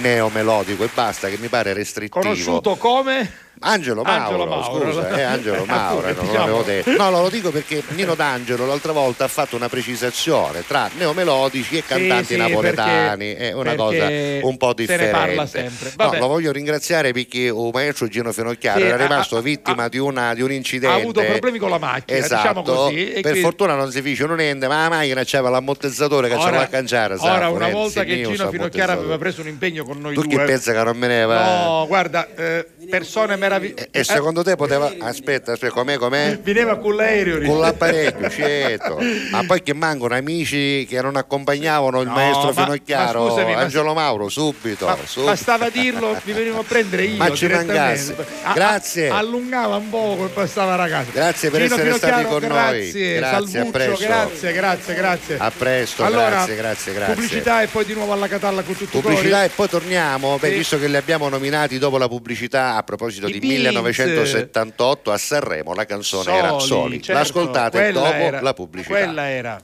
[0.00, 2.20] neomelodico e basta che mi pare restrittivo.
[2.20, 3.42] Conosciuto come?
[3.64, 4.92] Angelo Mauro, Angelo Mauro.
[4.92, 6.38] scusa, è Angelo Mauro, non diciamo.
[6.38, 6.90] l'avevo detto.
[6.90, 11.78] No, no, lo dico perché Nino D'Angelo l'altra volta ha fatto una precisazione tra neomelodici
[11.78, 14.06] e cantanti sì, napoletani, perché- è una cosa
[14.42, 15.10] un po' differente.
[15.12, 15.92] parla sempre.
[15.96, 19.88] No, lo voglio ringraziare perché il maestro Gino Finocchiaro Sì, era rimasto ha- vittima ha-
[19.88, 20.94] di, una- di un incidente.
[20.94, 22.36] ha avuto problemi con la macchina, esatto.
[22.36, 26.28] diciamo così, e per quindi- fortuna non si fece niente, ma la macchina c'aveva l'ammortizzatore
[26.28, 27.16] che ce Ora- l'ha cangiare.
[27.18, 30.44] Ora, una volta che Gino Finocchiaro aveva preso un impegno con noi Tu che due.
[30.44, 31.44] pensa che non me ne va?
[31.64, 33.88] No, guarda, eh, persone meravigliose.
[33.90, 34.92] E secondo te poteva.
[34.98, 36.38] Aspetta, aspetta, com'è, com'è?
[36.42, 37.40] Veneva con l'aereo.
[37.42, 38.98] Con l'apparecchio, certo.
[39.30, 43.54] Ma poi che mancano amici che non accompagnavano il No, maestro ma- Finocchiaro, ma scusami,
[43.54, 44.86] ma- Angelo Mauro, subito.
[44.86, 45.30] Ma, subito.
[45.32, 47.16] bastava dirlo, mi venivo a prendere io.
[47.16, 48.14] Ma ci mancasse.
[48.42, 49.08] A- a- Grazie.
[49.08, 51.10] allungava un po' e passava ragazzi.
[51.12, 52.48] Grazie per Gino essere stati con noi.
[52.48, 53.14] grazie.
[53.16, 54.04] Grazie, a Salvuccio, presto.
[54.04, 55.36] grazie, grazie, grazie.
[55.38, 57.14] A presto, allora, grazie, grazie, grazie.
[57.14, 60.54] Pubblicità e poi di nuovo alla Catalla con tutto Pubblicità e poi torniamo, beh, Sì.
[60.56, 63.62] visto che li abbiamo nominati dopo la pubblicità a proposito I di Beans.
[63.64, 67.00] 1978 a Sanremo, la canzone era Soli.
[67.02, 68.94] certo, L'ascoltate quella dopo era- la pubblicità.
[68.94, 69.60] Quella era.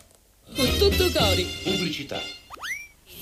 [0.57, 1.47] Con tutto cori.
[1.62, 2.20] Pubblicità.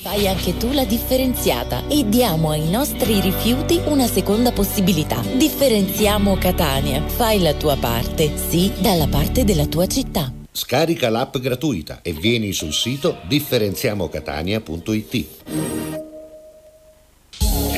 [0.00, 5.20] Fai anche tu la differenziata e diamo ai nostri rifiuti una seconda possibilità.
[5.34, 7.02] Differenziamo Catania.
[7.06, 10.32] Fai la tua parte, sì, dalla parte della tua città.
[10.52, 16.07] Scarica l'app gratuita e vieni sul sito differenziamocatania.it.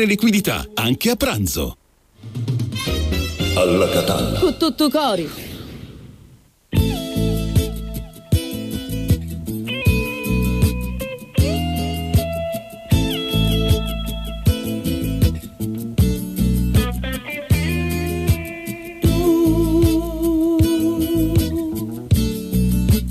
[0.00, 1.76] liquidità, anche a pranzo.
[3.54, 4.38] Alla Catalla.
[4.38, 5.50] Con tutto cori.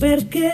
[0.02, 0.52] perché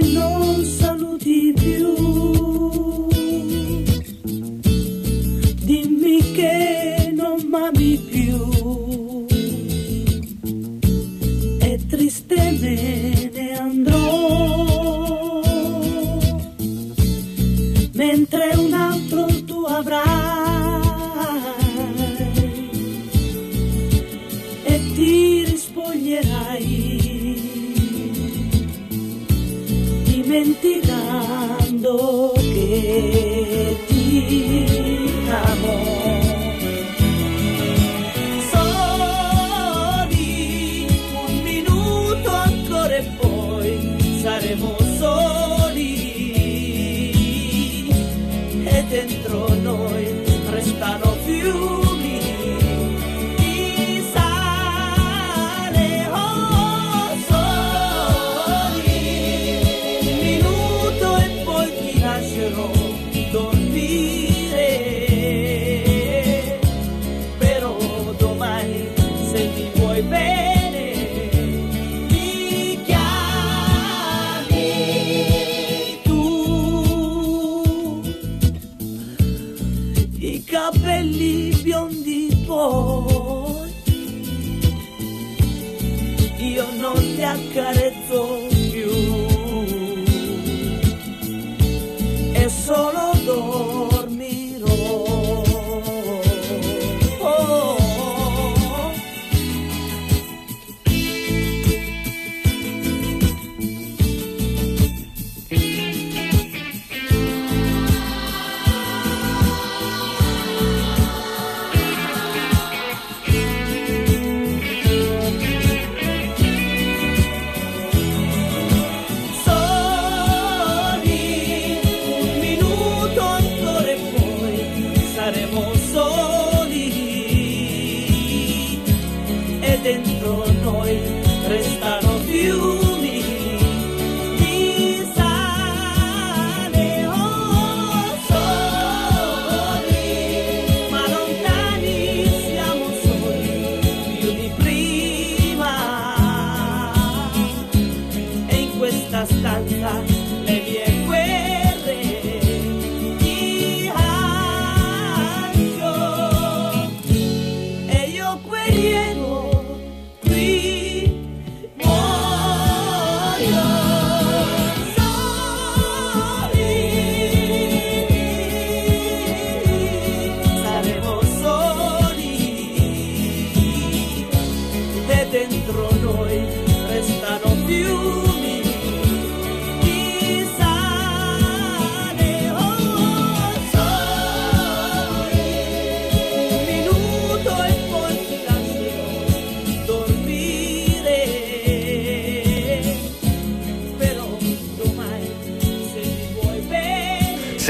[31.88, 35.76] dimenticando che ti amo.
[40.02, 40.26] Soli
[41.28, 45.96] un minuto ancora e poi saremo soli
[48.66, 50.17] e dentro noi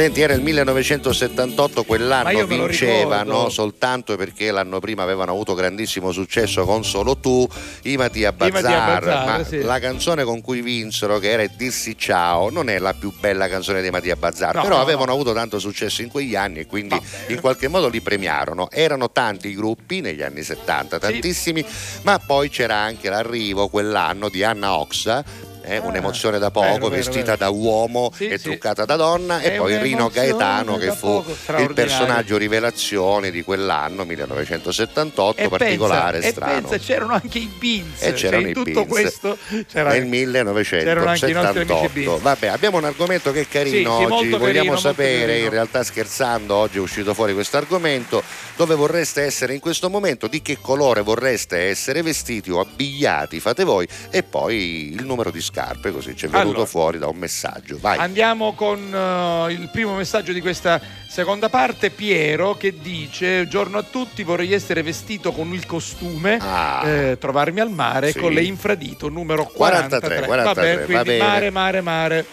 [0.07, 6.63] Senti, era il 1978, Ma quell'anno vincevano soltanto perché l'anno prima avevano avuto grandissimo successo
[6.63, 7.45] con Solo Tu,
[7.83, 9.03] i Mattia Bazzar.
[9.03, 9.61] Ma sì.
[9.63, 13.81] la canzone con cui vinsero, che era Dissi Ciao, non è la più bella canzone
[13.81, 15.11] di Mattia Bazzar, No, però no, avevano no.
[15.11, 16.97] avuto tanto successo in quegli anni e quindi
[17.27, 18.69] in qualche modo li premiarono.
[18.71, 21.65] Erano tanti i gruppi negli anni 70, tantissimi,
[22.03, 27.35] ma poi c'era anche l'arrivo quell'anno di Anna Oxa eh, un'emozione da poco, Vero, vestita
[27.35, 27.37] vero.
[27.37, 28.43] da uomo Sì, e sì.
[28.45, 31.23] truccata da donna, È e poi Rino Gaetano che fu
[31.57, 36.51] il personaggio rivelazione di quell'anno, 1978, E particolare, pensa, strano.
[36.57, 38.01] e pensa, c'erano anche i Beans.
[38.01, 38.87] E c'erano cioè, i tutto Beans.
[38.87, 39.37] questo
[39.67, 41.91] c'era nel c'erano anche i nostri amici 1978.
[41.93, 42.21] Beans.
[42.21, 44.29] Vabbè, abbiamo un argomento che è carino Sì, oggi.
[44.29, 48.23] Vogliamo carino, sapere, in realtà scherzando, oggi è uscito fuori questo argomento.
[48.55, 50.27] Dove vorreste essere in questo momento?
[50.27, 53.39] Di che colore vorreste essere vestiti o abbigliati?
[53.39, 53.87] Fate voi.
[54.09, 56.65] E poi il numero di scarpe, così ci è venuto Allora.
[56.67, 57.77] fuori da un messaggio.
[57.81, 57.97] Vai.
[57.97, 63.83] Andiamo con eh, il primo messaggio di questa seconda parte, Piero che dice giorno a
[63.83, 66.87] tutti vorrei essere vestito con il costume, Ah.
[66.87, 68.19] eh, trovarmi al mare Sì.
[68.19, 70.25] con le infradito numero 43.
[70.25, 71.23] 43, 43, Vabbè, va quindi bene.
[71.23, 72.25] mare, mare, mare.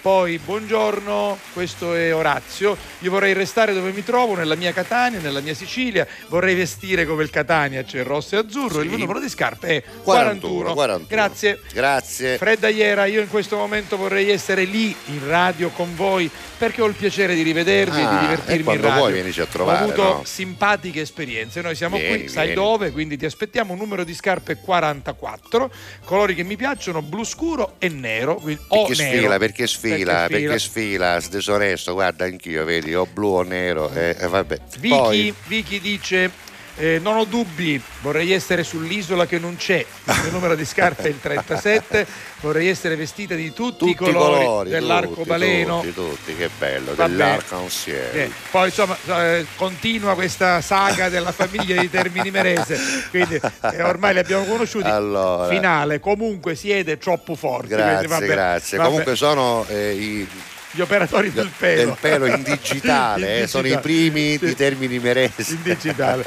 [0.00, 2.76] Poi buongiorno, questo è Orazio.
[3.00, 6.06] Io vorrei restare dove mi trovo, nella mia Catania, nella mia Sicilia.
[6.28, 8.80] Vorrei vestire come il Catania, c'è rosso e azzurro.
[8.80, 10.72] Il mio numero di scarpe è 41.
[10.72, 11.04] 41, 41.
[11.08, 11.60] Grazie.
[11.72, 12.36] Grazie.
[12.38, 16.86] Fredda Iera, io in questo momento vorrei essere lì in radio con voi perché ho
[16.86, 19.04] il piacere di rivedervi e Ah, di e divertirmi quando in radio.
[19.04, 20.22] vuoi vienici a trovare, Ho avuto no?
[20.24, 21.60] simpatiche esperienze.
[21.60, 22.60] Noi siamo Vieni, qui, sai vieni.
[22.60, 25.70] dove, quindi ti aspettiamo un numero di scarpe 44,
[26.04, 28.36] colori che mi piacciono, blu scuro e nero.
[28.36, 29.16] Quindi, o Perché nero.
[29.18, 31.20] sfila, perché sfila, Perché perché sfila.
[31.20, 34.58] sfila, desonesto, guarda anch'io, vedi, o blu o nero, eh, eh, vabbè.
[34.78, 36.30] Vicky, Poi, Vicky dice
[36.78, 41.02] eh, non ho dubbi, vorrei essere sull'isola che non c'è, il mio numero di scarpe
[41.02, 42.06] è il 37,
[42.40, 45.80] vorrei essere vestita di tutti, tutti i colori, colori, dell'arcobaleno.
[45.80, 47.10] Tutti, tutti, che bello, Vabbè.
[47.10, 48.16] dell'arc-en-ciel.
[48.16, 52.78] Eh, poi insomma eh, continua questa saga della famiglia di Termini Merese,
[53.10, 54.88] quindi eh, ormai li abbiamo conosciuti.
[54.88, 55.48] Allora.
[55.48, 57.74] Finale, comunque siete troppo forti.
[57.74, 58.78] quindi, Grazie, vabbè, grazie.
[58.78, 58.88] vabbè.
[58.88, 60.28] Comunque sono eh, i
[60.72, 61.84] gli operatori del pelo.
[61.84, 63.82] del pelo in digitale, In eh, sono i digitale.
[63.94, 65.52] primi di Termini Meresi.
[65.54, 66.22] in digitale.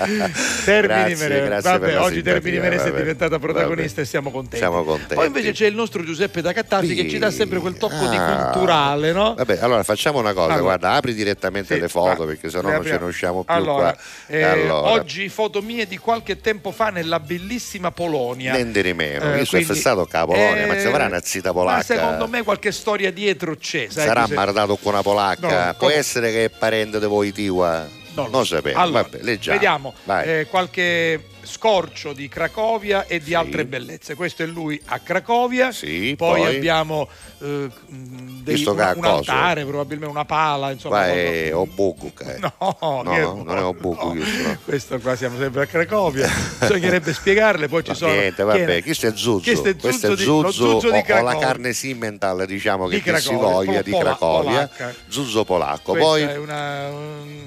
[0.65, 1.45] Termini Grazie, Merese.
[1.45, 2.97] grazie Vabbè, la oggi Termini Merese è vabbè.
[2.99, 4.01] diventata protagonista Vabbè.
[4.01, 4.57] e siamo contenti.
[4.57, 5.13] Siamo contenti.
[5.15, 8.15] Poi invece c'è il nostro Giuseppe da Cattasi che ci dà sempre quel tocco di
[8.17, 8.49] Ah.
[8.51, 9.33] culturale, no?
[9.35, 10.61] Vabbè, allora facciamo una cosa, Allora.
[10.61, 12.25] guarda, apri direttamente Sì, le foto va.
[12.25, 13.97] perché sennò non ce ne usciamo più allora, qua.
[14.27, 18.53] eh, allora, Oggi foto mie di qualche tempo fa nella bellissima Polonia.
[18.53, 21.21] Niente di meno, Eh, io sono quindi- stato a Polonia, ma eh, ci avrà una
[21.21, 21.83] zita Ma polacca.
[21.83, 23.87] secondo me qualche storia dietro c'è.
[23.89, 24.35] Sai, Sarà Giuseppe?
[24.35, 27.87] mardato con una polacca, No, può come- essere che è parente di voi Tiwa?
[28.13, 28.55] Non lo Non so.
[28.55, 29.57] sapevo, Allora, vabbè, leggiamo.
[29.57, 29.93] Vediamo
[30.23, 34.15] eh, qualche scorcio di Cracovia e di altre bellezze.
[34.15, 35.71] Questo è lui a Cracovia.
[35.71, 36.55] Sì, poi, poi?
[36.55, 37.07] abbiamo
[37.39, 39.07] eh, dei- un coso.
[39.07, 40.71] altare, probabilmente una pala.
[40.71, 42.11] Insomma, Qua è Obuku.
[42.25, 42.39] eh.
[42.61, 44.57] No, No, che- non è giusto, no.
[44.63, 46.29] Questo qua siamo sempre a Cracovia.
[46.59, 48.13] Bisognerebbe spiegarle, poi ci sono.
[48.13, 50.89] Niente, vabbè, questo è Zuzzo, Questo è questo è Zuzzo di- lo Zuzzo, di o-
[50.89, 51.39] o, la Cracovia.
[51.39, 54.93] carne Simmental, diciamo Di che, che si Cracovia, voglia, di pola- Cracovia, polacca.
[55.07, 55.91] Zuzzo polacco.
[55.91, 57.39] Questa Poi è una- un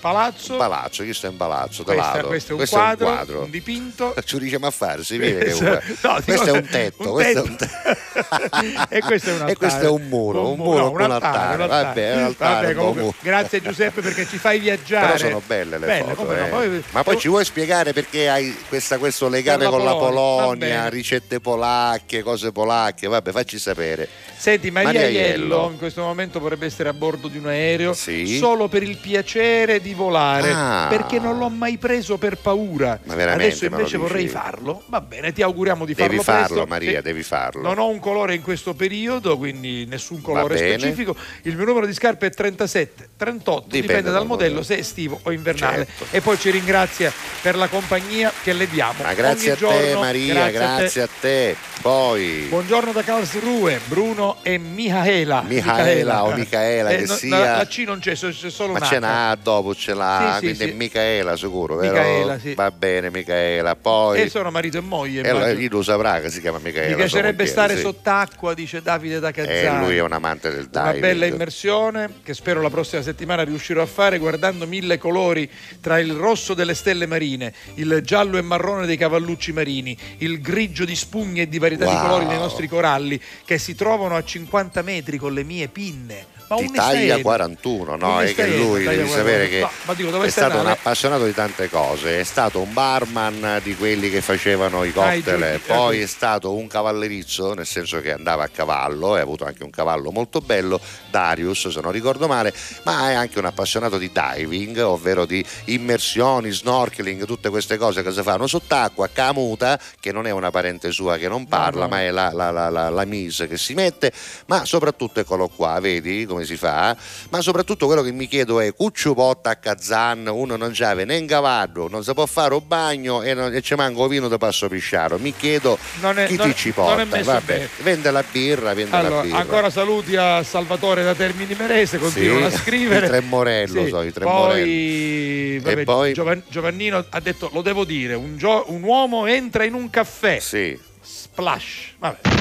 [0.00, 0.56] palazzo.
[0.56, 3.40] palazzo, questo è un palazzo, Questa- questo è un questo quadro, è un quadro.
[3.42, 4.14] un dipinto.
[4.24, 7.38] Ci riusciamo a fare, si vede che No, dico- questo è un tetto, un questo
[7.38, 7.48] è tetto.
[7.48, 8.86] un tetto.
[8.94, 9.52] e questo è un altare.
[9.52, 11.66] E questo è un muro, un muro no, con un altare.
[11.66, 15.06] Vabbè, un altare, Vabbè, comunque, grazie Giuseppe perché ci fai viaggiare.
[15.06, 16.14] Però sono belle le foto.
[16.14, 16.48] come no, eh.
[16.48, 20.88] poi- Ma poi ci vuoi spiegare perché hai questa- questo legame la con la Polonia,
[20.88, 23.06] ricette polacche, cose polacche?
[23.06, 24.08] Vabbè, facci sapere.
[24.36, 25.68] Senti, Maria, Maria Iello Iello.
[25.72, 28.38] in questo momento vorrebbe essere a bordo di un aereo Sì.
[28.38, 30.86] solo per il piacere di volare, Ah.
[30.88, 32.98] perché non l'ho mai preso per paura.
[33.04, 34.82] Ma veramente Adesso invece vorrei farlo.
[34.86, 36.66] Va bene, ti auguriamo di farlo Devi farlo, presto.
[36.66, 37.62] Maria, devi farlo.
[37.62, 41.14] Non ho un colore in questo periodo, quindi nessun colore specifico.
[41.42, 44.62] Il mio numero di scarpe è 37, 38, dipende, Dipende dal modello, modello.
[44.62, 45.86] se è estivo o invernale.
[45.86, 46.06] Certo.
[46.10, 47.12] E poi ci ringrazia
[47.42, 49.02] per la compagnia che le diamo.
[49.02, 50.00] Ma grazie ogni a te giorno.
[50.00, 50.52] Maria, a te.
[50.52, 51.56] grazie a te.
[51.80, 55.42] Poi Buongiorno da Karlsruhe, Bruno e Michaela.
[55.46, 58.96] Michaela o Michaela che no, sia- La, C non c'è, c'è solo ma una ce
[58.96, 59.00] H.
[59.00, 60.70] n'ha dopo, ce l'ha, Sì, quindi sì.
[60.70, 61.92] è Michaela sicuro, vero?
[61.94, 62.54] Michaela, sì.
[62.54, 65.22] Va bene Michaela, poi E sono marito e moglie.
[65.22, 66.90] e lì lo saprà che si chiama Michaela.
[66.90, 67.80] Mi piacerebbe stare sì.
[67.80, 69.86] sott'acqua, dice Davide da E Cazzano.
[69.86, 71.00] lui è un amante del Una diving.
[71.00, 75.50] bella immersione che spero la prossima settimana riuscirò a fare guardando mille colori
[75.80, 80.84] tra il rosso delle stelle marine, il giallo e marrone dei cavallucci marini, il grigio
[80.84, 82.02] di spugne e di varietà di Wow.
[82.06, 86.38] colori nei nostri coralli che si trovano a 50 metri con le mie pinne.
[86.56, 87.22] Un estremo.
[87.22, 88.14] 41, no?
[88.16, 89.08] Un È che lui devi 41.
[89.16, 90.70] sapere che No, dico, è stato un andando?
[90.78, 95.40] appassionato di tante cose, è stato un barman di quelli che facevano i Ah, cocktail,
[95.40, 99.44] giochi, poi è stato un cavallerizzo, nel senso che andava a cavallo e ha avuto
[99.44, 102.52] anche un cavallo molto bello, Darius se non ricordo male,
[102.84, 108.10] ma è anche un appassionato di diving, ovvero di immersioni, snorkeling, tutte queste cose che
[108.12, 111.88] si fanno sott'acqua, camuta, che non è una parente sua che non parla, no.
[111.88, 114.12] ma è la, la, la, la, la mise che si mette,
[114.46, 116.96] ma soprattutto eccolo qua, vedi come si fa?
[117.30, 121.16] Ma soprattutto quello che mi chiedo è Cuccio Potta a Kazan, uno non c'ave né
[121.16, 124.28] in cavallo, non si può fare un bagno e, non, e ci manca un vino
[124.28, 125.18] di passo pisciaro.
[125.18, 127.04] Mi chiedo è- chi non- ti ci porta.
[127.22, 129.38] Vabbè, vende la birra, vende la Allora, birra.
[129.38, 133.06] ancora saluti a Salvatore da Termini Merese, continuano Sì, a scrivere.
[133.06, 136.12] il Tremorello, so, i Poi, vabbè, poi?
[136.12, 140.38] Giovan- Giovannino ha detto, lo devo dire, un, gio- un uomo entra in un caffè.
[140.40, 140.78] Sì.
[141.02, 141.94] Splash.
[141.98, 142.39] Vabbè.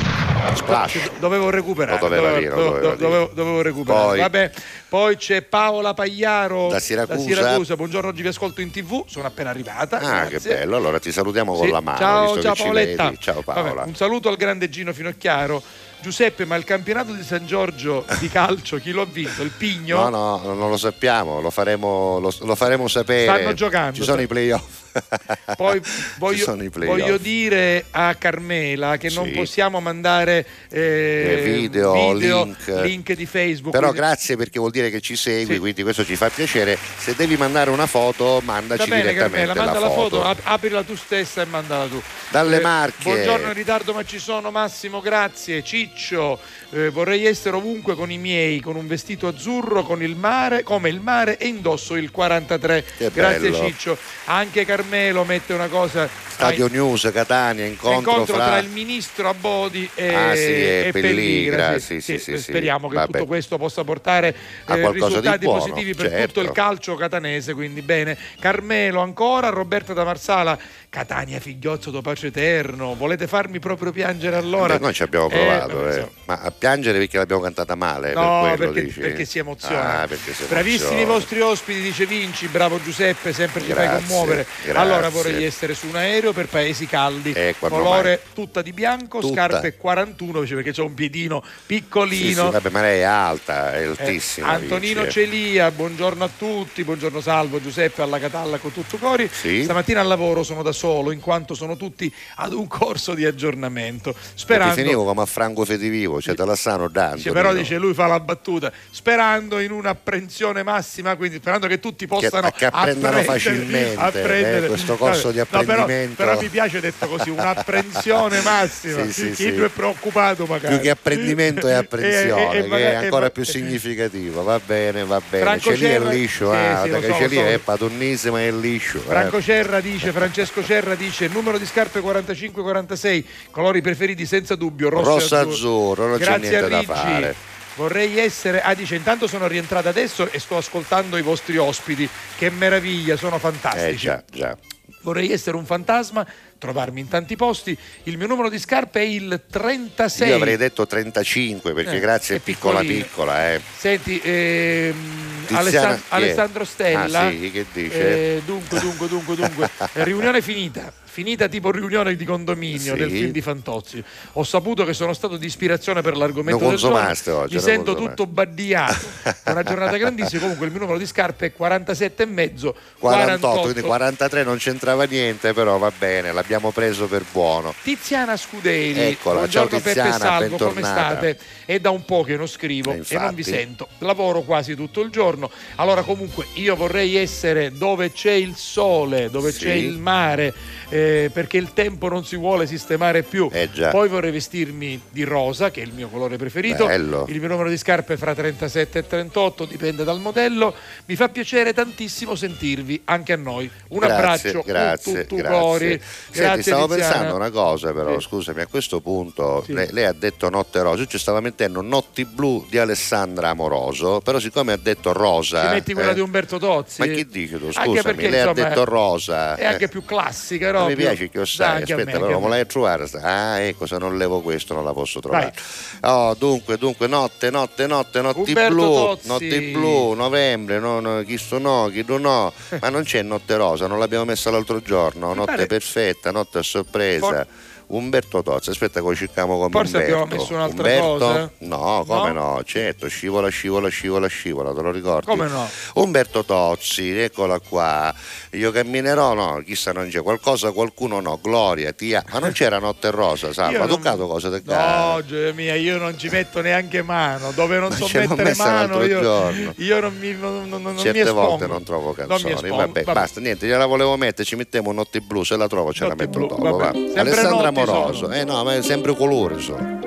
[0.56, 1.12] Splash.
[1.20, 2.00] Dovevo recuperare.
[2.00, 3.08] Doveva dovevo, dire, dovevo- doveva dire.
[3.10, 4.08] dovevo- dovevo recuperare.
[4.08, 4.52] Poi- Vabbè.
[4.90, 7.76] Poi c'è Paola Pagliaro Da Siracusa.
[7.76, 9.04] Buongiorno, oggi vi ascolto in tv.
[9.08, 9.98] Sono appena arrivata.
[10.00, 10.40] Ah, grazie.
[10.52, 10.78] che bello.
[10.78, 11.72] Allora ti salutiamo con Sì.
[11.72, 11.98] la mano.
[11.98, 13.14] Ciao, ciao Paoletta.
[13.20, 13.62] Ciao Paola.
[13.74, 15.62] Vabbè, un saluto al grande Gino Finocchiaro.
[16.02, 19.44] Giuseppe, ma il campionato di San Giorgio di calcio chi lo ha vinto?
[19.44, 20.08] Il Pigno?
[20.10, 23.26] No, no, non lo sappiamo, lo faremo, lo, lo faremo sapere.
[23.36, 24.64] Stanno giocando, Ci sono i playoff.
[25.56, 25.82] Poi
[26.18, 29.32] voglio, voglio dire a Carmela che non Sì.
[29.32, 32.68] possiamo mandare eh, Eh, video, link.
[32.82, 33.72] link di Facebook.
[33.74, 35.60] Però quindi- grazie perché vuol dire che ci segui, Sì.
[35.60, 36.78] quindi questo ci fa piacere.
[36.98, 40.24] Se devi mandare una foto, mandaci bene direttamente Carmela, manda la foto, foto.
[40.24, 42.02] ap- aprila tu stessa e mandala tu.
[42.30, 43.04] Dalle Eh, Marche.
[43.04, 45.64] Buongiorno in ritardo ma ci sono Massimo, grazie.
[45.64, 46.40] Ciccio,
[46.72, 50.90] eh, vorrei essere ovunque con i miei, con un vestito azzurro, con il mare, come
[50.90, 52.86] il mare e indosso il 43.
[52.98, 53.66] Che grazie bello.
[53.66, 53.98] Ciccio.
[54.26, 56.08] Anche Carmelo mette una cosa...
[56.40, 58.46] Stadio News, Catania, incontro, Incontro fra...
[58.46, 63.12] tra il ministro Abodi e, Ah, sì, e Pelligra, sì, sì, sì, speriamo che Vabbè.
[63.12, 64.34] tutto questo possa portare
[64.66, 66.28] A eh, risultati buono, positivi per certo.
[66.28, 67.54] tutto il calcio catanese.
[67.54, 68.18] Quindi bene.
[68.40, 70.58] Carmelo ancora, Roberta da Marsala,
[70.90, 72.96] Catania figliozzo do pace eterno.
[72.96, 74.74] Volete farmi proprio piangere allora?
[74.78, 75.88] Beh, noi ci abbiamo Eh, provato, eh.
[75.90, 76.10] insomma.
[76.26, 78.14] ma a piangere perché l'abbiamo cantata male.
[78.14, 80.02] No, per quello perché, perché si emoziona.
[80.02, 81.14] Ah, perché si Bravissimi i emoziona.
[81.14, 84.46] vostri ospiti, dice Vinci, bravo Giuseppe, sempre ci fai Grazie, commuovere.
[84.64, 84.82] grazie.
[84.82, 89.34] Allora vorrei essere su un aereo per paesi caldi, Eh, colore tutta di bianco, Tutta.
[89.34, 92.46] scarpe 41, dice, perché c'è un piedino Sì, piccolino.
[92.48, 94.48] sì, vabbè, ma lei è alta, è Eh, altissima.
[94.48, 95.26] Antonino Vinci, eh.
[95.26, 99.30] Celia, buongiorno a tutti, buongiorno Salvo, Giuseppe alla Catalla con tutto cori.
[99.32, 99.62] Sì.
[99.64, 104.12] Stamattina al lavoro sono da solo in quanto sono tutti ad un corso di aggiornamento.
[104.14, 107.16] Perché Sperando finivo come a Franco Fedivivo, cioè te la stanno dando.
[107.18, 112.08] Dice, però dice lui fa la battuta sperando in un'apprensione massima quindi sperando che tutti
[112.08, 114.66] possano che apprendano apprendere- facilmente, apprendere.
[114.66, 116.16] eh, questo corso di No, però- apprendimento.
[116.24, 119.52] però, mi piace detto così un'apprensione massima Sì, sì, chi sì.
[119.52, 123.30] più è preoccupato magari Più che apprendimento è apprensione, E- e- e che è ancora
[123.30, 124.44] più significativo.
[124.44, 125.44] Va bene, va bene.
[125.44, 127.46] Franco C'è lì è Cerra- liscio, sì, ah, sì, lo perché so, lì so.
[127.48, 128.98] è patonnissimo e liscio.
[128.98, 129.02] eh.
[129.02, 135.14] Franco Cerra dice, Francesco Cerra dice numero di scarpe 45-46 colori preferiti senza dubbio rosso,
[135.14, 137.36] Rosso e azzurro, non c'è Grazie niente a da fare.
[137.76, 142.52] Vorrei essere, ah dice intanto sono rientrata adesso e sto ascoltando i vostri ospiti, che
[142.52, 143.88] meraviglia, sono fantastici.
[143.88, 144.56] Eh già, già.
[145.02, 146.24] Vorrei essere un fantasma,
[146.60, 147.76] trovarmi in tanti posti.
[148.04, 150.30] Il mio numero di scarpe è il 36.
[150.30, 153.62] Io avrei detto 35 perché Eh, grazie è piccola piccola, eh.
[153.76, 156.02] Senti, ehm, Tiziana?
[156.10, 157.20] Alessandro Stella.
[157.26, 158.36] Ah, sì, che dice?
[158.36, 159.70] eh, dunque, dunque, dunque, dunque.
[159.94, 160.92] riunione finita.
[161.12, 163.00] Finita tipo riunione di condominio Sì.
[163.00, 164.02] del film di Fantozzi.
[164.34, 166.98] Ho saputo che sono stato di ispirazione per l'argomento Non del giorno.
[167.00, 167.96] oggi, Mi sento consumaste.
[168.16, 168.98] tutto baddiato.
[169.44, 170.42] È una giornata grandissima.
[170.42, 172.76] Comunque il mio numero di scarpe è 47 e mezzo.
[173.00, 177.74] 48, quindi 43 non c'entrava niente, però va bene, l'abbiamo preso per buono.
[177.82, 181.40] Tiziana Scuderi, Eccola, buongiorno ciao Peppe Tiziana, Salvo, come state?
[181.66, 185.02] È da un po' che non scrivo Eh, e non vi sento, lavoro quasi tutto
[185.02, 185.50] il giorno.
[185.76, 189.60] Allora comunque io vorrei essere dove c'è il sole, dove Sì.
[189.66, 190.54] c'è il mare,
[190.90, 193.50] eh, perché il tempo non si vuole sistemare più.
[193.52, 193.70] Eh.
[193.92, 196.86] Poi vorrei vestirmi di rosa, che è il mio colore preferito.
[196.86, 197.26] Bello.
[197.30, 200.74] Il mio numero di scarpe è fra 37 e 38, dipende dal modello.
[201.06, 203.70] Mi fa piacere tantissimo sentirvi, anche a noi.
[203.90, 205.60] Un grazie, abbraccio, grazie, tu, tu, grazie.
[205.60, 205.88] cori.
[205.90, 207.12] Senti, Grazie, stavo Tiziana.
[207.12, 208.28] pensando una cosa però, Sì.
[208.28, 209.74] scusami, a questo punto Sì.
[209.74, 214.22] lei, lei ha detto Notte Rosa, io ci stava mettendo Notti Blu di Alessandra Amoroso,
[214.22, 215.68] però siccome ha detto Rosa...
[215.68, 217.02] Ci metti quella eh, di Umberto Tozzi?
[217.02, 217.72] Ma che dici tu?
[217.72, 219.56] Scusami, perché, lei ha insomma, detto Rosa.
[219.56, 219.90] È anche eh.
[219.90, 220.96] più classica, Non no?
[220.96, 222.50] mi piace che sai, me, aspetta, anche però a me me.
[222.50, 223.10] l'hai a trovare.
[223.22, 225.54] Ah, ecco, se non levo questo non la posso trovare.
[226.02, 231.60] Oh, dunque, dunque, notte, notte, notte, notti blu, notti blu, novembre, no, no, chi sto
[231.60, 232.52] no, chi tu no.
[232.80, 237.28] Ma non c'è notte rosa, non l'abbiamo messa l'altro giorno, notte perfetta, notte a sorpresa.
[237.28, 237.48] For-
[237.92, 240.22] Umberto Tozzi, aspetta che cerchiamo come Forse Umberto.
[240.22, 241.08] abbiamo messo un'altra Umberto?
[241.18, 241.52] cosa?
[241.60, 242.54] No, come No?
[242.54, 242.64] no?
[242.64, 245.26] certo, scivola, scivola, scivola, scivola, te lo ricordi?
[245.26, 245.68] Come no?
[245.96, 248.14] Umberto Tozzi, eccola qua.
[248.52, 252.24] Io camminerò, no, chissà non c'è qualcosa, qualcuno no, Gloria, Tia.
[252.32, 253.70] Ma non c'era Notte Rosa, sa?
[253.72, 257.52] Io Ma non- toccato cosa te No, gioia mia, io non ci metto neanche mano.
[257.54, 259.74] Dove non Ma so mettere messa mano, io, giorno.
[259.78, 261.42] io non mi, non, non- non mi Certe espongo.
[261.48, 262.54] volte non trovo Non mi canzoni.
[262.54, 263.14] espongo, Vabbè, vabbè.
[263.20, 266.24] basta, niente, gliela volevo mettere, ci mettiamo Notti Blu, se la trovo ce la Notti
[266.26, 267.18] metto blu, dopo.
[267.20, 268.34] Alessandra notti Moroso, sono.
[268.34, 270.00] eh no, ma è sempre colore sono.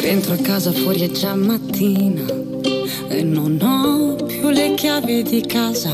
[0.00, 2.24] Dentro a casa fuori è già mattina
[3.08, 5.90] e non ho più le chiavi di casa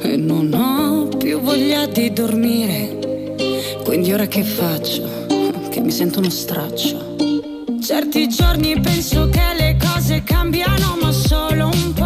[0.00, 3.36] e non ho più voglia di dormire.
[3.84, 5.26] Quindi ora che faccio?
[5.68, 7.16] Che mi sento uno straccio.
[7.82, 11.99] Certi giorni penso che le cose cambiano ma solo un po'.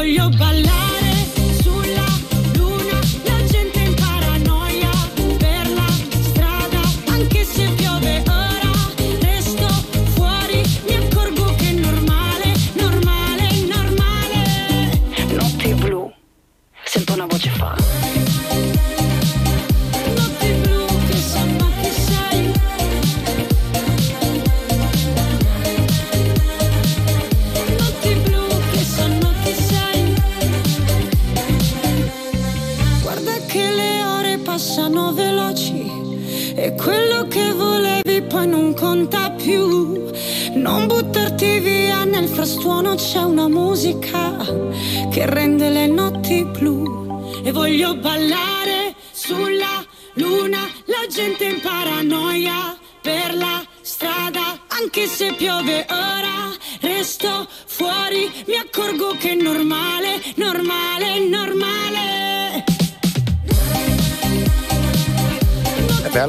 [0.00, 0.49] E voglio ballare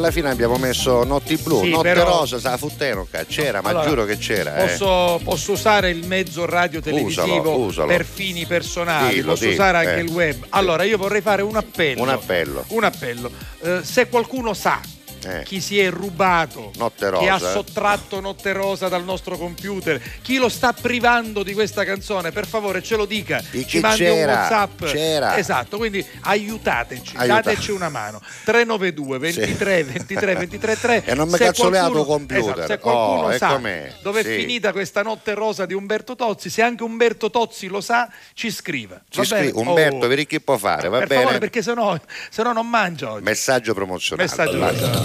[0.01, 3.87] alla fine abbiamo messo Notti Blu, Sì, Notte però- Rosa, sa Futtenoca, c'era, ma Allora,
[3.87, 4.57] giuro che c'era.
[4.57, 4.67] eh.
[4.67, 7.87] Posso, posso usare il mezzo radio televisivo Usalo, usalo.
[7.87, 10.01] per fini personali, Dillo, posso dillo, usare anche eh.
[10.03, 10.45] il web.
[10.49, 12.01] Allora, io vorrei fare un appello.
[12.01, 12.65] Un appello.
[12.69, 13.31] Un appello.
[13.61, 14.79] Eh, se qualcuno sa
[15.23, 15.43] Eh.
[15.43, 17.51] chi si è rubato, Notte chi ha Rosa.
[17.51, 22.81] sottratto Notte Rosa dal nostro computer, chi lo sta privando di questa canzone, per favore
[22.81, 23.41] ce lo dica.
[23.51, 24.83] E Ci mandi c'era, un WhatsApp.
[24.85, 25.37] c'era.
[25.37, 28.21] Esatto, quindi aiutateci, Aiuta- dateci una mano.
[28.45, 31.03] 392 23 23 23 3.
[31.05, 32.53] E non mi Se cazzoleato computer.
[32.53, 33.79] esatto, se qualcuno Oh, sa eccomi.
[34.01, 34.35] dove è Sì.
[34.39, 38.99] finita questa notte rosa di Umberto Tozzi, se anche Umberto Tozzi lo sa, ci scriva.
[39.09, 39.67] Ci Va scrivi, bene?
[39.69, 41.21] Umberto, Oh, vedi chi può fare, va per bene?
[41.21, 41.97] favore, perché sennò,
[42.29, 43.23] sennò non mangia oggi.
[43.23, 44.27] Messaggio promozionale.
[44.29, 44.57] Messaggio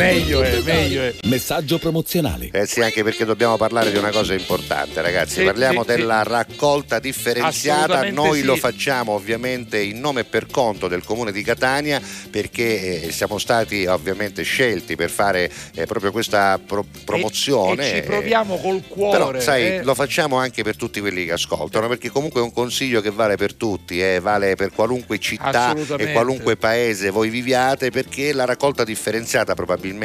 [0.07, 1.15] meglio è, meglio è.
[1.25, 2.51] Messaggio promozionale.
[2.53, 5.41] Eh sì, anche perché dobbiamo parlare di una cosa importante, ragazzi.
[5.41, 5.97] Sì, Parliamo sì, sì.
[5.97, 8.09] della raccolta differenziata.
[8.11, 8.45] Noi sì.
[8.45, 12.01] lo facciamo ovviamente in nome e per conto del comune di Catania,
[12.31, 17.83] perché eh, siamo stati ovviamente scelti per fare eh, proprio questa pro- promozione.
[17.83, 19.17] E, e ci eh, proviamo col cuore.
[19.17, 19.83] Però, sai, eh.
[19.83, 23.37] lo facciamo anche per tutti quelli che ascoltano, perché comunque è un consiglio che vale
[23.37, 28.85] per tutti, eh, vale per qualunque città e qualunque paese voi viviate, perché la raccolta
[28.85, 29.96] differenziata probabilmente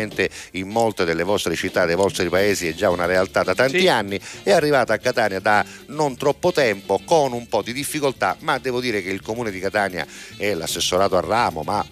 [0.51, 3.87] in molte delle vostre città, dei vostri paesi è già una realtà da tanti Sì.
[3.87, 8.57] anni, è arrivata a Catania da non troppo tempo, con un po' di difficoltà, ma
[8.57, 10.05] devo dire che il comune di Catania
[10.37, 11.85] e l'assessorato al ramo, ma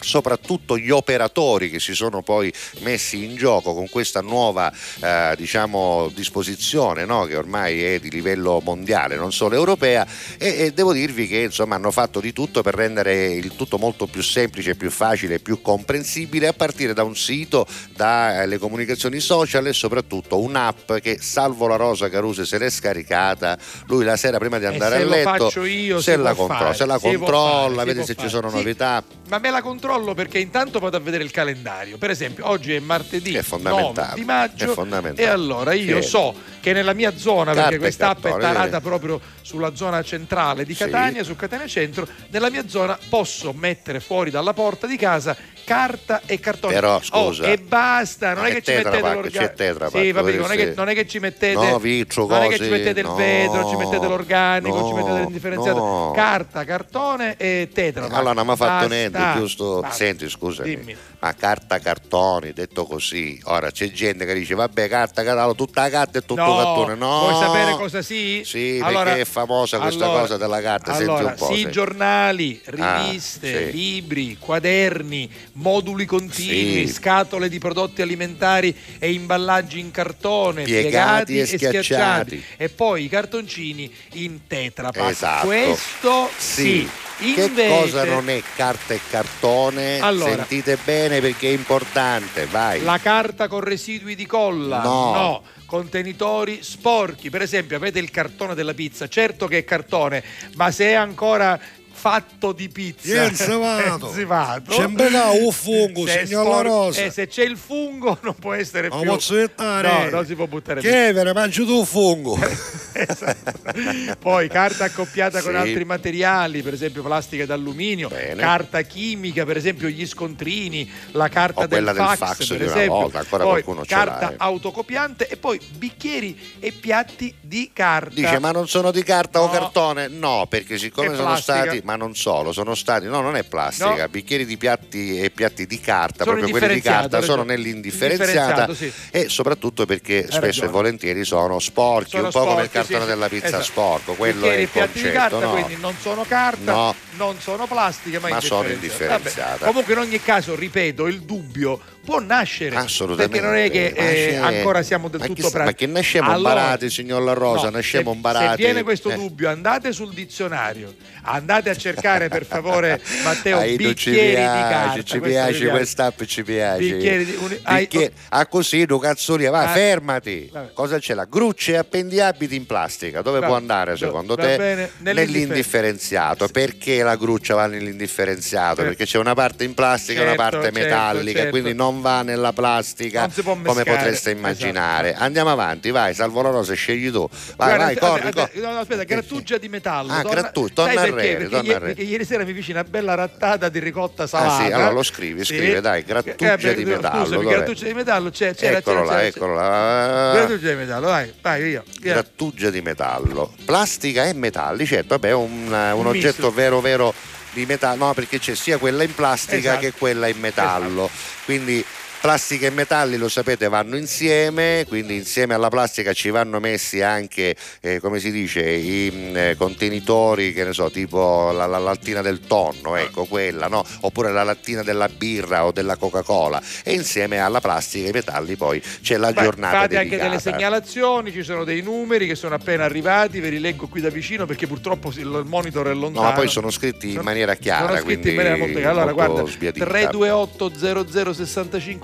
[0.00, 6.10] soprattutto gli operatori che si sono poi messi in gioco con questa nuova eh, diciamo,
[6.14, 7.24] disposizione no?
[7.24, 10.06] che ormai è di livello mondiale, non solo europea
[10.38, 14.06] e, e devo dirvi che insomma, hanno fatto di tutto per rendere il tutto molto
[14.06, 19.72] più semplice, più facile, più comprensibile a partire da un sito, dalle comunicazioni social e
[19.72, 24.66] soprattutto un'app che salvo la Rosa Caruso se l'è scaricata, lui la sera prima di
[24.66, 28.56] andare se a letto io, se la, contro- se controlla, vede se ci sono Sì.
[28.56, 29.02] novità.
[29.30, 31.98] Ma me la controllo perché intanto vado a vedere il calendario.
[31.98, 36.08] Per esempio, oggi è martedì È 9 fondamentale, di maggio è e allora io Sì.
[36.08, 39.74] so che nella mia zona, Carta perché e questa app è cartone, tarata proprio sulla
[39.76, 40.84] zona centrale di Sì.
[40.84, 45.36] Catania, su Catania Centro, nella mia zona posso mettere fuori dalla porta di casa
[45.70, 46.74] carta e cartone.
[46.74, 47.44] Però, scusa.
[47.44, 49.88] Oh, e basta, non Ma è che ci mettete l'organico.
[49.90, 52.54] Sì, vabbè, non è, che, non è che ci mettete No, vitro, non è che
[52.54, 55.78] ci cose, mettete il no, vetro, ci mettete l'organico, ci no, mettete l'indifferenziato.
[55.78, 56.12] no.
[56.12, 58.06] Carta, cartone e tetra.
[58.06, 59.80] Allora non mi ha fatto Basta, niente, giusto?
[59.80, 59.96] basta.
[59.96, 60.96] Senti, scusami, Dimmi.
[61.20, 63.40] ma carta cartoni, detto così.
[63.44, 66.94] Ora c'è gente che dice, vabbè, carta cartone, tutta la carta e tutto No, cartone.
[66.94, 68.42] No, vuoi sapere cosa sì?
[68.44, 70.92] Sì, Allora- perché è famosa questa allora- cosa della carta.
[70.92, 71.54] Allora, Senti un po'.
[71.54, 71.70] sì, sì.
[71.70, 73.76] giornali, Ah, riviste, sì.
[73.76, 76.92] libri, quaderni, moduli continui, Sì.
[76.94, 81.82] scatole di prodotti alimentari e imballaggi in cartone, Piegati piegati, e e schiacciati.
[81.84, 82.44] schiacciati.
[82.56, 85.10] E poi i cartoncini in Tetra Pak.
[85.10, 85.46] Esatto.
[85.46, 86.88] Questo sì.
[87.20, 89.98] Che Invece, cosa non è carta e cartone?
[89.98, 90.46] Allora.
[90.46, 92.82] Sentite bene perché è importante, vai.
[92.82, 94.80] La carta con residui di colla?
[94.82, 95.42] No.
[95.66, 100.22] Contenitori sporchi, per esempio, avete il cartone della pizza, certo che è cartone,
[100.54, 101.60] ma se è ancora
[102.00, 104.06] fatto di pizza Enzivato.
[104.08, 107.02] enzivato, C'è un bel fungo, se signor Rosa.
[107.04, 109.88] eh, se c'è il fungo non può essere Non più posso buttare.
[109.88, 112.38] No, non si può buttare Che ve ne mangi tu un fungo?
[114.18, 115.56] Poi carta accoppiata con Sì.
[115.58, 118.40] altri materiali, per esempio plastica d'alluminio, Bene.
[118.40, 122.92] carta chimica, per esempio gli scontrini, la carta O quella del fax, fax per esempio,
[122.94, 124.34] volta, ancora poi qualcuno carta eh.
[124.38, 128.14] autocopiante e poi bicchieri e piatti di carta.
[128.14, 129.52] Dice ma non sono di carta o No.
[129.52, 130.08] cartone?
[130.08, 131.62] No, perché siccome sono plastica.
[131.62, 134.08] stati, ma non solo, sono stati, no non è plastica, No.
[134.08, 138.72] bicchieri di piatti e piatti di carta, Sono proprio quelli di carta, hai sono nell'indifferenziata
[138.74, 138.92] sì.
[139.10, 140.66] e soprattutto perché spesso ragione.
[140.66, 143.62] e volentieri sono sporchi, Sono un po' come il cartone sì, della pizza esatto.
[143.64, 145.52] sporco, quello Bicchieri è il piatti di concetto, carta, no?
[145.52, 146.94] quindi non sono carta, No.
[147.16, 149.14] non sono plastica, ma, Ma sono indifferenziata.
[149.14, 149.50] indifferenziata.
[149.50, 152.76] Vabbè, Comunque in ogni caso, ripeto, il dubbio può nascere.
[152.76, 153.38] Assolutamente.
[153.40, 155.64] Perché non è che eh, ancora siamo del ma tutto pratici.
[155.64, 158.46] Ma che nasciamo Allora, imbarati, signor La Rosa, no, nasciamo se, imbarati.
[158.48, 159.14] Se viene questo Eh.
[159.14, 165.02] dubbio, andate sul dizionario, andate a cercare per favore, Matteo, ci bicchieri di piace, carta.
[165.02, 166.78] ci piace quest'app, ci piace.
[166.78, 170.48] Bicchieri di- un- hai- Bicchieri- Ah, così, tu cazzonia, vai, Ah, fermati.
[170.52, 170.72] vabbè.
[170.72, 171.24] Cosa c'è là?
[171.24, 173.22] Grucce appendiabiti in plastica.
[173.22, 174.56] Dove Va- può andare va- secondo va te?
[174.56, 176.48] bene, Nell'indifferenziato.
[176.48, 178.80] Perché la gruccia va nell'indifferenziato?
[178.82, 178.84] Eh.
[178.84, 181.50] Perché c'è una parte in plastica e una Certo, parte certo, metallica, certo.
[181.50, 185.14] quindi non va nella plastica Non può come mescare, potreste immaginare.
[185.14, 187.28] Andiamo avanti, vai, Salvo La Rosa, scegli tu.
[187.28, 188.60] Vai, Guarda, vai, aspetta, corri, aspetta, corri.
[188.60, 190.12] no, no, aspetta, grattugia di metallo.
[190.12, 193.14] Ah, torna- grattu- sai torna a re, Perché, ieri, perché sera mi fece una bella
[193.14, 194.62] rattata di ricotta salata.
[194.62, 195.56] Ah sì, allora lo scrivi, Sì.
[195.56, 197.28] scrive, dai, grattugia Eh, di scusami, metallo.
[197.28, 197.54] dov'è?
[197.54, 200.32] grattugia di metallo c'è, c'era, Eccolo c'era, là, eccolo là.
[200.34, 201.82] Grattugia di metallo, vai, vai via.
[202.00, 203.52] Grattugia di metallo.
[203.64, 207.12] Plastica e metalli, certo, vabbè, è un, un oggetto vero vero
[207.52, 209.80] di metallo, no, perché c'è sia quella in plastica Esatto.
[209.80, 211.10] che quella in metallo.
[211.44, 211.84] Quindi
[212.20, 217.56] plastica e metalli lo sapete vanno insieme, quindi insieme alla plastica ci vanno messi anche,
[217.80, 222.20] eh, come si dice, i mh, eh, contenitori, che ne so, tipo la, la lattina
[222.20, 223.84] del tonno, ecco quella, no?
[224.00, 226.60] Oppure la lattina della birra o della Coca-Cola.
[226.84, 230.28] E insieme alla plastica e ai metalli poi c'è la Vai, giornata fate anche dedicata.
[230.28, 234.10] delle segnalazioni, ci sono dei numeri che sono appena arrivati, ve li leggo qui da
[234.10, 236.26] vicino perché purtroppo il monitor è No, lontano.
[236.26, 238.90] ma poi sono scritti in maniera chiara, sono scritti in maniera molto chiara.
[238.90, 239.84] Allora, guarda, sbiadita.
[239.86, 241.32] 328 00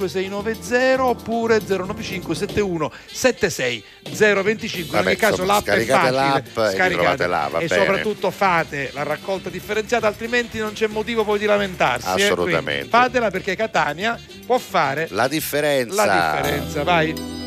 [0.09, 4.81] 65 690 oppure 095 71 76 025.
[4.81, 6.93] In Vabbè, ogni caso insomma, l'app è facile, l'app e scaricate.
[6.93, 12.07] trovate là, e soprattutto fate la raccolta differenziata, altrimenti non c'è motivo poi di lamentarsi.
[12.09, 12.24] eh.
[12.24, 12.70] Assolutamente.
[12.73, 16.05] Quindi fatela perché Catania può fare La differenza.
[16.05, 16.83] la differenza.
[16.83, 17.45] Vai.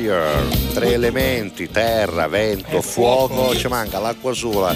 [0.00, 4.74] Fire, tre elementi, terra, vento, fuoco, ci manca l'acqua sola,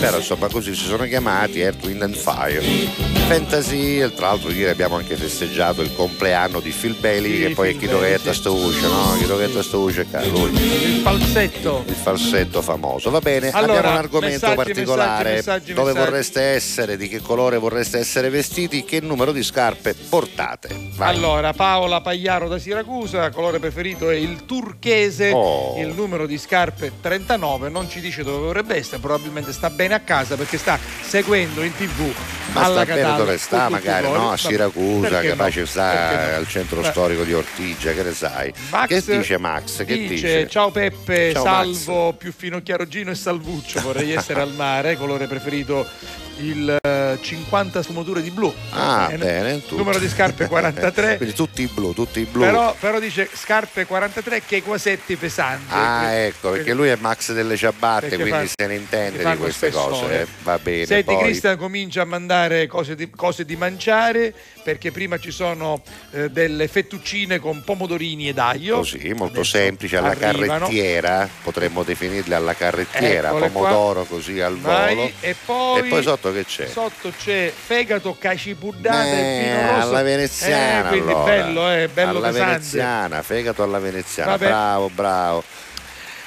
[0.00, 3.12] però insomma così si sono chiamati Earth, Wind and Fire.
[3.26, 7.68] Fantasy, e tra l'altro ieri abbiamo anche festeggiato il compleanno di Phil Bailey, che poi
[7.68, 8.38] è Phil chi Bailey, dovetta sì.
[8.38, 9.16] sto voce, no?
[9.18, 11.84] Chi dovetta sto voce, caro, lui, Il falsetto.
[11.86, 13.10] il falsetto famoso.
[13.10, 17.20] Va bene, Allora, abbiamo un argomento messaggi, particolare, messaggi, messaggi, dove vorreste essere, di che
[17.20, 20.90] colore vorreste essere vestiti, che numero di scarpe portate.
[20.94, 21.14] Vai.
[21.14, 25.80] Allora, Paola Pagliaro da Siracusa, colore preferito è il turchese, Oh.
[25.80, 30.00] il numero di scarpe 39, non ci dice dove dovrebbe essere, probabilmente sta bene a
[30.00, 32.12] casa perché sta seguendo in tv
[32.52, 34.30] Ma alla sta bene Catalla dove sta, magari no?
[34.30, 35.66] A Siracusa, capace no?
[35.66, 36.36] sta no?
[36.36, 38.52] al centro Beh, storico di Ortigia, che ne sai?
[38.70, 39.84] Max che dice Max?
[39.84, 40.48] Che dice?
[40.48, 45.86] Ciao Peppe, Ciao, salvo, più fino chiarogino e salvuccio, vorrei essere al mare, colore preferito
[46.38, 48.52] il eh, 50 sfumature di blu.
[48.70, 49.76] Ah, Eh, bene, tu.
[49.76, 51.16] Numero di scarpe 43.
[51.16, 52.40] Quindi tutti i blu, tutti i blu.
[52.42, 55.64] Però, però dice scarpe 43 che quasetti pesanti.
[55.68, 59.70] Ah, ecco, perché lui è Max delle ciabatte, quindi fa- se ne intende di queste
[59.70, 60.22] cose.
[60.22, 60.26] eh.
[60.42, 60.86] Va bene.
[60.86, 61.22] Senti, poi...
[61.24, 64.34] Cristian comincia a mandare cose di, cose di mangiare
[64.64, 65.82] perché prima ci sono
[66.12, 68.78] eh, delle fettuccine con pomodorini ed aglio.
[68.78, 70.58] Così, molto Adesso semplice, alla arrivano.
[70.66, 73.60] carrettiera, potremmo definirle alla carrettiera, Eccole qua.
[73.68, 75.10] pomodoro così al Vai, volo.
[75.20, 76.66] e poi, E poi sotto che c'è?
[76.66, 79.88] Sotto c'è fegato, cacipuddata Eh, e vino rosso.
[79.88, 81.24] alla veneziana Eh, quindi allora.
[81.24, 82.50] bello, eh, bello alla pesante.
[82.52, 84.46] veneziana, fegato alla veneziana, Vabbè.
[84.46, 85.44] bravo, bravo.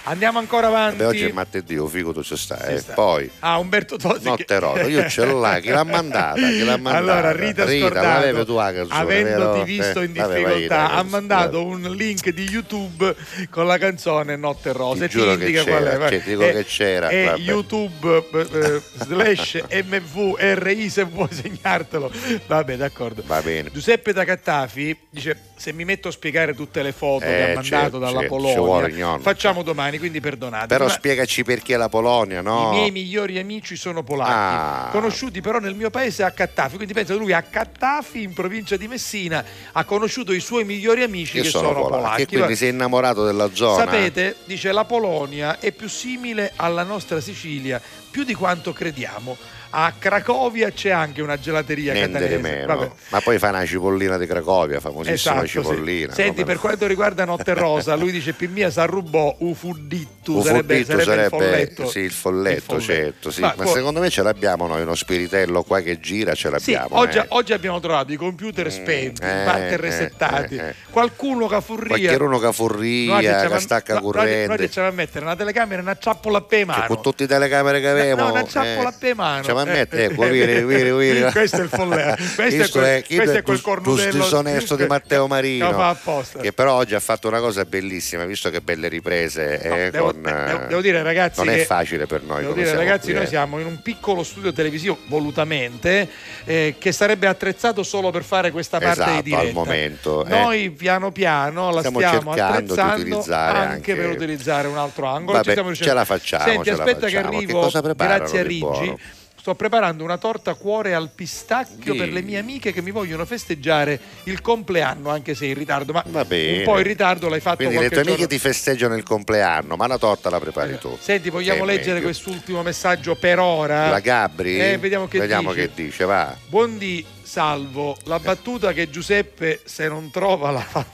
[0.10, 0.98] Andiamo ancora avanti.
[1.00, 2.60] Beh, oggi è martedì, oh, figo tu ci stai.
[2.60, 2.78] Ci eh.
[2.80, 2.94] sta.
[2.94, 4.20] Poi, Ah, Umberto Tosi.
[4.22, 6.36] che- notte rosa, io ce l'ho là, chi l'ha mandata?
[6.40, 6.98] Chi l'ha mandata?
[6.98, 10.98] Allora, Rita, Scordato, l'avevi tu la canzone, avendoti visto Eh, in vabbè, vai, difficoltà, ragazzi,
[11.00, 13.16] ha mandato un link di YouTube
[13.50, 16.10] con la canzone Notte Rosa Ti e ti giuro che indica qual c'era, è.
[16.10, 17.38] che dico È- che c'era, vabbè.
[17.40, 22.10] YouTube eh, slash MVRI se vuoi segnartelo.
[22.48, 23.24] Vabbè, d'accordo.
[23.26, 23.70] Va bene.
[23.74, 27.46] Giuseppe da Cattafi dice: Se mi metto a spiegare tutte le foto che Eh, ha
[27.56, 30.68] mandato certo, dalla Polonia, facciamo domani, quindi perdonate.
[30.68, 32.68] Però Ma- spiegaci perché la Polonia, no?
[32.74, 34.90] i miei migliori amici sono polacchi, Ah.
[34.92, 36.76] conosciuti però nel mio paese a Cattafi.
[36.76, 41.02] Quindi penso che lui a Cattafi, in provincia di Messina, ha conosciuto i suoi migliori
[41.02, 42.22] amici che, che, sono, polacchi.
[42.22, 43.84] E quindi si è innamorato della zona.
[43.84, 47.82] Sapete, dice la Polonia è più simile alla nostra Sicilia,
[48.12, 49.36] più di quanto crediamo.
[49.80, 52.92] A Cracovia c'è anche una gelateria Niente catanese.
[53.10, 55.52] Ma poi fa una cipollina di Cracovia, famosissima Esatto, sì.
[55.52, 56.14] cipollina.
[56.16, 56.62] Senti, come per no?
[56.62, 61.30] quanto riguarda Notte Rosa, lui dice Pimmia s'arrubò ufuddittu, Un sarebbe, follitto sarebbe il sarebbe
[61.30, 61.88] folletto.
[61.90, 62.82] sì, il folletto, Il folletto.
[63.04, 63.30] certo.
[63.32, 63.42] Sì.
[63.42, 66.72] Ma Ma, può- secondo me ce l'abbiamo noi, uno spiritello qua che gira, ce Sì,
[66.72, 66.98] l'abbiamo.
[67.00, 67.26] oggi, eh.
[67.28, 70.76] oggi abbiamo trovato i computer spenti, eh, i batter eh, resettati, eh, eh.
[70.90, 71.88] qualcuno che furria.
[71.98, 74.48] Qualcheruno che Noi furria, diciamo- che stacca no, corrente.
[74.48, 76.82] Noi diciamo a mettere una telecamera e una ciappola a pe mano.
[76.82, 78.30] Che con tutte le telecamere che avevamo.
[78.30, 79.44] No, una ciappola a pe mano.
[79.68, 81.32] Ma Eh, mette, eh, ecco, vire, vire, vire.
[81.36, 82.16] Questo è il folletto.
[82.16, 85.82] Questo, è Questo quel, è, chi questo è quel cornudello disonesto di Matteo Marino Che
[85.82, 86.40] apposta.
[86.40, 90.22] che però oggi ha fatto una cosa bellissima visto che belle riprese eh, devo- con,
[90.22, 93.14] devo- eh, devo dire, ragazzi, non è che- facile per noi Devo dire, ragazzi, qui,
[93.14, 93.28] noi eh.
[93.28, 96.08] siamo in un piccolo studio televisivo volutamente
[96.46, 99.48] eh, che sarebbe attrezzato solo per fare questa parte Esatto, di diretta.
[99.48, 100.30] al momento, eh.
[100.30, 104.78] Noi piano piano la Stiamo stiamo, cercando di attrezzando utilizzare anche, anche- per utilizzare un
[104.78, 105.38] altro angolo.
[105.42, 107.30] Vabbè, ce la facciamo, Senti, aspetta che facciamo.
[107.30, 109.00] Che arrivo preparano grazie a buono?
[109.48, 111.98] Sto preparando una torta cuore al pistacchio Sì.
[111.98, 115.94] per le mie amiche che mi vogliono festeggiare il compleanno, anche se in ritardo.
[115.94, 116.58] Ma Va bene.
[116.58, 118.28] un po' in ritardo l'hai fatto Quindi le tue amiche giorno.
[118.28, 120.98] ti festeggiano il compleanno, ma la torta la prepari tu.
[121.00, 122.06] Senti, vogliamo è leggere meglio.
[122.08, 123.90] quest'ultimo messaggio per ora?
[123.90, 124.60] La Gabri?
[124.60, 125.68] Eh, vediamo che Vediamo dice.
[125.74, 126.36] che dice, va.
[126.48, 127.96] Buondì, salvo.
[128.04, 130.86] La battuta che Giuseppe se non trova la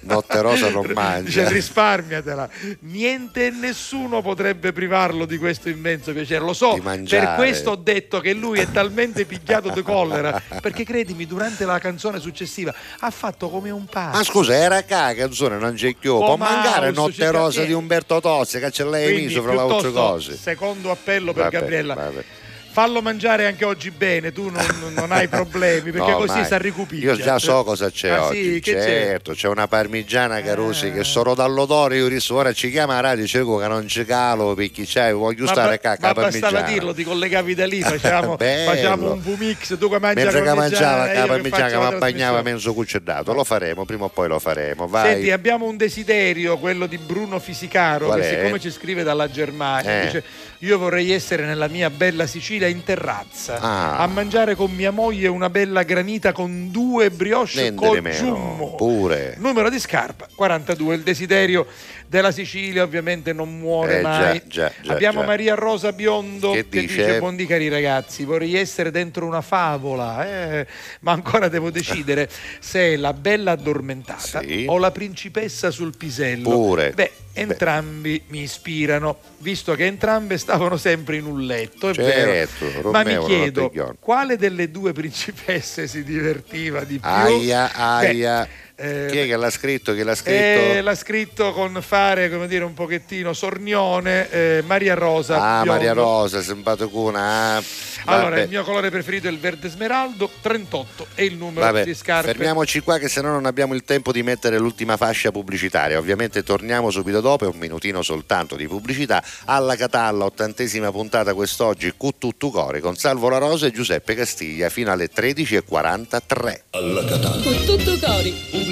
[0.00, 1.48] Notte rosa non Dice mangia.
[1.48, 2.48] risparmiatela.
[2.80, 6.44] Niente e nessuno potrebbe privarlo di questo immenso piacere.
[6.44, 6.78] Lo so,
[7.08, 10.40] per questo ho detto che lui è talmente pigliato di collera.
[10.60, 14.16] Perché credimi, durante la canzone successiva ha fatto come un pazzo.
[14.16, 16.16] Ma scusa, era ca canzone, non c'è più.
[16.16, 19.92] Può Oh, mancare Notte rosa di Umberto Tozzi, che ce l'hai messo fra le altre
[19.92, 20.36] cose.
[20.36, 21.94] Secondo appello per Vabbè, Gabriella.
[21.94, 22.24] vabbè.
[22.70, 27.10] Fallo mangiare anche oggi bene, tu non, non hai problemi perché No, così si arricupicchia.
[27.12, 28.42] Io già so cosa c'è Ah, oggi.
[28.54, 28.82] sì, che c'è?
[28.84, 31.96] certo, c'è una parmigiana Carusi che sono dall'odore.
[31.96, 35.44] Io riso, ora ci chiama la radio, cerco che non ci calo perché c'è, voglio
[35.44, 36.66] Ma, stare ba- a ma cacca bastava parmigiana.
[36.72, 38.36] dirlo, ti collegavi da lì, facciamo,
[38.66, 42.42] facciamo un VMix, tu che mangi Mentre che mangiava io la parmigiana appagnava trasmissione.
[42.42, 44.86] mezzo cuccedato, lo faremo, prima o poi lo faremo.
[44.86, 45.14] Vai.
[45.14, 48.34] Senti, abbiamo un desiderio, quello di Bruno Fisicaro, Qual che è?
[48.42, 50.04] siccome ci scrive dalla Germania, Eh.
[50.04, 50.24] dice
[50.62, 53.98] io vorrei essere nella mia bella Sicilia in terrazza, Ah.
[53.98, 58.74] a mangiare con mia moglie una bella granita con due brioche Niente di con giummo.
[58.74, 59.36] pure.
[59.38, 61.66] Numero di scarpa 42, il desiderio
[62.08, 64.42] della Sicilia ovviamente non muore Eh, mai.
[64.46, 65.26] già, già, Abbiamo già.
[65.26, 67.04] Maria Rosa Biondo Che che, dice?
[67.04, 70.66] dice buondì cari ragazzi, vorrei essere dentro una favola, eh,
[71.00, 72.28] ma ancora devo decidere
[72.60, 74.64] se è la bella addormentata Sì.
[74.68, 76.48] o la principessa sul pisello.
[76.48, 76.92] Pure.
[76.92, 82.90] Beh, entrambi mi ispirano, visto che entrambe stavano sempre in un letto, Certo.
[82.90, 83.70] Ma mi chiedo,
[84.00, 87.08] quale delle due principesse si divertiva di più?
[87.08, 88.48] Aia, Beh, aia.
[88.80, 89.92] Eh, Chi è che l'ha scritto?
[89.92, 90.30] Chi l'ha scritto?
[90.30, 95.34] eh, l'ha scritto con fare, come dire, un pochettino sornione eh, Maria Rosa.
[95.36, 95.72] ah, Biondo.
[95.72, 97.56] Maria Rosa, simpaticuna.
[97.56, 97.62] Ah,
[98.04, 98.42] Allora, vabbè.
[98.42, 102.28] il mio colore preferito è il verde smeraldo, 38 è il numero Vabbè, di scarpe.
[102.28, 105.98] fermiamoci qua che se no non abbiamo il tempo di mettere l'ultima fascia pubblicitaria.
[105.98, 109.22] Ovviamente torniamo subito dopo, è un minutino soltanto di pubblicità.
[109.46, 114.92] Alla Catalla, ottantesima puntata quest'oggi, Cuttutu Core con Salvo La Rosa e Giuseppe Castiglia fino
[114.92, 116.60] alle 13.43.
[116.70, 117.42] Alla Catalla.
[117.42, 118.67] Con tutto cori.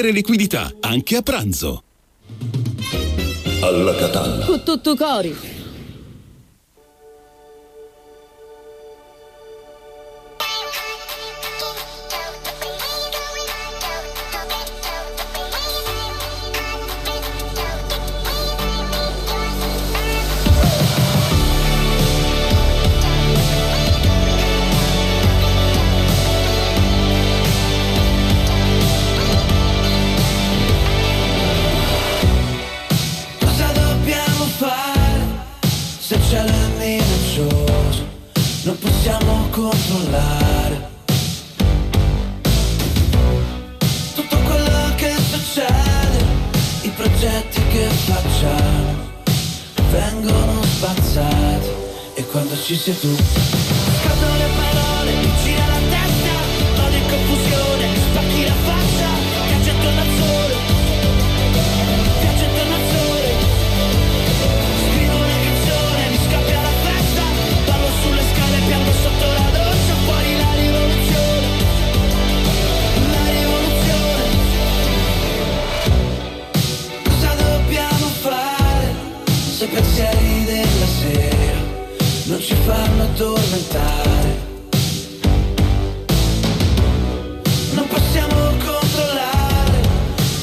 [0.00, 1.82] liquidità, anche a pranzo.
[3.60, 4.44] Alla Catalla.
[4.46, 5.61] Con tutto cori.
[39.52, 40.88] Controllare
[44.14, 46.24] tutto quello che succede,
[46.80, 49.10] i progetti che facciamo
[49.90, 51.68] vengono spazzati
[52.14, 55.12] e quando ci sei tu scadono le parole,
[55.44, 56.34] gira la testa,
[56.76, 59.08] vado in confusione, spacchi la faccia,
[59.50, 60.41] caccia attorno al
[82.64, 84.40] fanno addormentare.
[87.72, 88.34] Non possiamo
[88.64, 89.80] controllare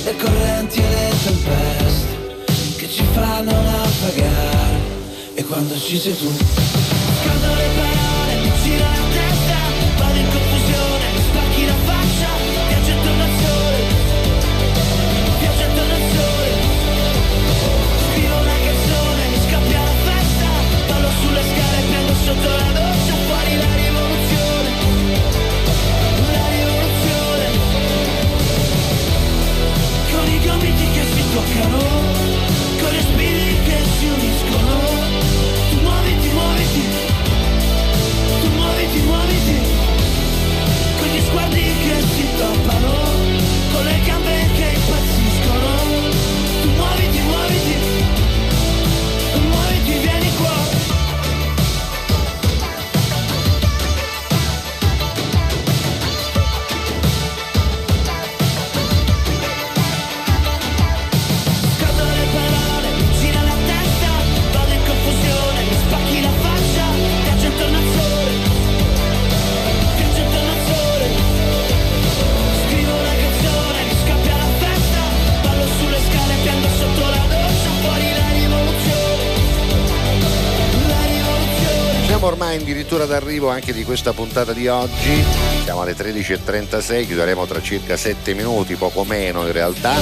[0.03, 4.97] le correnti e le tempeste che ci fanno naufragare.
[5.35, 9.38] E quando ci sei tu scadono le parole, mi gira la testa
[83.05, 85.58] d'arrivo anche di questa puntata di oggi.
[85.79, 89.95] Siamo alle 13.36, chiuderemo tra circa 7 minuti, poco meno in realtà.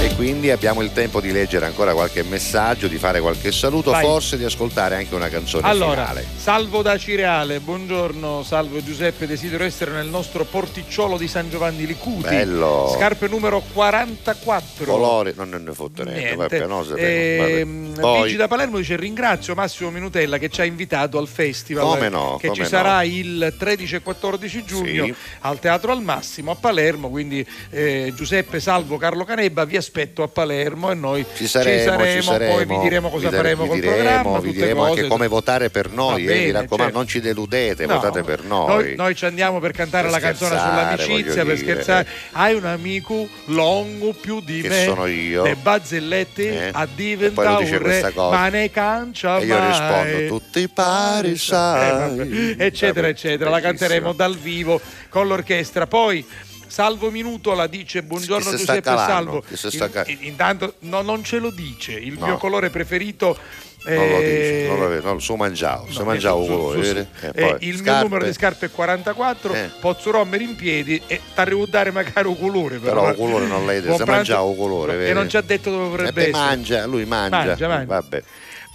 [0.00, 4.04] E quindi abbiamo il tempo di leggere ancora qualche messaggio, di fare qualche saluto, Vai.
[4.04, 6.26] forse di ascoltare anche una canzone Allora, finale.
[6.34, 12.28] salvo da Cireale, buongiorno, salvo Giuseppe, desidero essere nel nostro porticciolo di San Giovanni Licuti.
[12.28, 12.90] Bello.
[12.96, 14.84] Scarpe numero 44.
[14.86, 16.66] Colore, non ne fotte niente, Niente.
[16.66, 17.92] no, sapevo, Ehm.
[18.00, 22.08] Poi- Luigi da Palermo dice ringrazio Massimo Minutella che ci ha invitato al festival Come
[22.08, 23.04] no, che come ci sarà no.
[23.04, 25.14] il 13 e 14 giugno Sì.
[25.40, 30.28] Al Teatro al Massimo a Palermo quindi eh, Giuseppe Salvo Carlo Canebba vi aspetto a
[30.28, 33.78] Palermo e noi Ci saremo, ci saremo, poi vi diremo cosa vi faremo vi col
[33.80, 34.90] diremo, programma vi diremo cose.
[35.00, 36.96] anche come votare per noi, Va eh, mi bene, raccomando, certo.
[36.98, 38.66] non ci deludete, No, votate per noi.
[38.68, 41.56] Noi, noi ci andiamo per cantare Per la canzone sull'amicizia, per dire.
[41.56, 42.06] scherzare.
[42.32, 44.84] Hai un amico longo più di Che me.
[44.84, 45.42] sono io.
[45.42, 51.32] De bazzelletti Eh, a diventare un re, ma ne cancia E io rispondo, tutti pari,
[51.32, 51.90] Eh, sai.
[52.16, 53.50] vabbè, eccetera, eccetera.
[53.50, 55.86] La canteremo dal vivo con l'orchestra.
[55.86, 56.24] Poi.
[56.68, 59.42] Salvo Minuto la dice buongiorno Giuseppe calando?
[59.54, 60.02] Salvo.
[60.06, 61.92] In- intanto no, non ce lo dice.
[61.92, 62.26] Il No.
[62.26, 63.38] mio colore preferito
[63.84, 66.90] Non lo eh, dice, non lo vedo, no, su mangiavo, No, mangiavo su- colore, su-
[67.20, 69.70] su- eh, poi il mio scarpe, numero di scarpe è 44, Eh.
[69.80, 72.76] posso rompere in piedi e t'arrivo a dare magari un colore.
[72.78, 75.86] Però, Però colore non l'hai detto, se mangiavo colore, E non ci ha detto dove
[75.86, 76.32] E vorrebbe essere.
[76.36, 77.86] mangia, lui mangia, Mangia, mangia.
[77.86, 78.22] vabbè.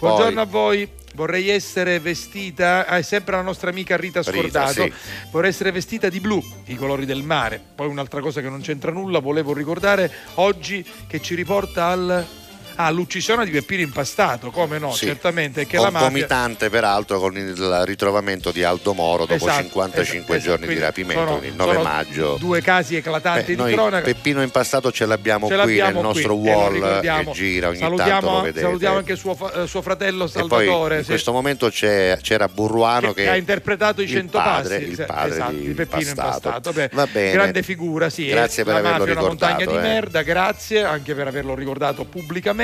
[0.00, 0.88] Buongiorno Poi- a voi.
[1.14, 4.72] Vorrei essere vestita, ah, è sempre la nostra amica Rita Rita, Scordato.
[4.72, 4.92] sì.
[5.30, 7.60] Vorrei essere vestita di blu, i colori del mare.
[7.74, 12.26] Poi un'altra cosa che non c'entra nulla, volevo ricordare oggi che ci riporta al
[12.76, 15.06] all'uccisione di Peppino Impastato, come no, Sì.
[15.06, 20.36] certamente che la mafia concomitante peraltro con il ritrovamento di Aldo Moro dopo Esatto, 55
[20.36, 22.36] esatto, giorni di rapimento, sono- quindi il 9 sono maggio.
[22.38, 24.04] Due casi eclatanti Beh, di cronaca.
[24.04, 28.10] Peppino Impastato ce l'abbiamo Ce qui l'abbiamo nel nostro qui, wall che gira ogni salutiamo,
[28.20, 28.60] tanto lo vedete.
[28.60, 30.98] salutiamo anche suo, eh, suo fratello e poi Salvatore.
[30.98, 35.34] in questo momento c'era Burruano che, che, ha interpretato i cento padre, passi il padre
[35.34, 36.48] esatto, di Peppino Impastato.
[36.48, 36.72] Impastato.
[36.72, 37.32] Beh, Va bene.
[37.32, 38.26] grande figura, sì.
[38.26, 39.92] Grazie eh, per la averlo mafia è una montagna ricordato, di eh.
[39.92, 42.62] merda, grazie anche per averlo ricordato pubblicamente.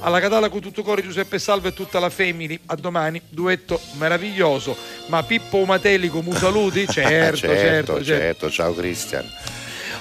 [0.00, 2.58] Alla Catala con tutto cuore Giuseppe Salvo e tutta la family.
[2.66, 4.76] A domani, duetto meraviglioso.
[5.06, 6.86] Ma Pippo Umatelico, mu saluti?
[6.98, 8.04] Certo, certo, certo.
[8.04, 9.24] certo, ciao Cristian.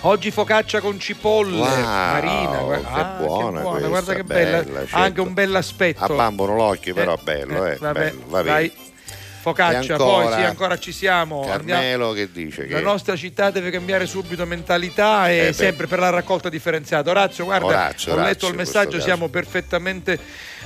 [0.02, 4.80] Oggi focaccia con cipolle, Wow, Marina, guarda, che ah, buona questa, guarda che bella, bella,
[4.80, 4.98] ha certo.
[4.98, 6.04] anche un bell'aspetto.
[6.04, 8.72] Abbambono l'occhio, però Eh, bello, eh, vabbè, bello, va bene.
[9.52, 10.36] Focaccia, E poi ancora?
[10.38, 11.40] sì, ancora ci siamo.
[11.50, 15.88] Andiamo- Carmelo che dice La che nostra città deve cambiare subito mentalità e Eh sempre
[15.88, 17.10] per la raccolta differenziata.
[17.10, 20.20] Orazio, guarda, Orazio, ho letto Orazio, il messaggio, siamo perfettamente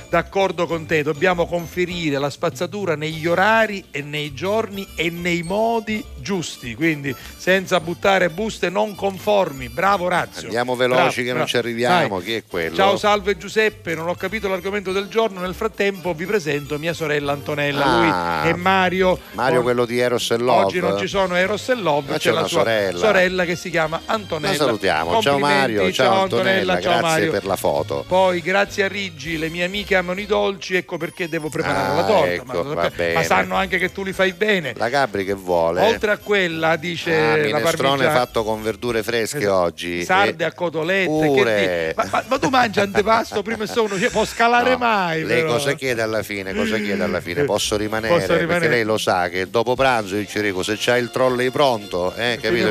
[0.08, 1.02] d'accordo con te.
[1.02, 7.80] Dobbiamo conferire la spazzatura negli orari e nei giorni e nei modi giusti, quindi senza
[7.80, 9.68] buttare buste non conformi.
[9.68, 10.44] Bravo Orazio.
[10.44, 11.48] andiamo veloci Bravo, che non bravo.
[11.48, 12.24] ci arriviamo, Vai.
[12.24, 12.76] chi è quello?
[12.76, 17.32] Ciao, salve Giuseppe, non ho capito l'argomento del giorno, nel frattempo vi presento mia sorella
[17.32, 18.42] Antonella, Ah.
[18.44, 19.18] lui è Mario.
[19.32, 20.64] Mario Con- quello di Eros e Love.
[20.64, 22.98] Oggi non ci sono Eros e Love, Ma c'è, c'è la sua sorella.
[22.98, 24.52] sorella che si chiama Antonella.
[24.56, 27.30] La salutiamo, ciao Mario, ciao, Antonella, ciao grazie Mario.
[27.32, 28.04] per la foto.
[28.06, 31.94] Poi grazie a Riggi, le mie amiche amano i dolci, ecco perché devo preparare Ah,
[31.96, 32.30] la torta.
[32.32, 33.14] ecco, ma, bene.
[33.14, 34.72] Ma sanno anche che tu li fai bene.
[34.76, 35.80] La Gabri che vuole?
[35.82, 38.10] Oltre a quella, dice Ah, la parmigiana.
[38.10, 39.54] fatto con verdure fresche Esatto.
[39.54, 40.04] oggi.
[40.04, 41.92] Sarde E- a cotolette, Pure.
[41.96, 45.24] ma, ma- ma tu mangi antipasto prima e sono, cioè, può scalare No, mai.
[45.24, 45.52] Lei però.
[45.54, 46.54] cosa chiede alla fine?
[46.54, 47.44] Cosa chiede alla fine?
[47.44, 48.14] Posso rimanere?
[48.14, 48.46] Posso rimanere.
[48.60, 52.14] Perché lei lo sa che dopo pranzo io ci dico se c'hai il trolley pronto,
[52.14, 52.70] eh, capito?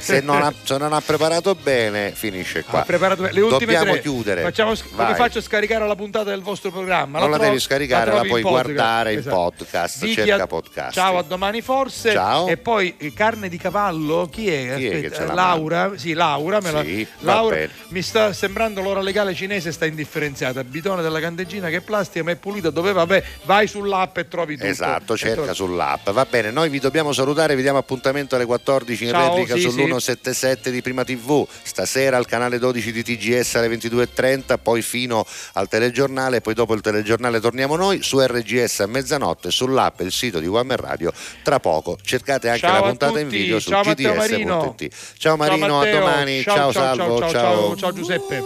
[0.00, 2.80] se non, ha, se non ha preparato bene, finisce qua.
[2.80, 4.00] Ha preparato le ultime Dobbiamo tre.
[4.00, 4.42] chiudere.
[4.42, 7.18] Facciamo, faccio a scaricare la puntata del vostro programma?
[7.18, 8.64] Non la trovi- devi scaricare, la trovi puoi podcast.
[8.64, 9.36] guardare in Esatto.
[9.36, 10.92] podcast, Diti cerca a- podcast.
[10.92, 12.12] Ciao, a domani forse.
[12.12, 12.46] Ciao.
[12.48, 14.74] E poi eh, carne di cavallo, chi è?
[14.76, 17.56] Chi è Aspetta, la Laura, sì, Laura, me la- Sì, va Laura
[17.88, 20.62] mi sta sembrando l'ora legale cinese sta indifferenziata.
[20.64, 22.70] Bidone della candeggina che è plastica, ma è pulita.
[22.70, 24.66] Dove vabbè, vai sull'app e trovi tutto.
[24.66, 26.10] Esatto, cerca trovi- sull'app.
[26.10, 29.68] Va bene, noi vi dobbiamo salutare, vi diamo appuntamento alle 14 in Ciao, replica sì,
[29.68, 35.24] sull'177 di Prima TV, stasera al canale 12 di TGS alle 22.30, poi fino
[35.54, 40.12] al telegiornale, poi dopo il telegiornale torniamo noi su RGS a mezzanotte, sull'app e il
[40.12, 41.12] sito di One Man Radio.
[41.42, 44.94] Tra poco cercate anche Ciao la puntata in tutti, video su ciao gds.it.
[45.16, 48.42] Ciao Marino, ciao a domani, ciao, ciao, ciao, Salvo, ciao, ciao, ciao Giuseppe.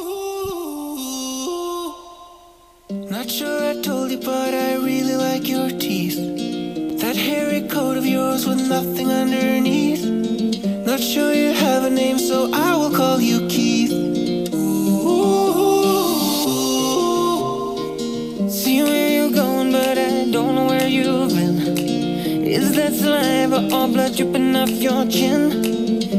[2.89, 6.17] Not sure I told you, but I really like your teeth.
[7.01, 10.05] That hairy coat of yours with nothing underneath.
[10.87, 14.16] Not sure you have a name, so I will call you Keith.
[19.67, 21.79] gone, but I don't know where you've been.
[22.47, 25.51] Is that saliva or blood dripping off your chin?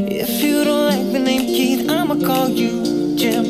[0.10, 3.46] If you don't like the name Keith, I'ma call you Jim.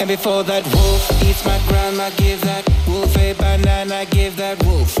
[0.00, 4.98] And before that wolf eats my grandma, give that wolf a banana, give that wolf.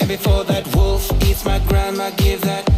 [0.00, 2.68] And before that wolf eats my grandma, give that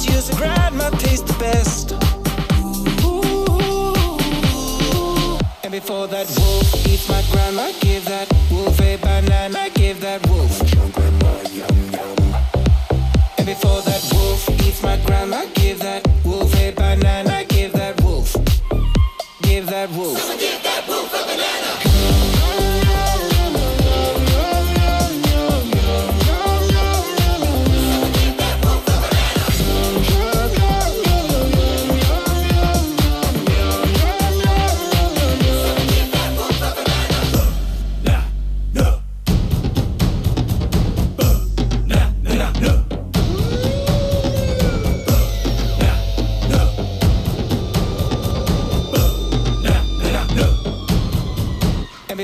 [0.00, 1.92] was used to grind my taste the best.
[3.04, 3.18] Ooh.
[5.62, 8.39] And before that wolf eats my grind, I give that.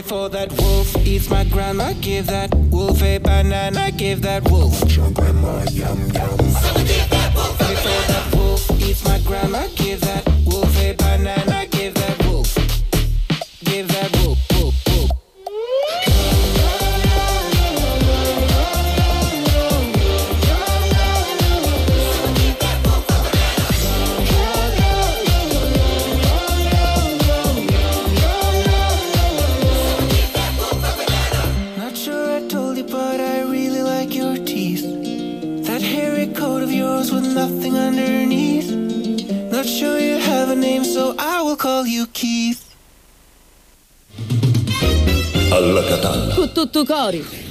[0.02, 1.94] before that wolf eats my grandma.
[2.02, 3.90] Give that wolf a banana.
[3.93, 4.74] Give that wolf.
[4.94, 6.39] Your grandma, yum, yum.
[6.39, 7.59] Someone give that wolf.
[7.59, 9.66] Before that wolf eats my grandma.
[9.74, 11.45] Give that wolf a banana.
[45.98, 47.45] Tutto Tuttucori.